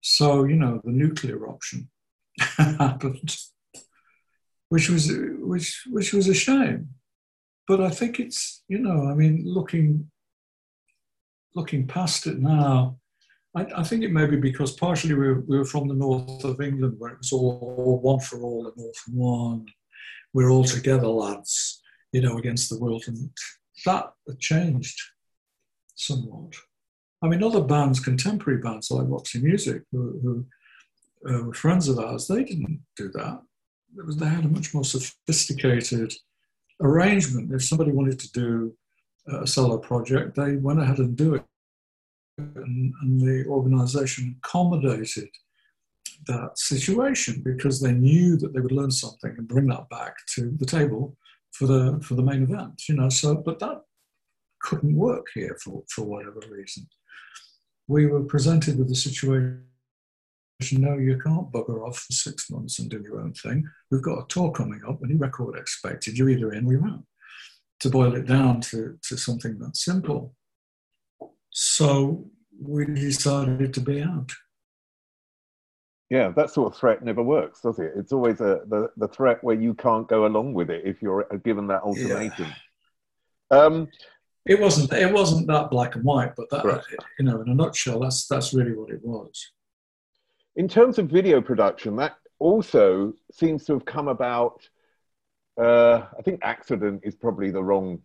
so 0.00 0.44
you 0.44 0.56
know, 0.56 0.80
the 0.84 0.90
nuclear 0.90 1.48
option 1.48 1.88
happened, 2.56 3.36
which 4.68 4.90
was 4.90 5.10
which 5.38 5.84
which 5.88 6.12
was 6.12 6.28
a 6.28 6.34
shame. 6.34 6.88
But 7.66 7.80
I 7.80 7.90
think 7.90 8.18
it's 8.18 8.64
you 8.68 8.78
know, 8.78 9.08
I 9.08 9.14
mean, 9.14 9.42
looking 9.46 10.10
looking 11.54 11.86
past 11.86 12.26
it 12.26 12.38
now, 12.38 12.98
I, 13.56 13.66
I, 13.76 13.82
think 13.82 14.04
it 14.04 14.12
may 14.12 14.26
be 14.26 14.36
because 14.36 14.72
partially 14.72 15.14
we 15.14 15.26
were, 15.26 15.40
we 15.40 15.58
were, 15.58 15.64
from 15.64 15.88
the 15.88 15.94
north 15.94 16.44
of 16.44 16.60
England 16.60 16.94
where 16.98 17.12
it 17.12 17.18
was 17.18 17.32
all, 17.32 17.74
all 17.78 18.00
one 18.00 18.20
for 18.20 18.42
all 18.42 18.66
and 18.66 18.74
all 18.76 18.92
for 18.94 19.10
one. 19.10 19.66
We're 20.34 20.50
all 20.50 20.64
together, 20.64 21.08
lads, 21.08 21.80
you 22.12 22.20
know, 22.20 22.38
against 22.38 22.68
the 22.68 22.78
world. 22.78 23.04
And 23.06 23.30
that 23.86 24.12
changed 24.38 25.00
somewhat. 25.94 26.54
I 27.22 27.28
mean, 27.28 27.42
other 27.42 27.62
bands, 27.62 28.00
contemporary 28.00 28.60
bands 28.60 28.90
like 28.90 29.08
Roxy 29.08 29.40
Music, 29.40 29.82
who, 29.90 30.46
who 31.24 31.28
uh, 31.28 31.44
were 31.44 31.54
friends 31.54 31.88
of 31.88 31.98
ours, 31.98 32.28
they 32.28 32.44
didn't 32.44 32.80
do 32.96 33.10
that. 33.14 33.40
Was, 33.96 34.18
they 34.18 34.26
had 34.26 34.44
a 34.44 34.48
much 34.48 34.74
more 34.74 34.84
sophisticated 34.84 36.12
arrangement. 36.80 37.52
If 37.52 37.64
somebody 37.64 37.90
wanted 37.90 38.20
to 38.20 38.32
do 38.32 38.76
a 39.28 39.46
solo 39.46 39.78
project, 39.78 40.36
they 40.36 40.56
went 40.56 40.80
ahead 40.80 40.98
and 40.98 41.16
do 41.16 41.34
it. 41.34 41.44
And, 42.38 42.92
and 43.02 43.20
the 43.20 43.44
organization 43.48 44.36
accommodated 44.38 45.28
that 46.26 46.58
situation 46.58 47.42
because 47.44 47.80
they 47.80 47.92
knew 47.92 48.36
that 48.36 48.52
they 48.52 48.60
would 48.60 48.72
learn 48.72 48.90
something 48.90 49.34
and 49.36 49.48
bring 49.48 49.66
that 49.66 49.88
back 49.88 50.14
to 50.34 50.50
the 50.58 50.66
table 50.66 51.16
for 51.52 51.66
the 51.66 52.00
for 52.02 52.14
the 52.14 52.22
main 52.22 52.42
event. 52.42 52.88
You 52.88 52.96
know, 52.96 53.08
so 53.08 53.34
but 53.34 53.58
that 53.60 53.82
couldn't 54.60 54.94
work 54.94 55.26
here 55.34 55.56
for, 55.62 55.82
for 55.88 56.02
whatever 56.02 56.40
reason. 56.50 56.88
We 57.86 58.06
were 58.06 58.24
presented 58.24 58.78
with 58.78 58.88
the 58.88 58.94
situation 58.94 59.64
no, 60.72 60.98
you 60.98 61.16
can't 61.18 61.52
bugger 61.52 61.86
off 61.86 61.98
for 62.00 62.12
six 62.12 62.50
months 62.50 62.80
and 62.80 62.90
do 62.90 63.00
your 63.00 63.20
own 63.20 63.32
thing. 63.32 63.64
We've 63.92 64.02
got 64.02 64.18
a 64.18 64.26
tour 64.26 64.50
coming 64.50 64.80
up, 64.88 64.98
any 65.04 65.14
record 65.14 65.56
expected. 65.56 66.18
You're 66.18 66.30
either 66.30 66.52
in 66.52 66.66
or 66.66 66.72
you're 66.72 66.88
out 66.88 67.04
to 67.80 67.90
boil 67.90 68.14
it 68.14 68.26
down 68.26 68.60
to, 68.60 68.98
to 69.02 69.16
something 69.16 69.58
that 69.58 69.76
simple. 69.76 70.34
So 71.50 72.30
we 72.60 72.86
decided 72.86 73.72
to 73.74 73.80
be 73.80 74.02
out. 74.02 74.32
Yeah, 76.10 76.30
that 76.36 76.50
sort 76.50 76.72
of 76.72 76.78
threat 76.78 77.04
never 77.04 77.22
works, 77.22 77.60
does 77.60 77.78
it? 77.78 77.92
It's 77.94 78.12
always 78.12 78.40
a, 78.40 78.62
the, 78.68 78.90
the 78.96 79.08
threat 79.08 79.44
where 79.44 79.54
you 79.54 79.74
can't 79.74 80.08
go 80.08 80.26
along 80.26 80.54
with 80.54 80.70
it 80.70 80.82
if 80.84 81.02
you're 81.02 81.26
given 81.44 81.66
that 81.66 81.82
ultimatum. 81.82 82.46
Yeah. 83.50 83.58
Um, 83.58 83.88
it 84.46 84.58
wasn't 84.58 84.90
it 84.94 85.12
wasn't 85.12 85.46
that 85.48 85.70
black 85.70 85.94
and 85.94 86.04
white, 86.04 86.34
but 86.34 86.48
that 86.50 86.64
right. 86.64 86.82
you 87.18 87.26
know, 87.26 87.42
in 87.42 87.48
a 87.48 87.54
nutshell, 87.54 88.00
that's 88.00 88.26
that's 88.26 88.54
really 88.54 88.72
what 88.72 88.90
it 88.90 89.00
was. 89.04 89.52
In 90.56 90.66
terms 90.66 90.98
of 90.98 91.08
video 91.08 91.42
production, 91.42 91.94
that 91.96 92.16
also 92.38 93.12
seems 93.30 93.64
to 93.66 93.74
have 93.74 93.84
come 93.84 94.08
about 94.08 94.66
uh, 95.58 96.06
I 96.16 96.22
think 96.22 96.40
accident 96.42 97.00
is 97.02 97.14
probably 97.14 97.50
the 97.50 97.62
wrong 97.62 98.00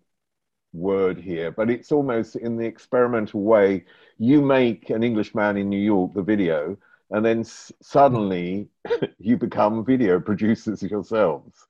word 0.74 1.20
here, 1.20 1.52
but 1.52 1.70
it's 1.70 1.92
almost 1.92 2.36
in 2.36 2.58
the 2.58 2.66
experimental 2.66 3.42
way. 3.42 3.86
You 4.18 4.42
make 4.42 4.90
an 4.90 5.04
Englishman 5.04 5.58
in 5.58 5.70
New 5.70 5.80
York 5.80 6.14
the 6.14 6.24
video, 6.24 6.78
and 7.12 7.24
then 7.24 7.42
s- 7.42 7.72
suddenly 7.82 8.68
you 9.20 9.38
become 9.38 9.86
video 9.86 10.20
producers 10.20 10.82
yourselves. 10.82 11.66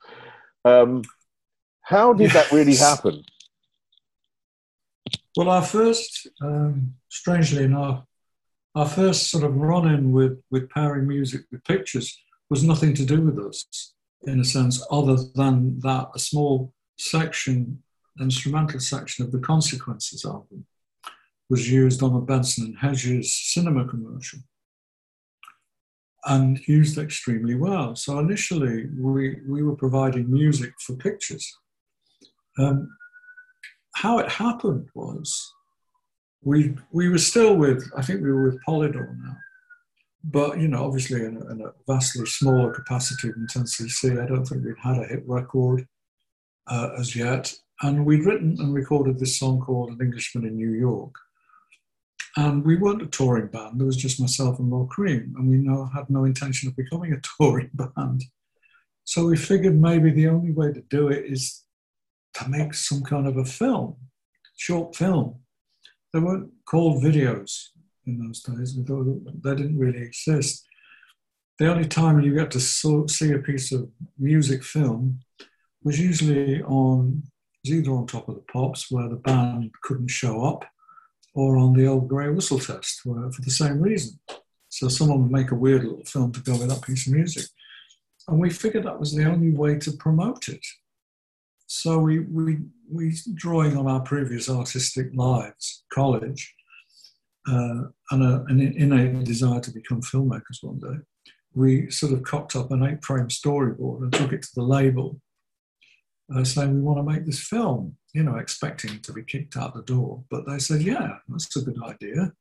Um, 0.63 1.01
how 1.81 2.13
did 2.13 2.31
that 2.31 2.51
really 2.53 2.75
happen? 2.75 3.23
Well, 5.35 5.49
our 5.49 5.63
first, 5.63 6.27
um, 6.41 6.93
strangely 7.09 7.65
enough, 7.65 8.05
our 8.75 8.87
first 8.87 9.29
sort 9.29 9.43
of 9.43 9.55
run 9.55 9.87
in 9.87 10.13
with, 10.13 10.41
with 10.49 10.69
pairing 10.69 11.07
music 11.07 11.41
with 11.51 11.63
pictures 11.65 12.17
was 12.49 12.63
nothing 12.63 12.93
to 12.93 13.05
do 13.05 13.21
with 13.21 13.37
us 13.39 13.92
in 14.25 14.39
a 14.39 14.45
sense, 14.45 14.85
other 14.91 15.17
than 15.35 15.79
that, 15.79 16.09
a 16.15 16.19
small 16.19 16.73
section, 16.97 17.81
instrumental 18.19 18.79
section 18.79 19.25
of 19.25 19.31
the 19.31 19.39
Consequences 19.39 20.25
album 20.25 20.65
was 21.49 21.69
used 21.69 22.01
on 22.01 22.15
a 22.15 22.21
Benson 22.21 22.65
and 22.65 22.77
Hedges 22.77 23.35
cinema 23.35 23.85
commercial 23.87 24.39
and 26.25 26.65
used 26.67 26.97
extremely 26.97 27.55
well. 27.55 27.95
So 27.95 28.19
initially, 28.19 28.87
we, 28.97 29.37
we 29.47 29.61
were 29.61 29.75
providing 29.75 30.31
music 30.31 30.71
for 30.79 30.95
pictures. 30.95 31.53
Um, 32.57 32.89
how 33.95 34.19
it 34.19 34.29
happened 34.29 34.87
was 34.95 35.53
we, 36.41 36.75
we 36.91 37.09
were 37.09 37.17
still 37.17 37.55
with, 37.55 37.89
I 37.97 38.01
think 38.01 38.21
we 38.21 38.31
were 38.31 38.43
with 38.43 38.63
Polydor 38.65 39.15
now, 39.21 39.35
but 40.23 40.59
you 40.59 40.67
know, 40.67 40.85
obviously 40.85 41.21
in 41.21 41.37
a, 41.37 41.51
in 41.51 41.61
a, 41.61 41.73
vastly 41.87 42.25
smaller 42.25 42.71
capacity 42.73 43.29
than 43.29 43.47
10cc, 43.47 44.21
I 44.21 44.25
don't 44.25 44.45
think 44.45 44.63
we'd 44.63 44.75
had 44.81 44.97
a 44.97 45.07
hit 45.07 45.23
record 45.27 45.85
uh, 46.67 46.91
as 46.97 47.15
yet. 47.15 47.53
And 47.81 48.05
we'd 48.05 48.25
written 48.25 48.55
and 48.59 48.73
recorded 48.73 49.19
this 49.19 49.37
song 49.37 49.59
called 49.59 49.89
An 49.89 49.99
Englishman 50.01 50.45
in 50.45 50.55
New 50.55 50.71
York. 50.71 51.13
And 52.37 52.63
we 52.63 52.77
weren't 52.77 53.01
a 53.01 53.07
touring 53.07 53.47
band, 53.47 53.79
there 53.79 53.85
was 53.85 53.97
just 53.97 54.19
myself 54.19 54.59
and 54.59 54.69
Mo 54.69 54.85
Creme, 54.85 55.35
and 55.37 55.47
we 55.47 55.57
no, 55.57 55.85
had 55.93 56.09
no 56.09 56.23
intention 56.23 56.69
of 56.69 56.75
becoming 56.75 57.13
a 57.13 57.21
touring 57.37 57.69
band. 57.73 58.23
So 59.03 59.27
we 59.27 59.35
figured 59.35 59.79
maybe 59.79 60.11
the 60.11 60.29
only 60.29 60.51
way 60.51 60.71
to 60.71 60.81
do 60.89 61.09
it 61.09 61.25
is 61.25 61.63
to 62.35 62.49
make 62.49 62.73
some 62.73 63.03
kind 63.03 63.27
of 63.27 63.37
a 63.37 63.45
film, 63.45 63.97
short 64.55 64.95
film. 64.95 65.41
They 66.13 66.19
weren't 66.19 66.51
called 66.65 67.03
videos 67.03 67.67
in 68.05 68.25
those 68.25 68.41
days. 68.41 68.75
They 68.75 69.55
didn't 69.55 69.77
really 69.77 70.01
exist. 70.01 70.65
The 71.59 71.71
only 71.71 71.87
time 71.87 72.19
you 72.21 72.33
get 72.33 72.51
to 72.51 72.59
see 72.59 73.31
a 73.31 73.39
piece 73.39 73.71
of 73.71 73.89
music 74.17 74.63
film 74.63 75.19
was 75.83 75.99
usually 75.99 76.61
on, 76.63 77.23
was 77.63 77.73
either 77.73 77.91
on 77.91 78.07
Top 78.07 78.27
of 78.27 78.35
the 78.35 78.41
Pops, 78.41 78.89
where 78.89 79.07
the 79.07 79.15
band 79.15 79.71
couldn't 79.83 80.09
show 80.09 80.43
up, 80.43 80.65
or 81.35 81.57
on 81.57 81.73
the 81.73 81.85
old 81.85 82.07
grey 82.07 82.29
whistle 82.29 82.59
test, 82.59 83.01
where, 83.05 83.31
for 83.31 83.41
the 83.41 83.51
same 83.51 83.81
reason. 83.81 84.19
So 84.69 84.87
someone 84.87 85.21
would 85.21 85.31
make 85.31 85.51
a 85.51 85.55
weird 85.55 85.83
little 85.83 86.05
film 86.05 86.31
to 86.31 86.39
go 86.41 86.53
with 86.53 86.69
that 86.69 86.81
piece 86.81 87.05
of 87.07 87.13
music. 87.13 87.45
And 88.27 88.39
we 88.39 88.49
figured 88.49 88.85
that 88.85 88.99
was 88.99 89.13
the 89.13 89.25
only 89.25 89.51
way 89.51 89.77
to 89.79 89.91
promote 89.91 90.47
it. 90.47 90.65
So 91.67 91.99
we, 91.99 92.19
we, 92.19 92.57
we 92.91 93.15
drawing 93.33 93.77
on 93.77 93.87
our 93.87 94.01
previous 94.01 94.49
artistic 94.49 95.11
lives, 95.13 95.83
college, 95.91 96.53
uh, 97.47 97.83
and 98.11 98.23
a, 98.23 98.43
an 98.47 98.59
innate 98.59 99.23
desire 99.25 99.59
to 99.59 99.71
become 99.71 100.01
filmmakers 100.01 100.61
one 100.61 100.79
day, 100.79 100.99
we 101.53 101.89
sort 101.91 102.13
of 102.13 102.23
cocked 102.23 102.55
up 102.55 102.71
an 102.71 102.83
eight 102.83 103.03
frame 103.03 103.27
storyboard 103.27 104.03
and 104.03 104.13
took 104.13 104.33
it 104.33 104.41
to 104.41 104.49
the 104.55 104.63
label, 104.63 105.19
uh, 106.35 106.43
saying, 106.43 106.73
We 106.73 106.81
want 106.81 106.99
to 106.99 107.03
make 107.03 107.25
this 107.25 107.41
film, 107.41 107.95
you 108.13 108.23
know, 108.23 108.37
expecting 108.37 108.99
to 109.01 109.13
be 109.13 109.23
kicked 109.23 109.57
out 109.57 109.75
the 109.75 109.83
door. 109.83 110.23
But 110.29 110.47
they 110.47 110.59
said, 110.59 110.81
Yeah, 110.81 111.17
that's 111.27 111.55
a 111.55 111.61
good 111.61 111.81
idea. 111.83 112.31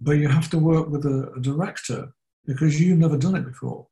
But 0.00 0.12
you 0.12 0.28
have 0.28 0.50
to 0.50 0.58
work 0.58 0.88
with 0.88 1.04
a, 1.06 1.32
a 1.36 1.40
director 1.40 2.12
because 2.46 2.80
you've 2.80 2.98
never 2.98 3.16
done 3.16 3.34
it 3.34 3.46
before. 3.46 3.86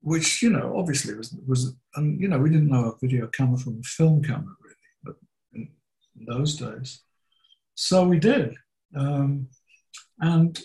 Which, 0.00 0.42
you 0.42 0.50
know, 0.50 0.74
obviously 0.76 1.14
was, 1.14 1.36
was, 1.46 1.74
and, 1.96 2.20
you 2.20 2.28
know, 2.28 2.38
we 2.38 2.50
didn't 2.50 2.70
know 2.70 2.92
a 2.92 2.98
video 3.00 3.26
camera 3.26 3.58
from 3.58 3.80
a 3.80 3.82
film 3.82 4.22
camera, 4.22 4.54
really. 4.62 4.76
But 5.04 5.16
in 5.52 5.68
those 6.26 6.56
days. 6.56 7.02
So 7.74 8.06
we 8.06 8.18
did. 8.18 8.56
Um, 8.96 9.48
and 10.20 10.60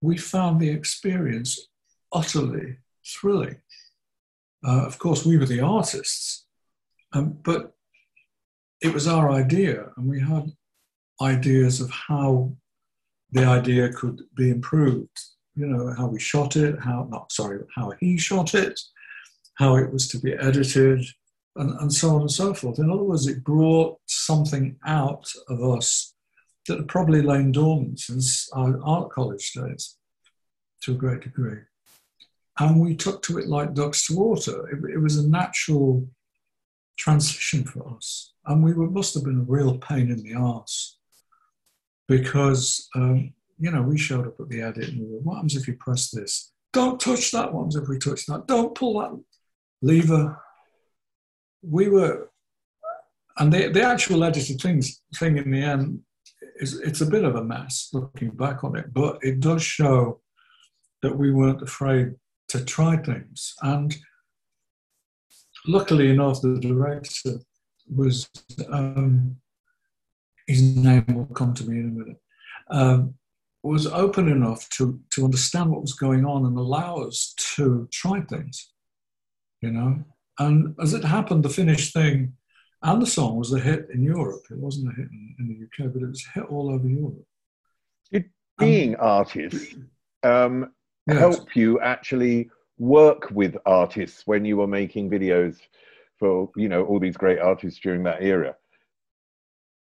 we 0.00 0.16
found 0.16 0.60
the 0.60 0.70
experience 0.70 1.68
utterly 2.12 2.78
thrilling. 3.06 3.60
Uh, 4.66 4.84
of 4.86 4.98
course, 4.98 5.24
we 5.24 5.36
were 5.36 5.46
the 5.46 5.60
artists, 5.60 6.46
um, 7.12 7.38
but 7.42 7.72
it 8.80 8.92
was 8.92 9.06
our 9.06 9.30
idea, 9.30 9.90
and 9.96 10.08
we 10.08 10.20
had 10.20 10.50
ideas 11.20 11.80
of 11.80 11.90
how 11.90 12.52
the 13.30 13.44
idea 13.44 13.92
could 13.92 14.22
be 14.36 14.50
improved. 14.50 15.18
You 15.54 15.66
know, 15.66 15.94
how 15.96 16.06
we 16.06 16.18
shot 16.18 16.56
it, 16.56 16.76
how, 16.80 17.06
not 17.10 17.30
sorry, 17.30 17.60
how 17.74 17.92
he 18.00 18.16
shot 18.18 18.54
it, 18.54 18.80
how 19.54 19.76
it 19.76 19.92
was 19.92 20.08
to 20.08 20.18
be 20.18 20.32
edited, 20.34 21.04
and, 21.56 21.70
and 21.80 21.92
so 21.92 22.14
on 22.14 22.22
and 22.22 22.30
so 22.30 22.54
forth. 22.54 22.78
In 22.78 22.90
other 22.90 23.02
words, 23.02 23.26
it 23.26 23.44
brought 23.44 23.98
something 24.06 24.76
out 24.86 25.30
of 25.48 25.62
us 25.62 26.11
that 26.66 26.78
had 26.78 26.88
probably 26.88 27.22
lain 27.22 27.52
dormant 27.52 27.98
since 27.98 28.48
our 28.52 28.78
art 28.84 29.10
college 29.10 29.52
days 29.52 29.96
to 30.82 30.92
a 30.92 30.96
great 30.96 31.22
degree. 31.22 31.58
And 32.58 32.80
we 32.80 32.94
took 32.94 33.22
to 33.22 33.38
it 33.38 33.48
like 33.48 33.74
ducks 33.74 34.06
to 34.06 34.16
water. 34.16 34.68
It, 34.68 34.94
it 34.94 34.98
was 34.98 35.16
a 35.16 35.28
natural 35.28 36.06
transition 36.98 37.64
for 37.64 37.94
us. 37.96 38.34
And 38.46 38.62
we 38.62 38.72
were, 38.74 38.90
must 38.90 39.14
have 39.14 39.24
been 39.24 39.40
a 39.40 39.50
real 39.50 39.78
pain 39.78 40.10
in 40.10 40.22
the 40.22 40.34
arse 40.34 40.98
because, 42.08 42.88
um, 42.94 43.32
you 43.58 43.70
know, 43.70 43.82
we 43.82 43.96
showed 43.96 44.26
up 44.26 44.38
at 44.38 44.48
the 44.48 44.60
edit 44.60 44.88
and 44.88 45.00
we 45.00 45.06
were, 45.06 45.20
what 45.20 45.36
happens 45.36 45.56
if 45.56 45.66
you 45.66 45.76
press 45.76 46.10
this? 46.10 46.52
Don't 46.72 47.00
touch 47.00 47.30
that. 47.32 47.52
What 47.52 47.60
happens 47.60 47.76
if 47.76 47.88
we 47.88 47.98
touch 47.98 48.26
that? 48.26 48.46
Don't 48.46 48.74
pull 48.74 49.00
that 49.00 49.18
lever. 49.80 50.38
We 51.62 51.88
were, 51.88 52.30
and 53.38 53.52
the, 53.52 53.68
the 53.68 53.82
actual 53.82 54.24
edited 54.24 54.60
things, 54.60 55.00
thing 55.16 55.38
in 55.38 55.50
the 55.50 55.62
end 55.62 56.00
is 56.62 56.78
it's 56.80 57.00
a 57.00 57.06
bit 57.06 57.24
of 57.24 57.34
a 57.34 57.44
mess 57.44 57.88
looking 57.92 58.30
back 58.30 58.62
on 58.62 58.76
it, 58.76 58.94
but 58.94 59.18
it 59.22 59.40
does 59.40 59.62
show 59.62 60.20
that 61.02 61.18
we 61.18 61.32
weren't 61.32 61.62
afraid 61.62 62.14
to 62.48 62.64
try 62.64 62.96
things. 62.96 63.54
And 63.62 63.94
luckily 65.66 66.10
enough, 66.10 66.40
the 66.40 66.58
director 66.60 67.40
was, 67.92 68.30
um, 68.70 69.36
his 70.46 70.62
name 70.62 71.04
will 71.08 71.34
come 71.34 71.52
to 71.54 71.68
me 71.68 71.80
in 71.80 71.88
a 71.88 71.98
minute, 71.98 72.20
um, 72.70 73.14
was 73.64 73.86
open 73.86 74.28
enough 74.28 74.68
to, 74.70 75.00
to 75.10 75.24
understand 75.24 75.70
what 75.70 75.82
was 75.82 75.94
going 75.94 76.24
on 76.24 76.46
and 76.46 76.56
allow 76.56 76.96
us 76.96 77.34
to 77.56 77.88
try 77.92 78.20
things, 78.20 78.72
you 79.60 79.70
know. 79.70 80.04
And 80.38 80.74
as 80.80 80.94
it 80.94 81.04
happened, 81.04 81.44
the 81.44 81.48
finished 81.48 81.92
thing 81.92 82.34
and 82.82 83.00
the 83.00 83.06
song 83.06 83.36
was 83.36 83.52
a 83.52 83.60
hit 83.60 83.88
in 83.94 84.02
Europe. 84.02 84.42
It 84.50 84.58
wasn't 84.58 84.92
a 84.92 84.96
hit 84.96 85.08
in, 85.10 85.34
in 85.38 85.48
the 85.48 85.84
UK, 85.84 85.92
but 85.92 86.02
it 86.02 86.08
was 86.08 86.24
a 86.26 86.40
hit 86.40 86.50
all 86.50 86.70
over 86.70 86.88
Europe. 86.88 87.24
Did 88.10 88.30
being 88.58 88.94
um, 88.96 89.00
artists 89.00 89.76
um, 90.22 90.72
yes. 91.06 91.18
help 91.18 91.54
you 91.54 91.80
actually 91.80 92.50
work 92.78 93.30
with 93.30 93.56
artists 93.66 94.26
when 94.26 94.44
you 94.44 94.56
were 94.56 94.66
making 94.66 95.10
videos 95.10 95.58
for 96.18 96.50
you 96.56 96.68
know 96.68 96.84
all 96.84 96.98
these 96.98 97.16
great 97.16 97.38
artists 97.38 97.80
during 97.80 98.02
that 98.04 98.22
era? 98.22 98.56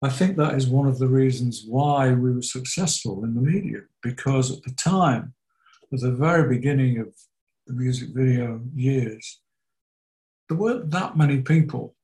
I 0.02 0.10
think 0.10 0.36
that 0.36 0.56
is 0.56 0.68
one 0.68 0.88
of 0.88 1.00
the 1.00 1.08
reasons 1.08 1.64
why 1.66 2.12
we 2.12 2.34
were 2.34 2.42
successful 2.42 3.24
in 3.24 3.36
the 3.36 3.42
media 3.42 3.80
because 4.02 4.52
at 4.52 4.62
the 4.64 4.72
time, 4.72 5.34
at 5.94 6.02
the 6.02 6.12
very 6.12 6.50
beginning 6.54 7.00
of 7.00 7.08
the 7.68 7.74
music 7.74 8.10
video 8.10 8.60
years, 8.76 9.40
there 10.50 10.58
weren't 10.58 10.92
that 10.92 11.16
many 11.16 11.42
people 11.42 11.96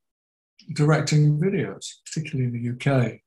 directing 0.74 1.40
videos, 1.40 1.86
particularly 2.06 2.46
in 2.46 2.54
the 2.54 2.94
UK. 2.94 3.20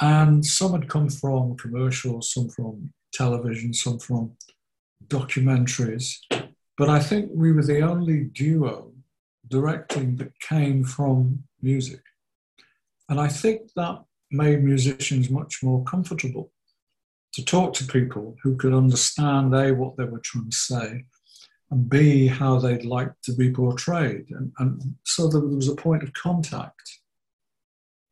And 0.00 0.44
some 0.44 0.72
had 0.72 0.88
come 0.88 1.08
from 1.08 1.56
commercials, 1.56 2.32
some 2.32 2.48
from 2.48 2.92
television, 3.12 3.72
some 3.72 3.98
from 3.98 4.32
documentaries. 5.08 6.16
But 6.76 6.90
I 6.90 7.00
think 7.00 7.30
we 7.32 7.52
were 7.52 7.64
the 7.64 7.80
only 7.80 8.24
duo 8.24 8.92
directing 9.48 10.16
that 10.16 10.38
came 10.40 10.84
from 10.84 11.44
music. 11.62 12.02
And 13.08 13.20
I 13.20 13.28
think 13.28 13.72
that 13.76 14.02
made 14.30 14.62
musicians 14.62 15.30
much 15.30 15.62
more 15.62 15.84
comfortable 15.84 16.50
to 17.32 17.44
talk 17.44 17.72
to 17.74 17.84
people 17.86 18.36
who 18.42 18.56
could 18.56 18.74
understand 18.74 19.54
A, 19.54 19.72
what 19.72 19.96
they 19.96 20.04
were 20.04 20.20
trying 20.20 20.50
to 20.50 20.56
say, 20.56 21.04
and 21.70 21.88
B, 21.88 22.26
how 22.26 22.58
they'd 22.58 22.84
like 22.84 23.12
to 23.22 23.34
be 23.34 23.50
portrayed. 23.50 24.26
And, 24.30 24.52
and 24.58 24.94
so 25.04 25.28
there 25.28 25.40
was 25.40 25.68
a 25.68 25.74
point 25.74 26.02
of 26.02 26.12
contact. 26.12 27.00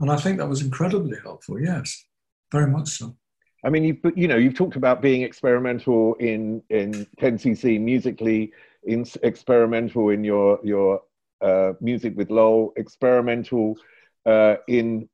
And 0.01 0.11
I 0.11 0.17
think 0.17 0.39
that 0.39 0.49
was 0.49 0.63
incredibly 0.63 1.19
helpful, 1.23 1.61
yes, 1.61 2.05
very 2.51 2.67
much 2.67 2.89
so. 2.89 3.17
I 3.65 3.71
mean, 3.71 3.85
you 3.85 3.97
you 4.15 4.29
know, 4.29 4.37
you've 4.37 4.55
talked 4.55 4.77
about 4.77 5.01
being 5.01 5.23
experimental 5.23 6.15
in 6.15 6.63
in 6.69 7.07
10cc 7.19 7.81
musically, 7.81 8.53
in 8.83 9.07
experimental 9.23 10.11
in 10.11 10.23
your 10.23 10.59
your 10.63 11.01
uh, 11.41 11.73
music 11.81 12.15
with 12.17 12.31
Lol, 12.31 12.73
experimental 12.77 13.77
uh, 14.27 14.57
in 14.69 15.09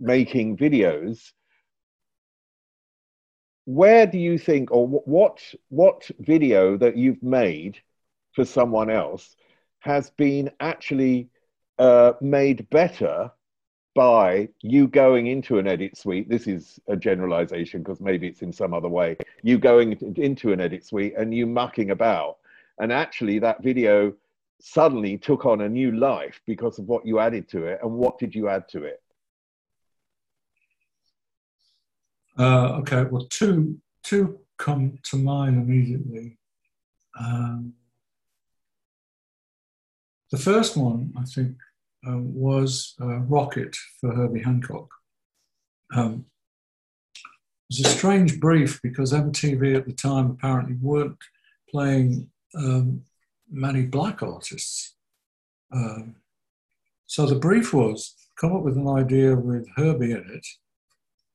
making 0.00 0.56
videos 0.56 1.30
where 3.64 4.06
do 4.06 4.18
you 4.18 4.38
think, 4.38 4.70
or 4.70 4.86
what 4.86 5.40
what 5.68 6.10
video 6.20 6.76
that 6.76 6.96
you've 6.96 7.22
made 7.22 7.78
for 8.32 8.44
someone 8.44 8.90
else 8.90 9.36
has 9.80 10.10
been 10.10 10.50
actually 10.60 11.28
uh, 11.78 12.12
made 12.20 12.68
better 12.70 13.30
by 13.94 14.48
you 14.60 14.88
going 14.88 15.28
into 15.28 15.58
an 15.58 15.66
edit 15.66 15.96
suite? 15.96 16.28
This 16.28 16.46
is 16.46 16.78
a 16.88 16.96
generalization 16.96 17.82
because 17.82 18.00
maybe 18.00 18.26
it's 18.26 18.42
in 18.42 18.52
some 18.52 18.74
other 18.74 18.88
way. 18.88 19.16
You 19.42 19.58
going 19.58 19.92
into 20.16 20.52
an 20.52 20.60
edit 20.60 20.84
suite 20.84 21.14
and 21.16 21.34
you 21.34 21.46
mucking 21.46 21.90
about, 21.90 22.38
and 22.78 22.92
actually 22.92 23.38
that 23.38 23.62
video 23.62 24.12
suddenly 24.60 25.18
took 25.18 25.44
on 25.46 25.60
a 25.60 25.68
new 25.68 25.92
life 25.92 26.40
because 26.46 26.78
of 26.78 26.86
what 26.86 27.06
you 27.06 27.18
added 27.18 27.48
to 27.50 27.64
it. 27.64 27.78
And 27.82 27.92
what 27.92 28.18
did 28.18 28.34
you 28.34 28.48
add 28.48 28.68
to 28.70 28.84
it? 28.84 29.02
Uh, 32.38 32.78
okay, 32.80 33.04
well, 33.04 33.26
two 33.30 33.78
two 34.02 34.38
come 34.58 34.98
to 35.04 35.16
mind 35.16 35.56
immediately. 35.56 36.36
Um, 37.18 37.74
the 40.30 40.38
first 40.38 40.76
one, 40.76 41.12
I 41.16 41.24
think, 41.24 41.56
uh, 42.06 42.18
was 42.18 42.94
uh, 43.00 43.20
Rockit 43.28 43.76
for 44.00 44.14
Herbie 44.14 44.42
Hancock. 44.42 44.88
Um, 45.94 46.26
it 47.70 47.78
was 47.78 47.86
a 47.86 47.96
strange 47.96 48.40
brief 48.40 48.80
because 48.82 49.12
MTV 49.12 49.76
at 49.76 49.86
the 49.86 49.92
time 49.92 50.30
apparently 50.30 50.76
weren't 50.80 51.18
playing 51.70 52.30
um, 52.56 53.02
many 53.50 53.82
black 53.82 54.22
artists. 54.22 54.96
Um, 55.72 56.16
so 57.06 57.26
the 57.26 57.36
brief 57.36 57.72
was 57.72 58.14
come 58.38 58.54
up 58.54 58.62
with 58.62 58.76
an 58.76 58.88
idea 58.88 59.36
with 59.36 59.68
Herbie 59.76 60.12
in 60.12 60.28
it 60.30 60.46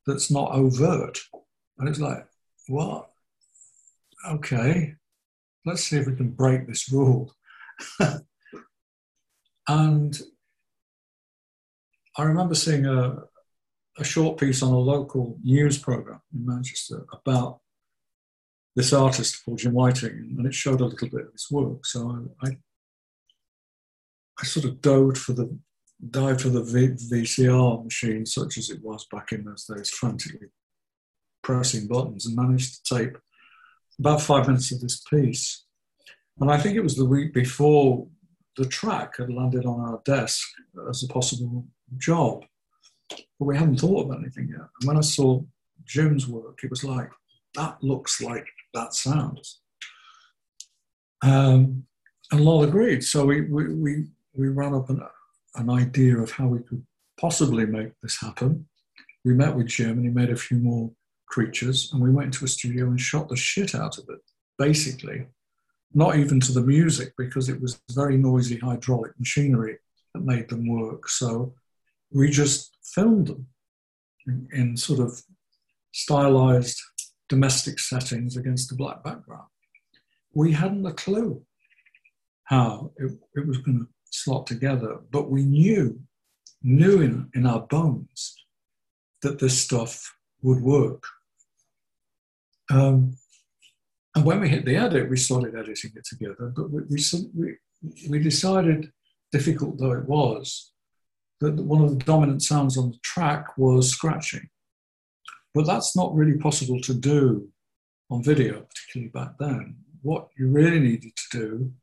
that's 0.10 0.32
not 0.32 0.52
overt. 0.52 1.20
And 1.78 1.88
it's 1.88 2.00
like, 2.00 2.26
what? 2.68 3.10
Okay, 4.28 4.96
let's 5.66 5.84
see 5.84 5.98
if 5.98 6.08
we 6.08 6.16
can 6.16 6.32
break 6.32 6.68
this 6.68 6.92
rule. 6.92 7.34
and 9.68 10.20
I 12.18 12.24
remember 12.24 12.56
seeing 12.56 12.86
a, 12.86 13.24
a 13.98 14.04
short 14.04 14.40
piece 14.40 14.62
on 14.62 14.74
a 14.74 14.78
local 14.78 15.38
news 15.42 15.78
program 15.78 16.22
in 16.34 16.46
Manchester 16.46 17.06
about 17.14 17.60
this 18.76 18.92
artist 18.92 19.44
called 19.44 19.60
Jim 19.60 19.74
Whiting, 19.74 20.36
and 20.38 20.46
it 20.46 20.54
showed 20.54 20.82
a 20.82 20.86
little 20.86 21.10
bit 21.10 21.28
of 21.28 21.32
his 21.32 21.48
work. 21.50 21.86
So 21.86 22.28
I, 22.44 22.48
I, 22.48 22.58
I 24.40 24.46
sort 24.46 24.66
of 24.66 24.82
dove 24.82 25.18
for 25.18 25.34
the 25.34 25.58
dive 26.08 26.42
for 26.42 26.50
the 26.50 26.64
v- 26.64 26.96
VCR 27.12 27.84
machine, 27.84 28.26
such 28.26 28.58
as 28.58 28.70
it 28.70 28.82
was 28.84 29.06
back 29.12 29.32
in 29.32 29.44
those 29.44 29.66
days, 29.66 29.90
frantically 29.90 30.48
pressing 31.44 31.88
buttons, 31.88 32.26
and 32.26 32.36
managed 32.36 32.86
to 32.86 32.96
tape 32.96 33.18
about 34.00 34.22
five 34.22 34.48
minutes 34.48 34.72
of 34.72 34.80
this 34.80 35.02
piece. 35.02 35.66
And 36.40 36.50
I 36.50 36.58
think 36.58 36.76
it 36.76 36.84
was 36.84 36.96
the 36.96 37.06
week 37.06 37.34
before 37.34 38.08
the 38.56 38.66
track 38.66 39.18
had 39.18 39.32
landed 39.32 39.66
on 39.66 39.80
our 39.80 40.02
desk 40.06 40.48
as 40.90 41.04
a 41.04 41.08
possible 41.08 41.66
job, 41.98 42.46
but 43.10 43.46
we 43.46 43.58
hadn't 43.58 43.78
thought 43.78 44.10
of 44.10 44.18
anything 44.18 44.50
yet. 44.50 44.68
And 44.80 44.88
when 44.88 44.98
I 44.98 45.02
saw 45.02 45.42
Jim's 45.86 46.28
work, 46.28 46.60
it 46.64 46.70
was 46.70 46.84
like, 46.84 47.10
that 47.56 47.78
looks 47.82 48.22
like 48.22 48.46
that 48.74 48.94
sounds. 48.94 49.60
Um, 51.22 51.86
and 52.32 52.42
Lol 52.42 52.64
agreed. 52.64 53.04
So 53.04 53.26
we, 53.26 53.42
we, 53.42 53.74
we, 53.74 54.06
we 54.34 54.48
ran 54.50 54.74
up 54.74 54.90
an, 54.90 55.02
an 55.56 55.70
idea 55.70 56.18
of 56.18 56.32
how 56.32 56.48
we 56.48 56.60
could 56.60 56.86
possibly 57.20 57.66
make 57.66 57.92
this 58.02 58.20
happen. 58.20 58.68
We 59.26 59.34
met 59.34 59.56
with 59.56 59.68
Jim 59.68 59.92
and 59.92 60.06
he 60.06 60.10
made 60.10 60.30
a 60.30 60.36
few 60.36 60.58
more 60.58 60.92
creatures 61.28 61.92
and 61.92 62.02
we 62.02 62.10
went 62.10 62.34
to 62.36 62.46
a 62.46 62.48
studio 62.48 62.86
and 62.88 63.00
shot 63.00 63.30
the 63.30 63.36
shit 63.36 63.76
out 63.76 63.98
of 63.98 64.06
it, 64.10 64.20
basically. 64.58 65.28
Not 65.94 66.18
even 66.18 66.40
to 66.42 66.52
the 66.52 66.62
music 66.62 67.14
because 67.18 67.50
it 67.50 67.60
was 67.62 67.82
very 67.92 68.18
noisy 68.18 68.58
hydraulic 68.58 69.12
machinery 69.18 69.78
that 70.14 70.24
made 70.24 70.50
them 70.50 70.68
work. 70.68 71.10
So 71.10 71.54
we 72.12 72.30
just 72.30 72.78
filmed 72.84 73.28
them 73.28 73.48
in, 74.28 74.48
in 74.54 74.78
sort 74.78 75.00
of 75.00 75.22
stylized 75.92 76.80
domestic 77.28 77.80
settings 77.80 78.38
against 78.38 78.72
a 78.72 78.76
black 78.76 79.04
background. 79.04 79.48
We 80.34 80.52
hadn't 80.52 80.86
a 80.86 80.94
clue 80.94 81.42
how 82.44 82.92
it, 82.98 83.12
it 83.36 83.48
was 83.48 83.58
going 83.60 83.80
to 83.80 83.88
slot 84.10 84.48
together, 84.48 85.00
but 85.12 85.30
we 85.30 85.44
knew, 85.44 86.00
knew 86.62 87.02
in, 87.02 87.30
in 87.34 87.46
our 87.46 87.62
bones 87.62 88.36
that 89.22 89.40
this 89.40 89.60
stuff 89.60 90.16
would 90.42 90.62
work. 90.62 91.04
Um, 92.72 93.18
and 94.16 94.26
when 94.26 94.40
we 94.42 94.50
hit 94.50 94.66
the 94.66 94.76
edit, 94.76 95.10
we 95.10 95.18
started 95.18 95.56
editing 95.56 95.92
it 95.96 96.06
together, 96.06 96.52
but 96.56 96.72
we, 96.72 97.04
we, 97.36 97.56
we 98.10 98.20
decided, 98.20 98.92
difficult 99.32 99.78
though 99.78 99.94
it 99.94 100.06
was, 100.06 100.72
that 101.40 101.56
one 101.56 101.84
of 101.84 101.92
the 101.92 102.04
dominant 102.04 102.44
sounds 102.44 102.78
on 102.78 102.92
the 102.92 102.98
track 103.04 103.58
was 103.58 103.92
scratching. 103.92 104.50
But 105.54 105.66
that's 105.66 105.96
not 105.96 106.14
really 106.14 106.38
possible 106.38 106.80
to 106.82 106.94
do 106.94 107.50
on 108.10 108.24
video, 108.24 108.62
particularly 108.62 109.12
back 109.12 109.38
then. 109.40 109.78
What 110.02 110.30
you 110.38 110.48
really 110.48 110.80
needed 110.80 111.16
to 111.16 111.38
do 111.38 111.74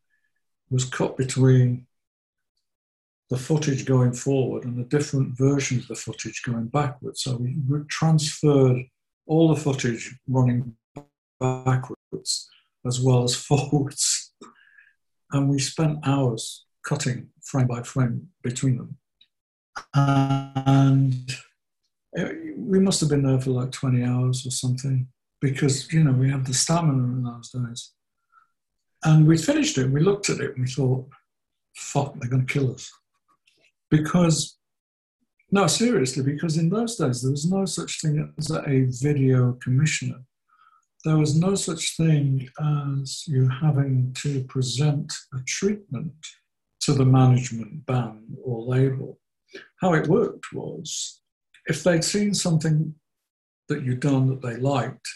was 0.71 0.85
cut 0.85 1.17
between 1.17 1.87
the 3.31 3.37
footage 3.37 3.85
going 3.85 4.13
forward 4.13 4.65
and 4.65 4.79
the 4.79 4.85
different 4.85 5.37
versions 5.37 5.83
of 5.83 5.89
the 5.89 5.95
footage 5.97 6.43
going 6.45 6.67
backwards. 6.67 7.23
So 7.23 7.37
we 7.37 7.57
transferred 7.89 8.85
all 9.27 9.53
the 9.53 9.61
footage 9.61 10.15
running 10.29 10.77
backwards 11.41 12.49
as 12.87 13.01
well 13.01 13.25
as 13.25 13.35
forwards. 13.49 14.33
And 15.33 15.49
we 15.49 15.59
spent 15.59 16.07
hours 16.07 16.67
cutting 16.85 17.29
frame 17.43 17.67
by 17.67 17.83
frame 17.83 18.29
between 18.43 18.77
them. 18.77 18.97
And 19.95 21.37
uh, 22.17 22.29
we 22.57 22.79
must 22.79 23.01
have 23.01 23.11
been 23.11 23.25
there 23.25 23.41
for 23.41 23.51
like 23.51 23.73
20 23.73 24.05
hours 24.05 24.47
or 24.47 24.51
something 24.51 25.09
because, 25.41 25.93
you 25.93 26.05
know, 26.05 26.13
we 26.13 26.31
had 26.31 26.47
the 26.47 26.55
stamina 26.55 27.03
in 27.03 27.25
those 27.25 27.51
days. 27.51 27.93
And 29.05 29.27
we 29.27 29.37
finished 29.37 29.77
it, 29.79 29.91
we 29.91 30.01
looked 30.01 30.31
at 30.31 30.41
it, 30.41 30.57
and 30.57 30.65
we 30.65 30.71
thought, 30.71 31.07
fuck, 31.77 32.15
they're 32.19 32.31
going 32.31 32.47
to 32.47 32.53
kill 32.53 32.73
us. 32.73 32.91
Because, 33.91 34.59
no, 35.51 35.67
seriously, 35.67 36.23
because 36.23 36.57
in 36.57 36.69
those 36.69 36.97
days 36.97 37.23
there 37.23 37.31
was 37.31 37.51
no 37.51 37.65
such 37.65 38.01
thing 38.01 38.33
as 38.39 38.51
a 38.51 38.87
video 39.03 39.53
commissioner. 39.63 40.21
There 41.05 41.19
was 41.19 41.37
no 41.37 41.55
such 41.55 41.97
thing 41.97 42.49
as 42.61 43.25
you 43.29 43.49
having 43.49 44.13
to 44.23 44.43
present 44.45 45.13
a 45.35 45.39
treatment 45.47 46.13
to 46.81 46.95
the 46.95 47.05
management 47.05 47.87
band 47.87 48.37
or 48.43 48.63
label. 48.63 49.21
How 49.81 49.95
it 49.95 50.09
worked 50.09 50.53
was 50.53 51.21
if 51.67 51.83
they'd 51.83 52.05
seen 52.05 52.35
something 52.35 52.95
that 53.69 53.83
you'd 53.83 54.01
done 54.01 54.29
that 54.29 54.43
they 54.43 54.57
liked, 54.57 55.09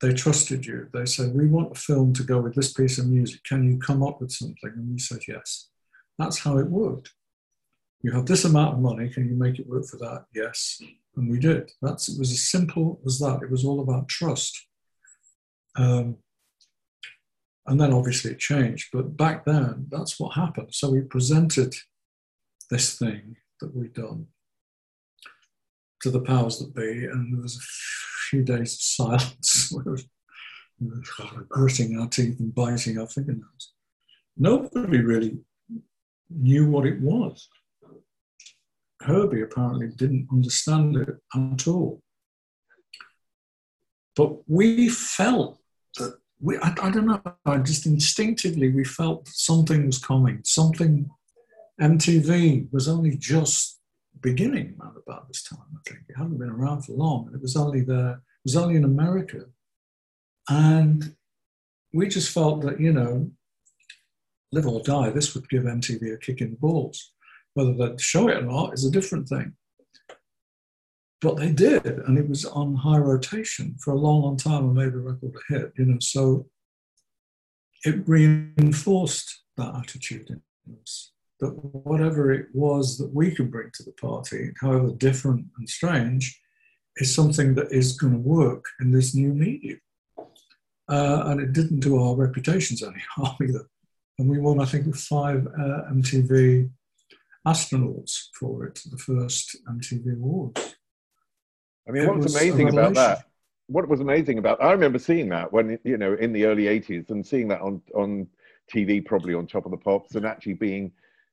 they 0.00 0.14
trusted 0.14 0.64
you. 0.64 0.88
They 0.92 1.04
said, 1.04 1.34
We 1.34 1.46
want 1.46 1.76
a 1.76 1.80
film 1.80 2.12
to 2.14 2.22
go 2.22 2.40
with 2.40 2.54
this 2.54 2.72
piece 2.72 2.98
of 2.98 3.06
music. 3.06 3.42
Can 3.44 3.64
you 3.64 3.78
come 3.78 4.02
up 4.02 4.20
with 4.20 4.32
something? 4.32 4.72
And 4.74 4.92
you 4.92 4.98
said, 4.98 5.20
Yes. 5.28 5.68
That's 6.18 6.38
how 6.38 6.58
it 6.58 6.66
worked. 6.66 7.10
You 8.02 8.12
have 8.12 8.26
this 8.26 8.44
amount 8.44 8.74
of 8.74 8.80
money. 8.80 9.08
Can 9.10 9.28
you 9.28 9.36
make 9.36 9.58
it 9.58 9.68
work 9.68 9.86
for 9.86 9.98
that? 9.98 10.24
Yes. 10.34 10.80
And 11.16 11.30
we 11.30 11.38
did. 11.38 11.70
That's, 11.82 12.08
it 12.08 12.18
was 12.18 12.30
as 12.30 12.48
simple 12.48 13.00
as 13.04 13.18
that. 13.18 13.40
It 13.42 13.50
was 13.50 13.64
all 13.64 13.80
about 13.80 14.08
trust. 14.08 14.66
Um, 15.76 16.16
and 17.66 17.80
then 17.80 17.92
obviously 17.92 18.32
it 18.32 18.38
changed. 18.38 18.88
But 18.92 19.16
back 19.16 19.44
then, 19.44 19.86
that's 19.90 20.18
what 20.18 20.34
happened. 20.34 20.74
So 20.74 20.90
we 20.90 21.02
presented 21.02 21.74
this 22.70 22.98
thing 22.98 23.36
that 23.60 23.74
we'd 23.76 23.94
done 23.94 24.26
to 26.02 26.10
the 26.10 26.20
powers 26.20 26.58
that 26.58 26.74
be, 26.74 27.04
and 27.04 27.34
there 27.34 27.42
was 27.42 27.56
a 27.56 27.66
few 28.30 28.42
days 28.42 28.74
of 28.74 28.80
silence. 28.80 29.72
we 30.80 30.88
were 30.88 31.46
gritting 31.48 31.98
our 31.98 32.08
teeth 32.08 32.40
and 32.40 32.54
biting 32.54 32.98
our 32.98 33.06
fingernails. 33.06 33.72
Nobody 34.36 35.00
really 35.00 35.38
knew 36.30 36.66
what 36.66 36.86
it 36.86 37.00
was. 37.00 37.48
Herbie 39.02 39.42
apparently 39.42 39.88
didn't 39.88 40.28
understand 40.30 40.96
it 40.96 41.08
at 41.34 41.66
all. 41.66 42.02
But 44.16 44.48
we 44.48 44.88
felt 44.88 45.58
that 45.96 46.18
we, 46.40 46.58
I, 46.58 46.74
I 46.82 46.90
don't 46.90 47.06
know, 47.06 47.22
I 47.46 47.58
just 47.58 47.86
instinctively 47.86 48.70
we 48.70 48.84
felt 48.84 49.28
something 49.28 49.86
was 49.86 49.98
coming. 49.98 50.40
Something, 50.44 51.08
MTV 51.80 52.72
was 52.72 52.88
only 52.88 53.16
just 53.16 53.78
beginning 54.20 54.76
around 54.78 54.96
about 54.96 55.28
this 55.28 55.42
time, 55.42 55.58
I 55.74 55.88
think. 55.88 56.02
It 56.08 56.16
hadn't 56.16 56.38
been 56.38 56.50
around 56.50 56.82
for 56.82 56.92
long. 56.92 57.26
And 57.26 57.36
it 57.36 57.42
was 57.42 57.56
only 57.56 57.82
there, 57.82 58.12
it 58.12 58.44
was 58.44 58.56
only 58.56 58.76
in 58.76 58.84
America. 58.84 59.44
And 60.48 61.14
we 61.92 62.08
just 62.08 62.32
felt 62.32 62.62
that, 62.62 62.80
you 62.80 62.92
know, 62.92 63.30
live 64.52 64.66
or 64.66 64.82
die, 64.82 65.10
this 65.10 65.34
would 65.34 65.48
give 65.48 65.62
MTV 65.62 66.14
a 66.14 66.18
kick 66.18 66.40
in 66.40 66.50
the 66.50 66.56
balls. 66.56 67.12
Whether 67.54 67.74
they'd 67.74 68.00
show 68.00 68.28
it 68.28 68.38
or 68.38 68.42
not 68.42 68.74
is 68.74 68.84
a 68.84 68.90
different 68.90 69.28
thing. 69.28 69.54
But 71.20 71.36
they 71.36 71.52
did, 71.52 71.84
and 71.84 72.16
it 72.16 72.28
was 72.28 72.46
on 72.46 72.76
high 72.76 72.98
rotation 72.98 73.76
for 73.78 73.92
a 73.92 73.98
long, 73.98 74.22
long 74.22 74.36
time 74.38 74.64
and 74.64 74.74
made 74.74 74.92
the 74.92 75.00
record 75.00 75.34
a 75.34 75.52
hit, 75.52 75.72
you 75.76 75.84
know. 75.84 75.98
So 76.00 76.46
it 77.84 78.08
reinforced 78.08 79.42
that 79.56 79.74
attitude 79.74 80.30
in 80.30 80.42
us 80.82 81.12
that 81.40 81.52
whatever 81.84 82.32
it 82.32 82.46
was 82.52 82.98
that 82.98 83.12
we 83.14 83.34
could 83.34 83.50
bring 83.50 83.70
to 83.74 83.82
the 83.82 83.92
party, 83.92 84.52
however 84.60 84.92
different 84.92 85.46
and 85.58 85.68
strange, 85.68 86.38
is 86.96 87.14
something 87.14 87.54
that 87.54 87.72
is 87.72 87.92
going 87.92 88.12
to 88.12 88.18
work 88.18 88.64
in 88.80 88.92
this 88.92 89.14
new 89.14 89.32
medium. 89.32 89.80
Uh, 90.88 91.22
and 91.26 91.40
it 91.40 91.52
didn't 91.52 91.80
do 91.80 92.02
our 92.02 92.14
reputations 92.14 92.82
any 92.82 93.02
harm 93.14 93.36
either. 93.42 93.66
And 94.18 94.28
we 94.28 94.38
won, 94.38 94.60
I 94.60 94.66
think, 94.66 94.94
five 94.94 95.46
uh, 95.46 95.90
MTV 95.92 96.70
astronauts 97.46 98.28
for 98.38 98.66
it, 98.66 98.80
the 98.90 98.98
first 98.98 99.56
MTV 99.68 100.16
Awards. 100.16 100.76
I 101.88 101.92
mean, 101.92 102.06
what's 102.06 102.34
amazing 102.34 102.68
about 102.68 102.94
that? 102.94 103.24
What 103.66 103.88
was 103.88 104.00
amazing 104.00 104.38
about? 104.38 104.62
I 104.62 104.72
remember 104.72 104.98
seeing 104.98 105.28
that 105.30 105.52
when 105.52 105.78
you 105.84 105.96
know 105.96 106.14
in 106.14 106.32
the 106.32 106.44
early 106.44 106.64
'80s 106.64 107.10
and 107.10 107.26
seeing 107.26 107.48
that 107.48 107.60
on 107.60 107.80
on 107.94 108.26
TV, 108.72 109.04
probably 109.04 109.34
on 109.34 109.46
Top 109.46 109.64
of 109.64 109.70
the 109.70 109.76
Pops, 109.76 110.14
and 110.14 110.26
actually 110.26 110.54
being 110.54 110.92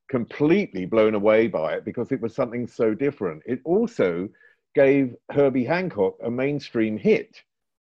completely 0.10 0.86
blown 0.86 1.16
away 1.16 1.48
by 1.48 1.74
it 1.74 1.86
because 1.86 2.12
it 2.12 2.22
was 2.22 2.34
something 2.34 2.68
so 2.68 2.94
different. 2.94 3.44
It 3.46 3.60
also 3.66 4.30
gave 4.74 5.16
Herbie 5.32 5.66
Hancock 5.66 6.16
a 6.24 6.32
mainstream 6.32 6.98
hit, 6.98 7.42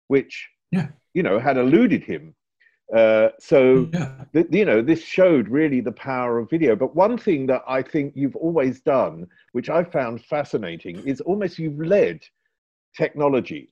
which 0.07 0.49
yeah. 0.71 0.87
you 1.13 1.23
know 1.23 1.39
had 1.39 1.57
eluded 1.57 2.03
him. 2.03 2.35
Uh, 2.95 3.29
so 3.39 3.87
yeah. 3.93 4.11
th- 4.33 4.47
you 4.51 4.65
know 4.65 4.81
this 4.81 5.01
showed 5.03 5.47
really 5.47 5.79
the 5.81 5.91
power 5.91 6.39
of 6.39 6.49
video. 6.49 6.75
But 6.75 6.95
one 6.95 7.17
thing 7.17 7.45
that 7.47 7.63
I 7.67 7.81
think 7.81 8.13
you've 8.15 8.35
always 8.35 8.81
done, 8.81 9.27
which 9.53 9.69
I 9.69 9.83
found 9.83 10.23
fascinating, 10.25 11.07
is 11.07 11.21
almost 11.21 11.57
you've 11.57 11.79
led 11.79 12.21
technology. 12.95 13.69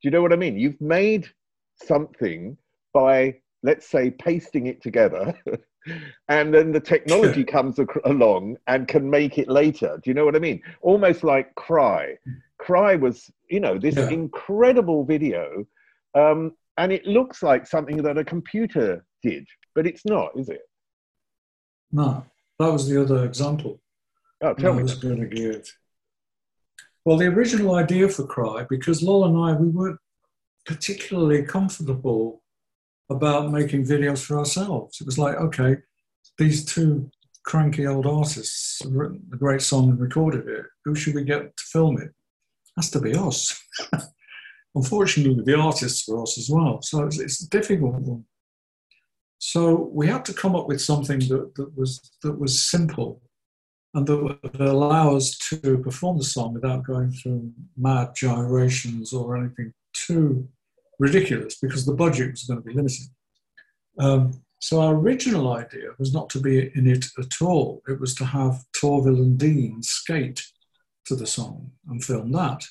Do 0.00 0.08
you 0.08 0.10
know 0.10 0.22
what 0.22 0.32
I 0.32 0.36
mean? 0.36 0.58
You've 0.58 0.80
made 0.80 1.28
something 1.76 2.56
by 2.92 3.36
let's 3.62 3.86
say 3.88 4.10
pasting 4.10 4.66
it 4.66 4.82
together 4.82 5.34
and 6.28 6.52
then 6.52 6.72
the 6.72 6.80
technology 6.80 7.44
comes 7.44 7.78
ac- 7.78 7.88
along 8.04 8.56
and 8.66 8.88
can 8.88 9.08
make 9.08 9.38
it 9.38 9.48
later 9.48 9.98
do 10.02 10.10
you 10.10 10.14
know 10.14 10.24
what 10.24 10.36
i 10.36 10.38
mean 10.38 10.60
almost 10.80 11.24
like 11.24 11.54
cry 11.54 12.16
cry 12.58 12.94
was 12.94 13.30
you 13.48 13.60
know 13.60 13.78
this 13.78 13.96
yeah. 13.96 14.08
incredible 14.08 15.04
video 15.04 15.66
um, 16.14 16.52
and 16.82 16.92
it 16.92 17.06
looks 17.06 17.42
like 17.42 17.66
something 17.66 17.98
that 18.02 18.18
a 18.18 18.24
computer 18.24 19.04
did 19.22 19.46
but 19.74 19.86
it's 19.86 20.04
not 20.04 20.30
is 20.36 20.48
it 20.48 20.62
no 21.90 22.24
that 22.58 22.72
was 22.72 22.88
the 22.88 23.00
other 23.00 23.24
example 23.24 23.80
oh 24.42 24.54
tell 24.54 24.74
me 24.74 24.82
was 24.82 24.94
going 24.94 25.20
to 25.20 25.26
give 25.26 25.74
well 27.04 27.16
the 27.16 27.26
original 27.26 27.74
idea 27.74 28.08
for 28.08 28.26
cry 28.26 28.64
because 28.68 29.02
Lol 29.02 29.24
and 29.24 29.36
i 29.36 29.52
we 29.60 29.68
weren't 29.68 29.98
particularly 30.64 31.42
comfortable 31.42 32.42
about 33.10 33.50
making 33.50 33.84
videos 33.84 34.24
for 34.24 34.38
ourselves. 34.38 35.00
It 35.00 35.06
was 35.06 35.18
like, 35.18 35.36
okay, 35.36 35.76
these 36.38 36.64
two 36.64 37.10
cranky 37.44 37.86
old 37.86 38.06
artists 38.06 38.82
have 38.82 38.92
written 38.92 39.22
a 39.32 39.36
great 39.36 39.62
song 39.62 39.90
and 39.90 40.00
recorded 40.00 40.48
it. 40.48 40.66
Who 40.84 40.94
should 40.94 41.14
we 41.14 41.24
get 41.24 41.56
to 41.56 41.64
film 41.64 42.00
it? 42.00 42.10
Has 42.76 42.90
to 42.90 43.00
be 43.00 43.14
us. 43.14 43.60
Unfortunately, 44.74 45.42
the 45.44 45.58
artists 45.58 46.08
were 46.08 46.22
us 46.22 46.38
as 46.38 46.48
well. 46.50 46.80
So 46.82 47.04
it's, 47.04 47.18
it's 47.18 47.44
a 47.44 47.50
difficult 47.50 47.94
one. 47.94 48.24
So 49.38 49.90
we 49.92 50.06
had 50.06 50.24
to 50.26 50.32
come 50.32 50.54
up 50.54 50.68
with 50.68 50.80
something 50.80 51.18
that, 51.18 51.54
that 51.56 51.76
was 51.76 52.12
that 52.22 52.38
was 52.38 52.70
simple 52.70 53.20
and 53.94 54.06
that 54.06 54.22
would 54.22 54.60
allow 54.60 55.16
us 55.16 55.36
to 55.50 55.78
perform 55.78 56.16
the 56.16 56.24
song 56.24 56.54
without 56.54 56.84
going 56.84 57.10
through 57.12 57.52
mad 57.76 58.14
gyrations 58.14 59.12
or 59.12 59.36
anything 59.36 59.72
too 59.92 60.48
ridiculous 60.98 61.58
because 61.60 61.84
the 61.84 61.92
budget 61.92 62.30
was 62.30 62.44
going 62.44 62.62
to 62.62 62.66
be 62.66 62.72
limited. 62.72 63.06
Um, 63.98 64.42
so 64.60 64.80
our 64.80 64.94
original 64.94 65.52
idea 65.52 65.88
was 65.98 66.14
not 66.14 66.30
to 66.30 66.40
be 66.40 66.70
in 66.76 66.86
it 66.86 67.06
at 67.18 67.42
all. 67.42 67.82
It 67.88 68.00
was 68.00 68.14
to 68.14 68.24
have 68.24 68.64
Torvill 68.72 69.16
and 69.16 69.36
Dean 69.36 69.82
skate 69.82 70.46
to 71.06 71.16
the 71.16 71.26
song 71.26 71.72
and 71.88 72.02
film 72.02 72.30
that. 72.32 72.64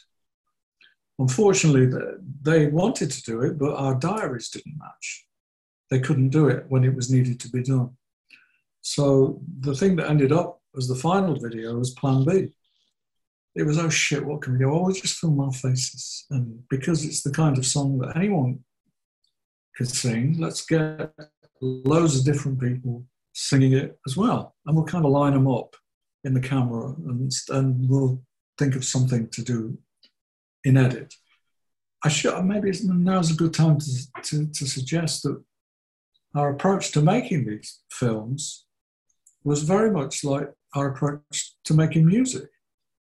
Unfortunately, 1.22 1.88
they 2.42 2.68
wanted 2.68 3.12
to 3.12 3.22
do 3.22 3.42
it, 3.42 3.60
but 3.60 3.76
our 3.76 3.94
diaries 3.94 4.50
didn't 4.50 4.80
match. 4.80 5.28
They 5.92 6.00
couldn't 6.00 6.30
do 6.30 6.48
it 6.48 6.66
when 6.70 6.84
it 6.84 6.96
was 6.96 7.12
needed 7.12 7.40
to 7.42 7.50
be 7.50 7.62
done. 7.62 7.92
So 8.82 9.40
the 9.60 9.76
thing 9.76 9.98
that 9.98 10.10
ended 10.10 10.32
up 10.32 10.60
as 10.76 10.88
the 10.88 10.96
final 10.96 11.40
video 11.40 11.78
was 11.78 11.92
Plan 11.92 12.26
B. 12.26 12.54
It 13.54 13.64
was, 13.64 13.78
oh 13.78 13.90
shit, 13.90 14.26
what 14.26 14.42
can 14.42 14.54
we 14.54 14.60
do? 14.60 14.72
Oh, 14.72 14.84
we'll 14.84 14.96
just 14.96 15.20
film 15.20 15.40
our 15.42 15.52
faces. 15.52 16.26
And 16.32 16.64
because 16.70 17.06
it's 17.06 17.22
the 17.22 17.32
kind 17.32 17.58
of 17.58 17.68
song 17.68 18.00
that 18.00 18.16
anyone 18.16 18.64
can 19.76 19.86
sing, 19.86 20.38
let's 20.40 20.66
get 20.66 21.14
loads 21.62 22.18
of 22.18 22.26
different 22.26 22.60
people 22.60 23.06
singing 23.34 23.74
it 23.74 24.00
as 24.08 24.18
well. 24.18 24.56
And 24.66 24.76
we'll 24.76 24.86
kind 24.86 25.06
of 25.06 25.12
line 25.12 25.34
them 25.34 25.48
up 25.48 25.76
in 26.24 26.34
the 26.34 26.40
camera 26.40 26.96
and, 27.06 27.32
and 27.50 27.90
we'll 27.90 28.24
think 28.58 28.76
of 28.76 28.86
something 28.86 29.28
to 29.30 29.44
do 29.44 29.78
in 30.64 30.78
edit. 30.78 31.14
I 32.04 32.10
should 32.10 32.44
maybe 32.44 32.72
now's 32.84 33.32
a 33.32 33.36
good 33.36 33.54
time 33.54 33.78
to, 33.80 34.22
to, 34.24 34.48
to 34.48 34.66
suggest 34.66 35.24
that 35.24 35.42
our 36.36 36.50
approach 36.50 36.92
to 36.92 37.02
making 37.02 37.46
these 37.46 37.82
films 37.92 38.66
was 39.44 39.64
very 39.64 39.92
much 39.92 40.24
like 40.24 40.50
our 40.76 40.90
approach 40.90 41.56
to 41.66 41.74
making 41.74 42.06
music. 42.06 42.50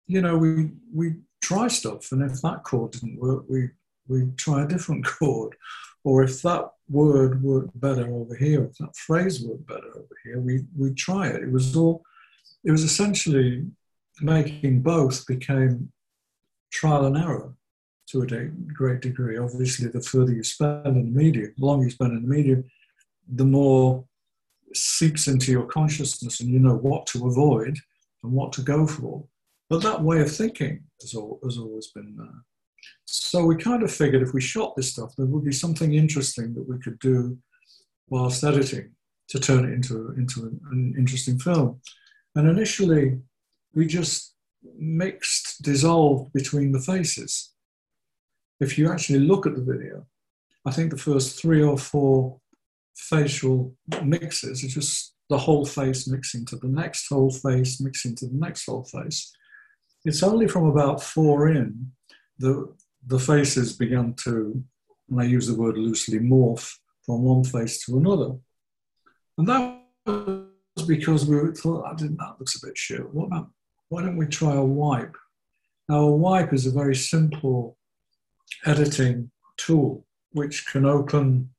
You 0.08 0.22
know, 0.22 0.38
we 0.38 0.72
we 0.94 1.16
try 1.42 1.68
stuff, 1.68 2.12
and 2.12 2.22
if 2.22 2.42
that 2.42 2.64
chord 2.64 2.92
didn't 2.92 3.20
work, 3.20 3.46
we 3.50 3.70
we 4.08 4.28
try 4.38 4.64
a 4.64 4.68
different 4.68 5.06
chord, 5.20 5.56
or 6.04 6.24
if 6.24 6.42
that 6.44 6.70
word 6.90 7.42
worked 7.42 7.80
better 7.80 8.14
over 8.14 8.36
here, 8.36 8.66
if 8.66 8.78
that 8.78 8.96
phrase 8.96 9.44
worked 9.44 9.68
better 9.68 9.90
over 9.96 10.16
here, 10.24 10.40
we 10.40 10.66
we 10.78 10.94
try 10.94 11.28
it. 11.28 11.44
It 11.44 11.52
was 11.52 11.76
all, 11.76 12.04
it 12.64 12.72
was 12.72 12.84
essentially 12.84 13.66
making 14.22 14.82
both 14.82 15.26
became 15.26 15.92
trial 16.76 17.06
and 17.06 17.18
error 17.18 17.54
to 18.08 18.22
a 18.22 18.26
great 18.74 19.02
degree. 19.02 19.38
Obviously, 19.38 19.88
the 19.88 20.02
further 20.02 20.34
you 20.34 20.44
spend 20.44 20.86
in 20.86 21.14
the 21.14 21.20
medium, 21.24 21.54
the 21.58 21.66
longer 21.66 21.86
you 21.86 21.92
spend 21.92 22.12
in 22.14 22.22
the 22.22 22.36
medium, 22.36 22.66
the 23.34 23.46
more 23.46 24.06
seeps 24.74 25.28
into 25.28 25.52
your 25.52 25.66
consciousness 25.66 26.42
and 26.42 26.50
you 26.50 26.60
know 26.60 26.76
what 26.76 27.08
to 27.08 27.28
avoid 27.28 27.78
and 28.24 28.32
what 28.32 28.52
to 28.54 28.62
go 28.62 28.86
for. 28.86 29.24
But 29.70 29.82
that 29.84 30.02
way 30.02 30.22
of 30.22 30.32
thinking 30.32 30.84
has, 31.02 31.14
has 31.14 31.58
always 31.58 31.88
been 31.88 32.16
there. 32.18 32.44
So 33.06 33.46
we 33.46 33.56
kind 33.56 33.82
of 33.82 33.92
figured 33.92 34.22
if 34.22 34.34
we 34.34 34.42
shot 34.42 34.76
this 34.76 34.92
stuff, 34.92 35.16
there 35.16 35.26
would 35.26 35.46
be 35.46 35.54
something 35.54 35.94
interesting 35.94 36.54
that 36.54 36.68
we 36.68 36.78
could 36.80 37.00
do 37.00 37.38
whilst 38.10 38.44
editing 38.44 38.92
to 39.30 39.40
turn 39.40 39.66
it 39.66 39.74
into, 39.74 40.14
into 40.18 40.44
an, 40.44 40.60
an 40.72 40.96
interesting 40.98 41.40
film. 41.40 41.80
And 42.36 42.48
initially, 42.48 43.18
we 43.74 43.88
just 43.88 44.35
mixed, 44.78 45.62
dissolved 45.62 46.34
between 46.34 46.72
the 46.72 46.80
faces. 46.80 47.52
If 48.60 48.78
you 48.78 48.92
actually 48.92 49.20
look 49.20 49.46
at 49.46 49.56
the 49.56 49.62
video, 49.62 50.06
I 50.66 50.72
think 50.72 50.92
the 50.92 50.98
first 50.98 51.40
three 51.40 51.62
or 51.62 51.78
four 51.78 52.40
facial 52.96 53.76
mixes 54.04 54.64
are 54.64 54.68
just 54.68 55.14
the 55.30 55.38
whole 55.38 55.66
face 55.66 56.08
mixing 56.08 56.46
to 56.46 56.56
the 56.56 56.68
next 56.68 57.08
whole 57.10 57.32
face, 57.32 57.82
mixing 57.82 58.16
to 58.16 58.28
the 58.28 58.38
next 58.38 58.66
whole 58.66 58.84
face. 58.84 59.32
It's 60.06 60.24
only 60.24 60.48
from 60.48 60.66
about 60.66 61.02
four 61.02 61.50
in 61.50 61.92
the 62.38 62.74
the 63.08 63.20
faces 63.20 63.74
began 63.74 64.14
to, 64.24 64.64
and 65.10 65.22
I 65.22 65.26
use 65.26 65.48
the 65.48 65.56
word 65.56 65.78
loosely, 65.78 66.20
morph 66.20 66.74
from 67.06 67.22
one 67.22 67.44
face 67.44 67.86
to 67.86 67.98
another. 67.98 68.36
And 69.38 69.48
that 69.48 69.80
was 70.06 70.86
because 70.88 71.26
we 71.26 71.38
thought, 71.52 71.86
I 71.86 71.94
didn't, 71.94 72.18
that 72.18 72.36
looks 72.40 72.56
a 72.56 72.66
bit 72.66 72.78
shit. 72.78 73.14
What 73.14 73.26
about, 73.26 73.52
why 73.90 74.02
don't 74.02 74.18
we 74.18 74.28
try 74.28 74.54
a 74.56 74.64
wipe? 74.64 75.16
Now, 75.88 76.02
a 76.02 76.16
wipe 76.16 76.54
is 76.54 76.66
a 76.66 76.72
very 76.72 76.96
simple 76.96 77.78
editing 78.66 79.32
tool 79.58 80.06
which 80.32 80.66
can 80.68 80.86
open 80.86 81.50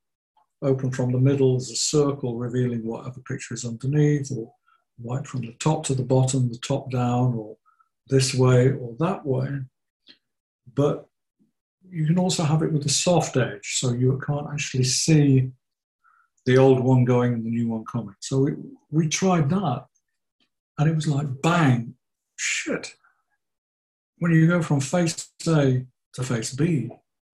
open 0.62 0.90
from 0.90 1.12
the 1.12 1.18
middle 1.18 1.56
as 1.56 1.70
a 1.70 1.76
circle 1.76 2.36
revealing 2.36 2.84
whatever 2.84 3.20
picture 3.20 3.54
is 3.54 3.64
underneath, 3.64 4.30
or 4.32 4.52
wipe 4.98 5.26
from 5.26 5.42
the 5.42 5.52
top 5.58 5.84
to 5.84 5.94
the 5.94 6.02
bottom, 6.02 6.48
the 6.48 6.58
top 6.58 6.90
down, 6.90 7.34
or 7.34 7.56
this 8.08 8.34
way 8.34 8.72
or 8.72 8.94
that 8.98 9.24
way. 9.24 9.48
But 10.74 11.06
you 11.88 12.06
can 12.06 12.18
also 12.18 12.42
have 12.42 12.62
it 12.62 12.72
with 12.72 12.86
a 12.86 12.90
soft 12.90 13.36
edge, 13.36 13.78
so 13.78 13.92
you 13.92 14.20
can't 14.26 14.48
actually 14.52 14.84
see 14.84 15.50
the 16.46 16.56
old 16.56 16.80
one 16.80 17.04
going 17.04 17.34
and 17.34 17.44
the 17.44 17.50
new 17.50 17.68
one 17.68 17.84
coming. 17.84 18.14
So 18.20 18.40
we, 18.40 18.52
we 18.90 19.08
tried 19.08 19.50
that, 19.50 19.86
and 20.78 20.88
it 20.88 20.94
was 20.94 21.06
like 21.06 21.42
bang, 21.42 21.95
shit. 22.36 22.94
When 24.18 24.32
you 24.32 24.46
go 24.46 24.62
from 24.62 24.80
face 24.80 25.30
A 25.46 25.84
to 26.14 26.22
face 26.22 26.54
B, 26.54 26.90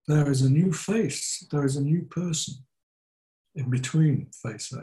there 0.09 0.31
is 0.31 0.43
a 0.43 0.51
new 0.51 0.73
face, 0.73 1.47
there 1.53 1.65
is 1.65 1.77
a 1.77 1.83
new 1.83 2.03
person 2.03 2.55
in 3.55 3.71
between 3.71 4.29
face 4.43 4.73
A 4.73 4.83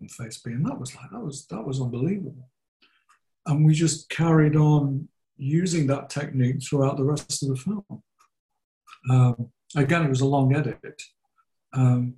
and 0.00 0.10
face 0.10 0.38
B. 0.38 0.52
And 0.52 0.64
that 0.66 0.78
was 0.78 0.94
like, 0.94 1.10
that 1.10 1.20
was, 1.20 1.46
that 1.46 1.66
was 1.66 1.80
unbelievable. 1.80 2.48
And 3.46 3.64
we 3.64 3.74
just 3.74 4.08
carried 4.10 4.54
on 4.54 5.08
using 5.36 5.86
that 5.86 6.10
technique 6.10 6.62
throughout 6.62 6.98
the 6.98 7.04
rest 7.04 7.42
of 7.42 7.48
the 7.48 7.56
film. 7.56 7.84
Um, 9.10 9.50
again, 9.74 10.04
it 10.04 10.10
was 10.10 10.20
a 10.20 10.26
long 10.26 10.54
edit. 10.54 11.02
Um, 11.72 12.14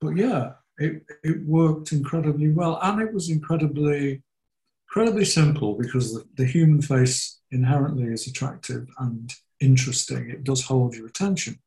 but 0.00 0.16
yeah, 0.16 0.52
it, 0.78 1.04
it 1.22 1.46
worked 1.46 1.92
incredibly 1.92 2.50
well. 2.50 2.78
And 2.82 3.00
it 3.00 3.12
was 3.14 3.30
incredibly, 3.30 4.22
incredibly 4.90 5.24
simple 5.24 5.74
because 5.74 6.14
the, 6.14 6.24
the 6.36 6.44
human 6.44 6.82
face 6.82 7.40
inherently 7.52 8.04
is 8.12 8.26
attractive 8.26 8.88
and 8.98 9.32
interesting. 9.60 10.30
It 10.30 10.42
does 10.42 10.64
hold 10.64 10.94
your 10.94 11.06
attention. 11.06 11.60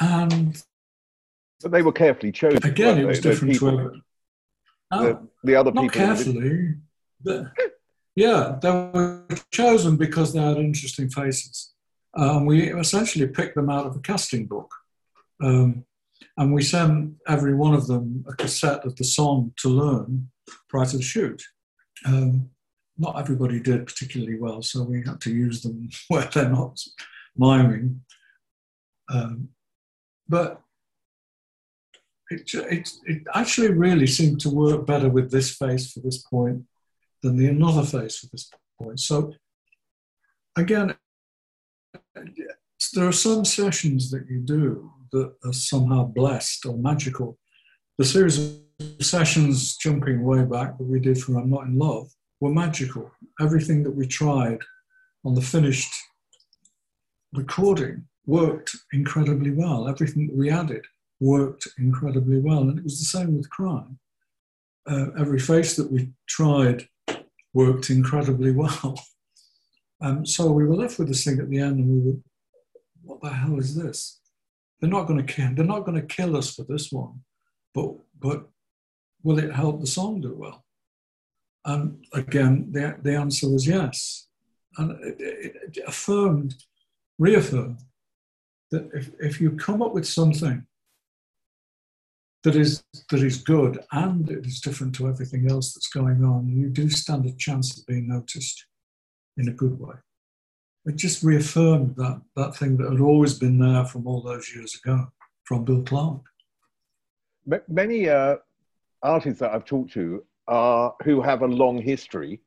And 0.00 0.60
but 1.62 1.70
they 1.70 1.82
were 1.82 1.92
carefully 1.92 2.32
chosen. 2.32 2.64
Again, 2.64 2.98
it 2.98 3.04
was 3.04 3.20
they? 3.20 3.30
different 3.30 3.54
people, 3.54 3.70
to 3.70 4.02
the, 4.90 4.96
oh, 4.98 5.28
the 5.44 5.54
other 5.54 5.72
not 5.72 5.82
people. 5.82 6.00
carefully. 6.06 6.74
But, 7.24 7.46
yeah, 8.14 8.58
they 8.60 8.70
were 8.70 9.24
chosen 9.52 9.96
because 9.96 10.32
they 10.32 10.40
had 10.40 10.58
interesting 10.58 11.08
faces. 11.08 11.72
Um, 12.14 12.46
we 12.46 12.72
essentially 12.72 13.26
picked 13.26 13.54
them 13.54 13.70
out 13.70 13.86
of 13.86 13.96
a 13.96 14.00
casting 14.00 14.46
book. 14.46 14.72
Um, 15.42 15.84
and 16.36 16.52
we 16.52 16.62
sent 16.62 17.14
every 17.26 17.54
one 17.54 17.74
of 17.74 17.86
them 17.86 18.24
a 18.28 18.34
cassette 18.34 18.84
of 18.84 18.96
the 18.96 19.04
song 19.04 19.52
to 19.58 19.68
learn 19.68 20.30
prior 20.68 20.86
to 20.86 20.96
the 20.96 21.02
shoot. 21.02 21.42
Um, 22.06 22.50
not 22.98 23.18
everybody 23.18 23.60
did 23.60 23.86
particularly 23.86 24.38
well, 24.38 24.62
so 24.62 24.82
we 24.82 25.02
had 25.04 25.20
to 25.22 25.30
use 25.30 25.62
them 25.62 25.88
where 26.08 26.28
they're 26.32 26.48
not 26.48 26.80
miming. 27.36 28.00
Um, 29.08 29.50
but 30.28 30.60
it, 32.30 32.52
it, 32.54 32.90
it 33.04 33.22
actually 33.34 33.72
really 33.72 34.06
seemed 34.06 34.40
to 34.40 34.50
work 34.50 34.86
better 34.86 35.08
with 35.08 35.30
this 35.30 35.54
face 35.54 35.92
for 35.92 36.00
this 36.00 36.18
point 36.18 36.64
than 37.22 37.36
the 37.36 37.48
another 37.48 37.84
face 37.84 38.18
for 38.18 38.26
this 38.32 38.50
point. 38.80 38.98
So 39.00 39.32
again, 40.56 40.96
there 42.94 43.06
are 43.06 43.12
some 43.12 43.44
sessions 43.44 44.10
that 44.10 44.26
you 44.28 44.40
do 44.40 44.90
that 45.12 45.34
are 45.44 45.52
somehow 45.52 46.04
blessed 46.04 46.66
or 46.66 46.76
magical. 46.76 47.38
The 47.98 48.04
series 48.04 48.38
of 48.38 48.65
sessions 49.00 49.76
jumping 49.76 50.24
way 50.24 50.44
back 50.44 50.76
that 50.76 50.84
we 50.84 51.00
did 51.00 51.18
for 51.18 51.38
I'm 51.38 51.50
Not 51.50 51.64
in 51.64 51.78
Love 51.78 52.08
were 52.40 52.52
magical. 52.52 53.10
Everything 53.40 53.82
that 53.82 53.94
we 53.94 54.06
tried 54.06 54.60
on 55.24 55.34
the 55.34 55.40
finished 55.40 55.92
recording 57.32 58.06
worked 58.26 58.76
incredibly 58.92 59.50
well. 59.50 59.88
Everything 59.88 60.26
that 60.26 60.36
we 60.36 60.50
added 60.50 60.84
worked 61.20 61.66
incredibly 61.78 62.40
well. 62.40 62.60
And 62.60 62.78
it 62.78 62.84
was 62.84 62.98
the 62.98 63.04
same 63.04 63.36
with 63.36 63.50
crime. 63.50 63.98
Uh, 64.88 65.06
every 65.18 65.38
face 65.38 65.74
that 65.76 65.90
we 65.90 66.10
tried 66.28 66.86
worked 67.54 67.90
incredibly 67.90 68.52
well. 68.52 68.98
Um, 70.02 70.26
so 70.26 70.52
we 70.52 70.66
were 70.66 70.76
left 70.76 70.98
with 70.98 71.08
this 71.08 71.24
thing 71.24 71.40
at 71.40 71.48
the 71.48 71.58
end, 71.58 71.78
and 71.78 71.88
we 71.88 72.10
were, 72.10 72.18
what 73.02 73.22
the 73.22 73.30
hell 73.30 73.58
is 73.58 73.74
this? 73.74 74.20
They're 74.78 74.90
not 74.90 75.06
going 75.06 75.24
to 75.24 75.32
kill. 75.32 75.54
They're 75.54 75.64
not 75.64 75.86
going 75.86 75.98
to 75.98 76.06
kill 76.06 76.36
us 76.36 76.54
for 76.54 76.64
this 76.64 76.92
one, 76.92 77.22
but 77.72 77.94
but 78.20 78.46
will 79.22 79.38
it 79.38 79.52
help 79.52 79.80
the 79.80 79.86
song 79.86 80.20
do 80.20 80.34
well? 80.34 80.64
And 81.64 82.04
again, 82.12 82.68
the, 82.70 82.96
the 83.02 83.16
answer 83.16 83.48
was 83.50 83.66
yes. 83.66 84.28
And 84.78 84.92
it, 85.04 85.16
it, 85.18 85.78
affirmed, 85.86 86.54
reaffirmed 87.18 87.80
that 88.70 88.88
if, 88.94 89.10
if 89.20 89.40
you 89.40 89.52
come 89.52 89.82
up 89.82 89.92
with 89.92 90.06
something 90.06 90.66
that 92.44 92.54
is 92.54 92.84
that 93.10 93.22
is 93.22 93.38
good 93.38 93.80
and 93.90 94.30
it 94.30 94.46
is 94.46 94.60
different 94.60 94.94
to 94.94 95.08
everything 95.08 95.50
else 95.50 95.74
that's 95.74 95.88
going 95.88 96.24
on, 96.24 96.48
you 96.48 96.68
do 96.68 96.88
stand 96.88 97.26
a 97.26 97.32
chance 97.32 97.76
of 97.76 97.86
being 97.86 98.08
noticed 98.08 98.66
in 99.36 99.48
a 99.48 99.52
good 99.52 99.78
way. 99.80 99.96
It 100.84 100.94
just 100.94 101.24
reaffirmed 101.24 101.96
that 101.96 102.22
that 102.36 102.54
thing 102.54 102.76
that 102.76 102.90
had 102.90 103.00
always 103.00 103.34
been 103.34 103.58
there 103.58 103.84
from 103.84 104.06
all 104.06 104.22
those 104.22 104.54
years 104.54 104.78
ago, 104.84 105.08
from 105.44 105.64
Bill 105.64 105.82
Clark. 105.82 106.22
Many 107.68 108.08
uh, 108.08 108.36
artists 109.02 109.40
that 109.40 109.52
I've 109.52 109.64
talked 109.64 109.92
to 109.92 110.24
are 110.48 110.94
who 111.02 111.20
have 111.20 111.42
a 111.42 111.46
long 111.46 111.80
history 111.80 112.40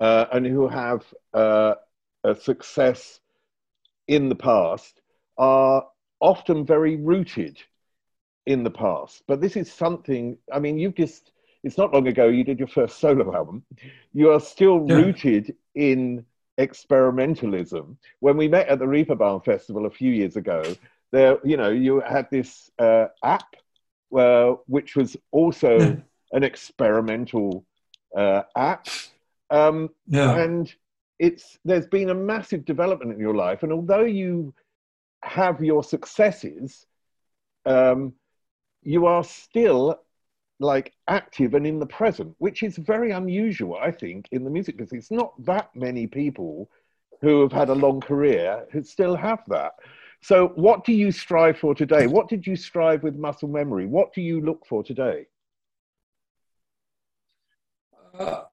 uh, 0.00 0.26
and 0.32 0.46
who 0.46 0.68
have 0.68 1.04
uh, 1.32 1.74
a 2.24 2.34
success 2.34 3.20
in 4.08 4.28
the 4.28 4.34
past 4.34 5.00
are 5.38 5.86
often 6.20 6.64
very 6.64 6.96
rooted 6.96 7.58
in 8.46 8.62
the 8.62 8.70
past. 8.70 9.22
But 9.26 9.40
this 9.40 9.56
is 9.56 9.72
something, 9.72 10.36
I 10.52 10.58
mean, 10.58 10.78
you've 10.78 10.94
just, 10.94 11.32
it's 11.62 11.78
not 11.78 11.92
long 11.92 12.06
ago 12.08 12.28
you 12.28 12.44
did 12.44 12.58
your 12.58 12.68
first 12.68 12.98
solo 12.98 13.34
album. 13.34 13.64
You 14.12 14.32
are 14.32 14.40
still 14.40 14.84
yeah. 14.86 14.96
rooted 14.96 15.54
in 15.74 16.24
experimentalism. 16.58 17.96
When 18.20 18.36
we 18.36 18.48
met 18.48 18.68
at 18.68 18.78
the 18.78 18.84
Reeperbahn 18.84 19.44
Festival 19.44 19.86
a 19.86 19.90
few 19.90 20.12
years 20.12 20.36
ago, 20.36 20.62
there, 21.10 21.38
you 21.44 21.56
know, 21.56 21.70
you 21.70 22.00
had 22.00 22.28
this 22.30 22.70
uh, 22.78 23.06
app 23.22 23.54
uh, 24.16 24.56
which 24.66 24.96
was 24.96 25.16
also 25.30 26.02
an 26.32 26.42
experimental 26.42 27.64
uh, 28.16 28.42
app. 28.56 28.88
Um, 29.50 29.90
yeah. 30.06 30.36
And 30.36 30.72
it's 31.18 31.58
there's 31.64 31.86
been 31.86 32.10
a 32.10 32.14
massive 32.14 32.64
development 32.64 33.12
in 33.12 33.18
your 33.18 33.34
life, 33.34 33.62
and 33.62 33.72
although 33.72 34.04
you 34.04 34.52
have 35.22 35.62
your 35.62 35.82
successes, 35.82 36.86
um, 37.66 38.12
you 38.82 39.06
are 39.06 39.24
still 39.24 40.00
like 40.60 40.92
active 41.08 41.54
and 41.54 41.66
in 41.66 41.78
the 41.78 41.86
present, 41.86 42.34
which 42.38 42.62
is 42.62 42.76
very 42.76 43.10
unusual, 43.10 43.76
I 43.76 43.90
think, 43.90 44.28
in 44.32 44.44
the 44.44 44.50
music 44.50 44.76
business. 44.76 45.04
It's 45.04 45.10
not 45.10 45.32
that 45.44 45.70
many 45.74 46.06
people 46.06 46.70
who 47.20 47.42
have 47.42 47.52
had 47.52 47.70
a 47.70 47.74
long 47.74 48.00
career 48.00 48.66
who 48.70 48.82
still 48.84 49.16
have 49.16 49.42
that. 49.48 49.72
So, 50.24 50.52
what 50.54 50.86
do 50.86 50.94
you 50.94 51.12
strive 51.12 51.58
for 51.58 51.74
today? 51.74 52.06
What 52.06 52.28
did 52.30 52.46
you 52.46 52.56
strive 52.56 53.02
with 53.02 53.14
muscle 53.14 53.46
memory? 53.46 53.84
What 53.84 54.14
do 54.14 54.22
you 54.22 54.40
look 54.40 54.64
for 54.66 54.82
today? 54.82 55.26
Uh, 58.18 58.44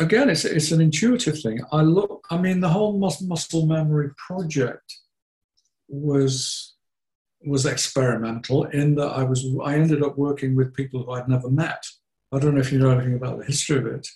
again, 0.00 0.28
it's, 0.30 0.44
it's 0.44 0.72
an 0.72 0.80
intuitive 0.80 1.40
thing. 1.40 1.60
I 1.70 1.82
look, 1.82 2.26
I 2.28 2.38
mean, 2.38 2.58
the 2.58 2.68
whole 2.68 2.98
muscle 2.98 3.66
memory 3.66 4.10
project 4.26 4.92
was 5.86 6.74
was 7.46 7.66
experimental 7.66 8.64
in 8.64 8.96
that 8.96 9.12
I 9.12 9.22
was 9.22 9.46
I 9.62 9.74
ended 9.74 10.02
up 10.02 10.18
working 10.18 10.56
with 10.56 10.74
people 10.74 11.04
who 11.04 11.12
I'd 11.12 11.28
never 11.28 11.50
met. 11.50 11.84
I 12.32 12.40
don't 12.40 12.54
know 12.54 12.60
if 12.60 12.72
you 12.72 12.80
know 12.80 12.90
anything 12.90 13.14
about 13.14 13.38
the 13.38 13.44
history 13.44 13.78
of 13.78 13.86
it, 13.86 14.08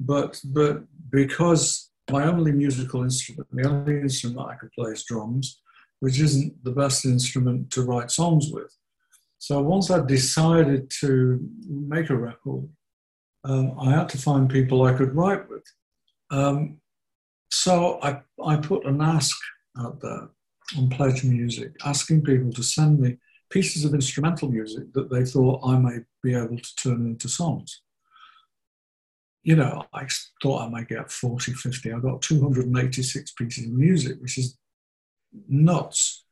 but 0.00 0.40
but 0.46 0.82
because 1.10 1.90
my 2.10 2.24
only 2.24 2.52
musical 2.52 3.02
instrument, 3.02 3.48
the 3.52 3.68
only 3.68 4.00
instrument 4.00 4.48
I 4.48 4.54
could 4.54 4.72
play 4.72 4.92
is 4.92 5.04
drums, 5.04 5.60
which 6.00 6.20
isn't 6.20 6.62
the 6.64 6.70
best 6.70 7.04
instrument 7.04 7.70
to 7.72 7.82
write 7.82 8.10
songs 8.10 8.50
with. 8.52 8.74
So 9.38 9.60
once 9.62 9.90
I 9.90 10.04
decided 10.04 10.90
to 11.00 11.40
make 11.68 12.10
a 12.10 12.16
record, 12.16 12.68
um, 13.44 13.78
I 13.80 13.92
had 13.92 14.08
to 14.10 14.18
find 14.18 14.50
people 14.50 14.82
I 14.82 14.94
could 14.94 15.14
write 15.14 15.48
with. 15.48 15.64
Um, 16.30 16.80
so 17.52 18.00
I, 18.02 18.20
I 18.44 18.56
put 18.56 18.84
an 18.86 19.00
ask 19.00 19.36
out 19.78 20.00
there 20.00 20.28
on 20.76 20.88
Pledge 20.90 21.22
Music, 21.22 21.72
asking 21.84 22.22
people 22.22 22.52
to 22.52 22.62
send 22.62 22.98
me 22.98 23.18
pieces 23.50 23.84
of 23.84 23.94
instrumental 23.94 24.50
music 24.50 24.92
that 24.94 25.10
they 25.10 25.24
thought 25.24 25.64
I 25.64 25.78
may 25.78 25.98
be 26.22 26.34
able 26.34 26.58
to 26.58 26.76
turn 26.76 27.06
into 27.06 27.28
songs. 27.28 27.82
You 29.44 29.54
know, 29.54 29.84
I 29.92 30.08
thought 30.42 30.66
I 30.66 30.68
might 30.68 30.88
get 30.88 31.12
40, 31.12 31.52
50. 31.52 31.92
I 31.92 32.00
got 32.00 32.20
286 32.22 33.32
pieces 33.32 33.66
of 33.66 33.72
music, 33.72 34.16
which 34.20 34.38
is 34.38 34.58
nuts. 35.48 36.24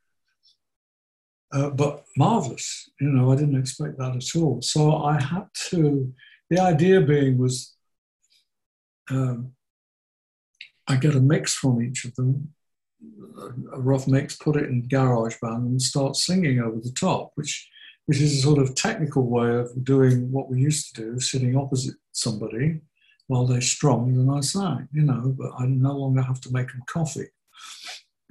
Uh, 1.51 1.69
but 1.69 2.05
marvelous. 2.17 2.89
You 2.99 3.09
know, 3.09 3.31
I 3.31 3.35
didn't 3.35 3.59
expect 3.59 3.97
that 3.97 4.15
at 4.15 4.35
all. 4.39 4.61
So 4.61 5.03
I 5.03 5.21
had 5.21 5.47
to, 5.69 6.13
the 6.49 6.59
idea 6.59 7.01
being 7.01 7.37
was 7.37 7.75
um, 9.09 9.51
I 10.87 10.97
get 10.97 11.15
a 11.15 11.19
mix 11.19 11.53
from 11.53 11.81
each 11.81 12.05
of 12.05 12.15
them 12.15 12.53
a 13.73 13.79
rough 13.79 14.07
mix, 14.07 14.35
put 14.35 14.55
it 14.55 14.69
in 14.69 14.87
GarageBand 14.87 15.57
and 15.57 15.81
start 15.81 16.15
singing 16.15 16.59
over 16.59 16.79
the 16.81 16.91
top, 16.91 17.31
which 17.35 17.69
which 18.07 18.21
is 18.21 18.37
a 18.37 18.41
sort 18.41 18.59
of 18.59 18.75
technical 18.75 19.27
way 19.27 19.55
of 19.55 19.83
doing 19.83 20.31
what 20.31 20.47
we 20.47 20.61
used 20.61 20.93
to 20.93 21.01
do, 21.01 21.19
sitting 21.19 21.57
opposite 21.57 21.95
somebody 22.11 22.79
while 23.25 23.47
they 23.47 23.59
strummed 23.59 24.15
and 24.15 24.29
I 24.29 24.41
sang, 24.41 24.87
you 24.93 25.01
know, 25.01 25.33
but 25.35 25.51
I 25.57 25.65
no 25.65 25.97
longer 25.97 26.21
have 26.21 26.39
to 26.41 26.53
make 26.53 26.67
them 26.67 26.83
coffee, 26.85 27.29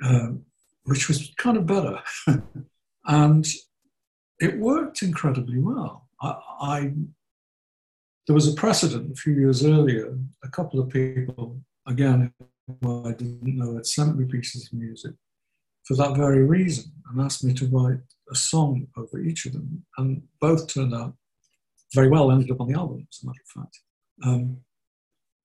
um, 0.04 0.44
which 0.84 1.08
was 1.08 1.32
kind 1.36 1.56
of 1.56 1.66
better. 1.66 2.00
and 3.06 3.46
it 4.40 4.58
worked 4.58 5.02
incredibly 5.02 5.58
well. 5.58 6.08
I, 6.20 6.36
I, 6.60 6.92
there 8.26 8.34
was 8.34 8.48
a 8.48 8.56
precedent 8.56 9.12
a 9.12 9.16
few 9.16 9.34
years 9.34 9.64
earlier, 9.64 10.16
a 10.42 10.48
couple 10.48 10.80
of 10.80 10.88
people, 10.88 11.60
again, 11.86 12.32
I 12.82 13.12
didn't 13.12 13.58
know 13.58 13.74
had 13.74 13.86
sent 13.86 14.16
me 14.16 14.24
pieces 14.24 14.66
of 14.66 14.78
music 14.78 15.12
for 15.84 15.96
that 15.96 16.16
very 16.16 16.42
reason 16.42 16.92
and 17.10 17.20
asked 17.20 17.44
me 17.44 17.52
to 17.54 17.66
write 17.66 18.00
a 18.30 18.34
song 18.34 18.86
over 18.96 19.18
each 19.18 19.44
of 19.46 19.52
them. 19.52 19.84
And 19.98 20.22
both 20.40 20.72
turned 20.72 20.94
out 20.94 21.14
very 21.94 22.08
well, 22.08 22.30
ended 22.30 22.50
up 22.50 22.60
on 22.60 22.68
the 22.68 22.78
album, 22.78 23.06
as 23.10 23.22
a 23.22 23.26
matter 23.26 23.40
of 23.42 23.62
fact. 23.62 23.80
Um, 24.24 24.58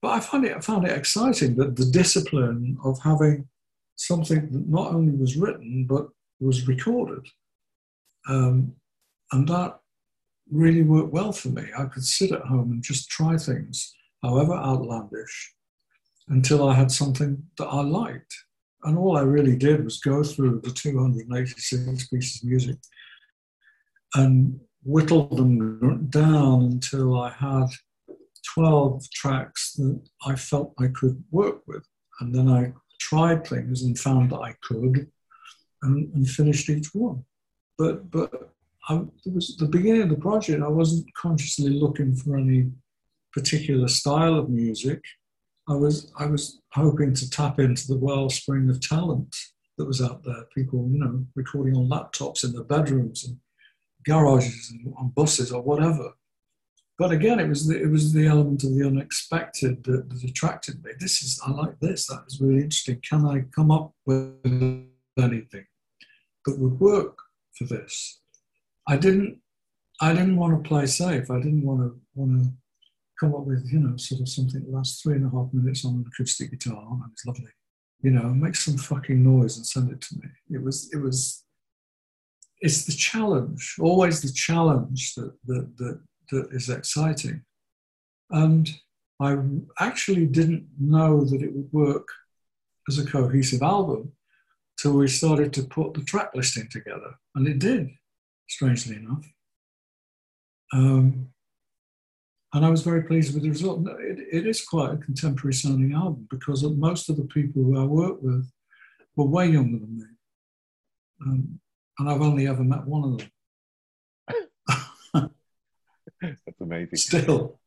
but 0.02 0.12
I 0.12 0.20
found 0.22 0.46
it, 0.46 0.56
I 0.56 0.60
found 0.62 0.88
it 0.88 0.98
exciting 0.98 1.56
that 1.58 1.76
the 1.76 1.86
discipline 1.86 2.78
of 2.84 3.00
having 3.04 3.48
something 4.00 4.50
that 4.50 4.70
not 4.70 4.94
only 4.94 5.12
was 5.12 5.36
written 5.36 5.86
but 5.86 6.08
was 6.40 6.68
recorded. 6.68 7.26
Um, 8.30 8.74
and 9.32 9.48
that 9.50 9.80
really 10.50 10.84
worked 10.84 11.12
well 11.12 11.32
for 11.34 11.50
me. 11.50 11.64
I 11.78 11.86
could 11.86 12.06
sit 12.06 12.32
at 12.32 12.44
home 12.44 12.72
and 12.72 12.82
just 12.82 13.10
try 13.10 13.38
things, 13.38 13.94
however 14.24 14.54
outlandish, 14.54 15.54
until 16.30 16.68
I 16.68 16.76
had 16.76 16.92
something 16.92 17.44
that 17.58 17.68
I 17.68 17.82
liked. 17.82 18.34
And 18.84 18.98
all 18.98 19.18
I 19.18 19.22
really 19.22 19.58
did 19.58 19.84
was 19.84 20.00
go 20.00 20.24
through 20.24 20.62
the 20.64 20.72
286 20.72 22.08
pieces 22.08 22.42
of 22.42 22.50
music 22.50 22.78
and 24.16 24.60
whittle 24.84 25.28
them 25.28 26.08
down 26.10 26.64
until 26.64 27.20
I 27.20 27.32
had 27.32 27.68
12 28.54 29.12
tracks 29.12 29.74
that 29.74 30.02
I 30.26 30.36
felt 30.36 30.74
I 30.80 30.88
could 30.88 31.22
work 31.32 31.62
with. 31.68 31.86
And 32.22 32.34
then 32.34 32.48
I 32.48 32.74
tried 33.00 33.48
things 33.48 33.84
and 33.84 33.98
found 33.98 34.32
that 34.32 34.40
I 34.40 34.56
could 34.62 35.10
and, 35.82 36.14
and 36.14 36.30
finished 36.30 36.70
each 36.70 36.94
one. 36.94 37.24
But, 37.78 38.12
but 38.12 38.52
I, 38.90 39.02
it 39.26 39.34
was 39.34 39.56
the 39.58 39.66
beginning 39.66 40.04
of 40.04 40.10
the 40.10 40.16
project, 40.16 40.64
I 40.64 40.68
wasn't 40.68 41.14
consciously 41.14 41.70
looking 41.70 42.16
for 42.16 42.38
any 42.38 42.72
particular 43.34 43.88
style 43.88 44.36
of 44.36 44.50
music. 44.50 45.02
I 45.68 45.76
was 45.76 46.12
I 46.18 46.26
was 46.26 46.62
hoping 46.74 47.14
to 47.14 47.30
tap 47.30 47.60
into 47.60 47.88
the 47.88 47.98
wellspring 47.98 48.70
of 48.70 48.82
talent 48.82 49.36
that 49.78 49.86
was 49.86 50.02
out 50.02 50.24
there. 50.24 50.46
People, 50.56 50.90
you 50.92 51.00
know, 51.00 51.26
recording 51.36 51.76
on 51.76 51.88
laptops 51.88 52.44
in 52.44 52.54
their 52.54 52.64
bedrooms 52.64 53.26
and 53.26 53.38
garages 54.04 54.72
and 54.72 54.94
on 54.98 55.10
buses 55.10 55.52
or 55.52 55.62
whatever. 55.62 56.12
But 57.00 57.12
again, 57.12 57.40
it 57.40 57.48
was 57.48 57.66
the, 57.66 57.82
it 57.82 57.90
was 57.90 58.12
the 58.12 58.28
element 58.28 58.66
of 58.66 58.76
the 58.76 58.86
unexpected 58.86 59.84
that, 59.86 60.10
that 60.10 60.24
attracted 60.24 60.84
me. 60.84 60.92
This 61.00 61.24
is 61.24 61.40
I 61.46 61.52
like 61.52 61.80
this. 61.80 62.08
That 62.08 62.26
was 62.26 62.42
really 62.42 62.62
interesting. 62.62 63.02
Can 63.10 63.26
I 63.26 63.46
come 63.56 63.72
up 63.72 63.94
with 64.06 64.36
anything 65.18 65.66
that 66.46 66.60
would 66.60 66.78
work 66.80 67.18
for 67.58 67.64
this? 67.64 68.20
I 68.86 68.98
didn't. 68.98 69.40
I 70.02 70.14
didn't 70.14 70.38
want 70.38 70.62
to 70.62 70.68
play 70.68 70.86
safe. 70.86 71.32
I 71.32 71.38
didn't 71.38 71.66
want 71.66 71.82
to 71.82 72.00
want 72.16 72.44
to 72.44 72.52
come 73.20 73.36
up 73.36 73.46
with, 73.46 73.68
you 73.72 73.80
know, 73.80 73.96
sort 73.98 74.22
of 74.22 74.30
something 74.30 74.62
that 74.62 74.72
lasts 74.72 75.02
three 75.02 75.16
and 75.16 75.26
a 75.26 75.30
half 75.30 75.54
minutes 75.54 75.86
on 75.86 75.94
an 75.96 76.06
acoustic 76.08 76.52
guitar, 76.52 76.88
and 76.90 77.04
it's 77.12 77.26
lovely. 77.26 77.52
You 78.02 78.12
know, 78.12 78.30
make 78.30 78.56
some 78.56 78.78
fucking 78.78 79.22
noise 79.22 79.58
and 79.58 79.66
send 79.66 79.92
it 79.92 80.02
to 80.02 80.16
me. 80.16 80.30
It 80.52 80.64
was, 80.64 80.90
it 80.94 80.98
was, 80.98 81.44
it's 82.62 82.86
the 82.86 82.94
challenge, 82.94 83.76
always 83.80 84.22
the 84.22 84.32
challenge 84.32 85.16
that, 85.16 85.34
that, 85.48 85.78
that, 85.78 86.02
that 86.32 86.50
is 86.52 86.70
exciting. 86.70 87.44
And 88.32 88.70
I 89.20 89.38
actually 89.80 90.26
didn't 90.26 90.68
know 90.80 91.26
that 91.26 91.42
it 91.42 91.54
would 91.54 91.72
work 91.74 92.08
as 92.88 92.98
a 92.98 93.06
cohesive 93.06 93.62
album 93.62 94.14
till 94.82 94.94
we 94.94 95.08
started 95.08 95.54
to 95.54 95.64
put 95.64 95.94
the 95.94 96.04
track 96.04 96.32
listing 96.34 96.68
together. 96.72 97.16
And 97.36 97.48
it 97.48 97.60
did, 97.60 97.90
strangely 98.48 98.96
enough. 98.96 99.26
Um, 100.74 101.30
and 102.54 102.66
I 102.66 102.70
was 102.70 102.82
very 102.82 103.04
pleased 103.04 103.34
with 103.34 103.44
the 103.44 103.50
result. 103.50 103.88
It, 104.00 104.20
it 104.32 104.48
is 104.48 104.66
quite 104.66 104.94
a 104.94 104.98
contemporary 104.98 105.54
sounding 105.54 105.94
album 105.94 106.28
because 106.30 106.64
most 106.64 107.10
of 107.10 107.18
the 107.18 107.26
people 107.26 107.64
who 107.64 107.80
I 107.80 107.84
work 107.84 108.22
with 108.22 108.50
were 109.16 109.26
way 109.26 109.48
younger 109.48 109.80
than 109.80 109.98
me. 109.98 110.06
Um, 111.26 111.60
and 112.00 112.10
I've 112.10 112.22
only 112.22 112.48
ever 112.48 112.64
met 112.64 112.86
one 112.86 113.04
of 113.04 113.18
them. 113.18 113.30
That's 116.22 116.62
amazing. 116.62 116.98
Still. 116.98 117.60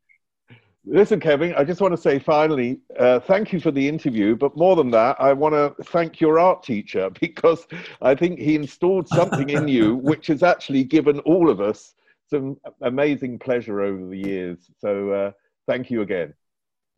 Listen, 0.85 1.19
Kevin, 1.19 1.53
I 1.55 1.63
just 1.63 1.79
want 1.79 1.93
to 1.93 1.97
say 2.01 2.19
finally, 2.19 2.79
uh, 2.99 3.19
thank 3.21 3.53
you 3.53 3.61
for 3.61 3.71
the 3.71 3.87
interview. 3.87 4.35
But 4.35 4.57
more 4.57 4.75
than 4.75 4.91
that, 4.91 5.15
I 5.19 5.31
want 5.31 5.53
to 5.53 5.81
thank 5.85 6.19
your 6.19 6.39
art 6.39 6.61
teacher 6.61 7.09
because 7.21 7.65
I 8.01 8.15
think 8.15 8.39
he 8.39 8.55
installed 8.55 9.07
something 9.07 9.49
in 9.49 9.67
you 9.67 9.95
which 10.03 10.27
has 10.27 10.43
actually 10.43 10.83
given 10.83 11.19
all 11.19 11.49
of 11.49 11.61
us 11.61 11.93
some 12.29 12.57
amazing 12.81 13.39
pleasure 13.39 13.81
over 13.81 14.05
the 14.07 14.17
years. 14.17 14.57
So 14.79 15.11
uh, 15.11 15.31
thank 15.67 15.89
you 15.89 16.01
again. 16.01 16.33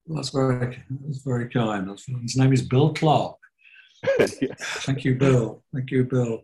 That's 0.07 0.29
very, 0.29 0.83
that's 1.01 1.23
very 1.23 1.49
kind. 1.49 1.89
His 2.21 2.37
name 2.37 2.53
is 2.53 2.61
Bill 2.61 2.93
Clark. 2.93 3.37
yeah. 4.19 4.53
Thank 4.59 5.03
you, 5.03 5.15
Bill. 5.15 5.63
Thank 5.73 5.91
you, 5.91 6.05
Bill. 6.05 6.43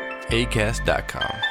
acast.com. 0.31 1.50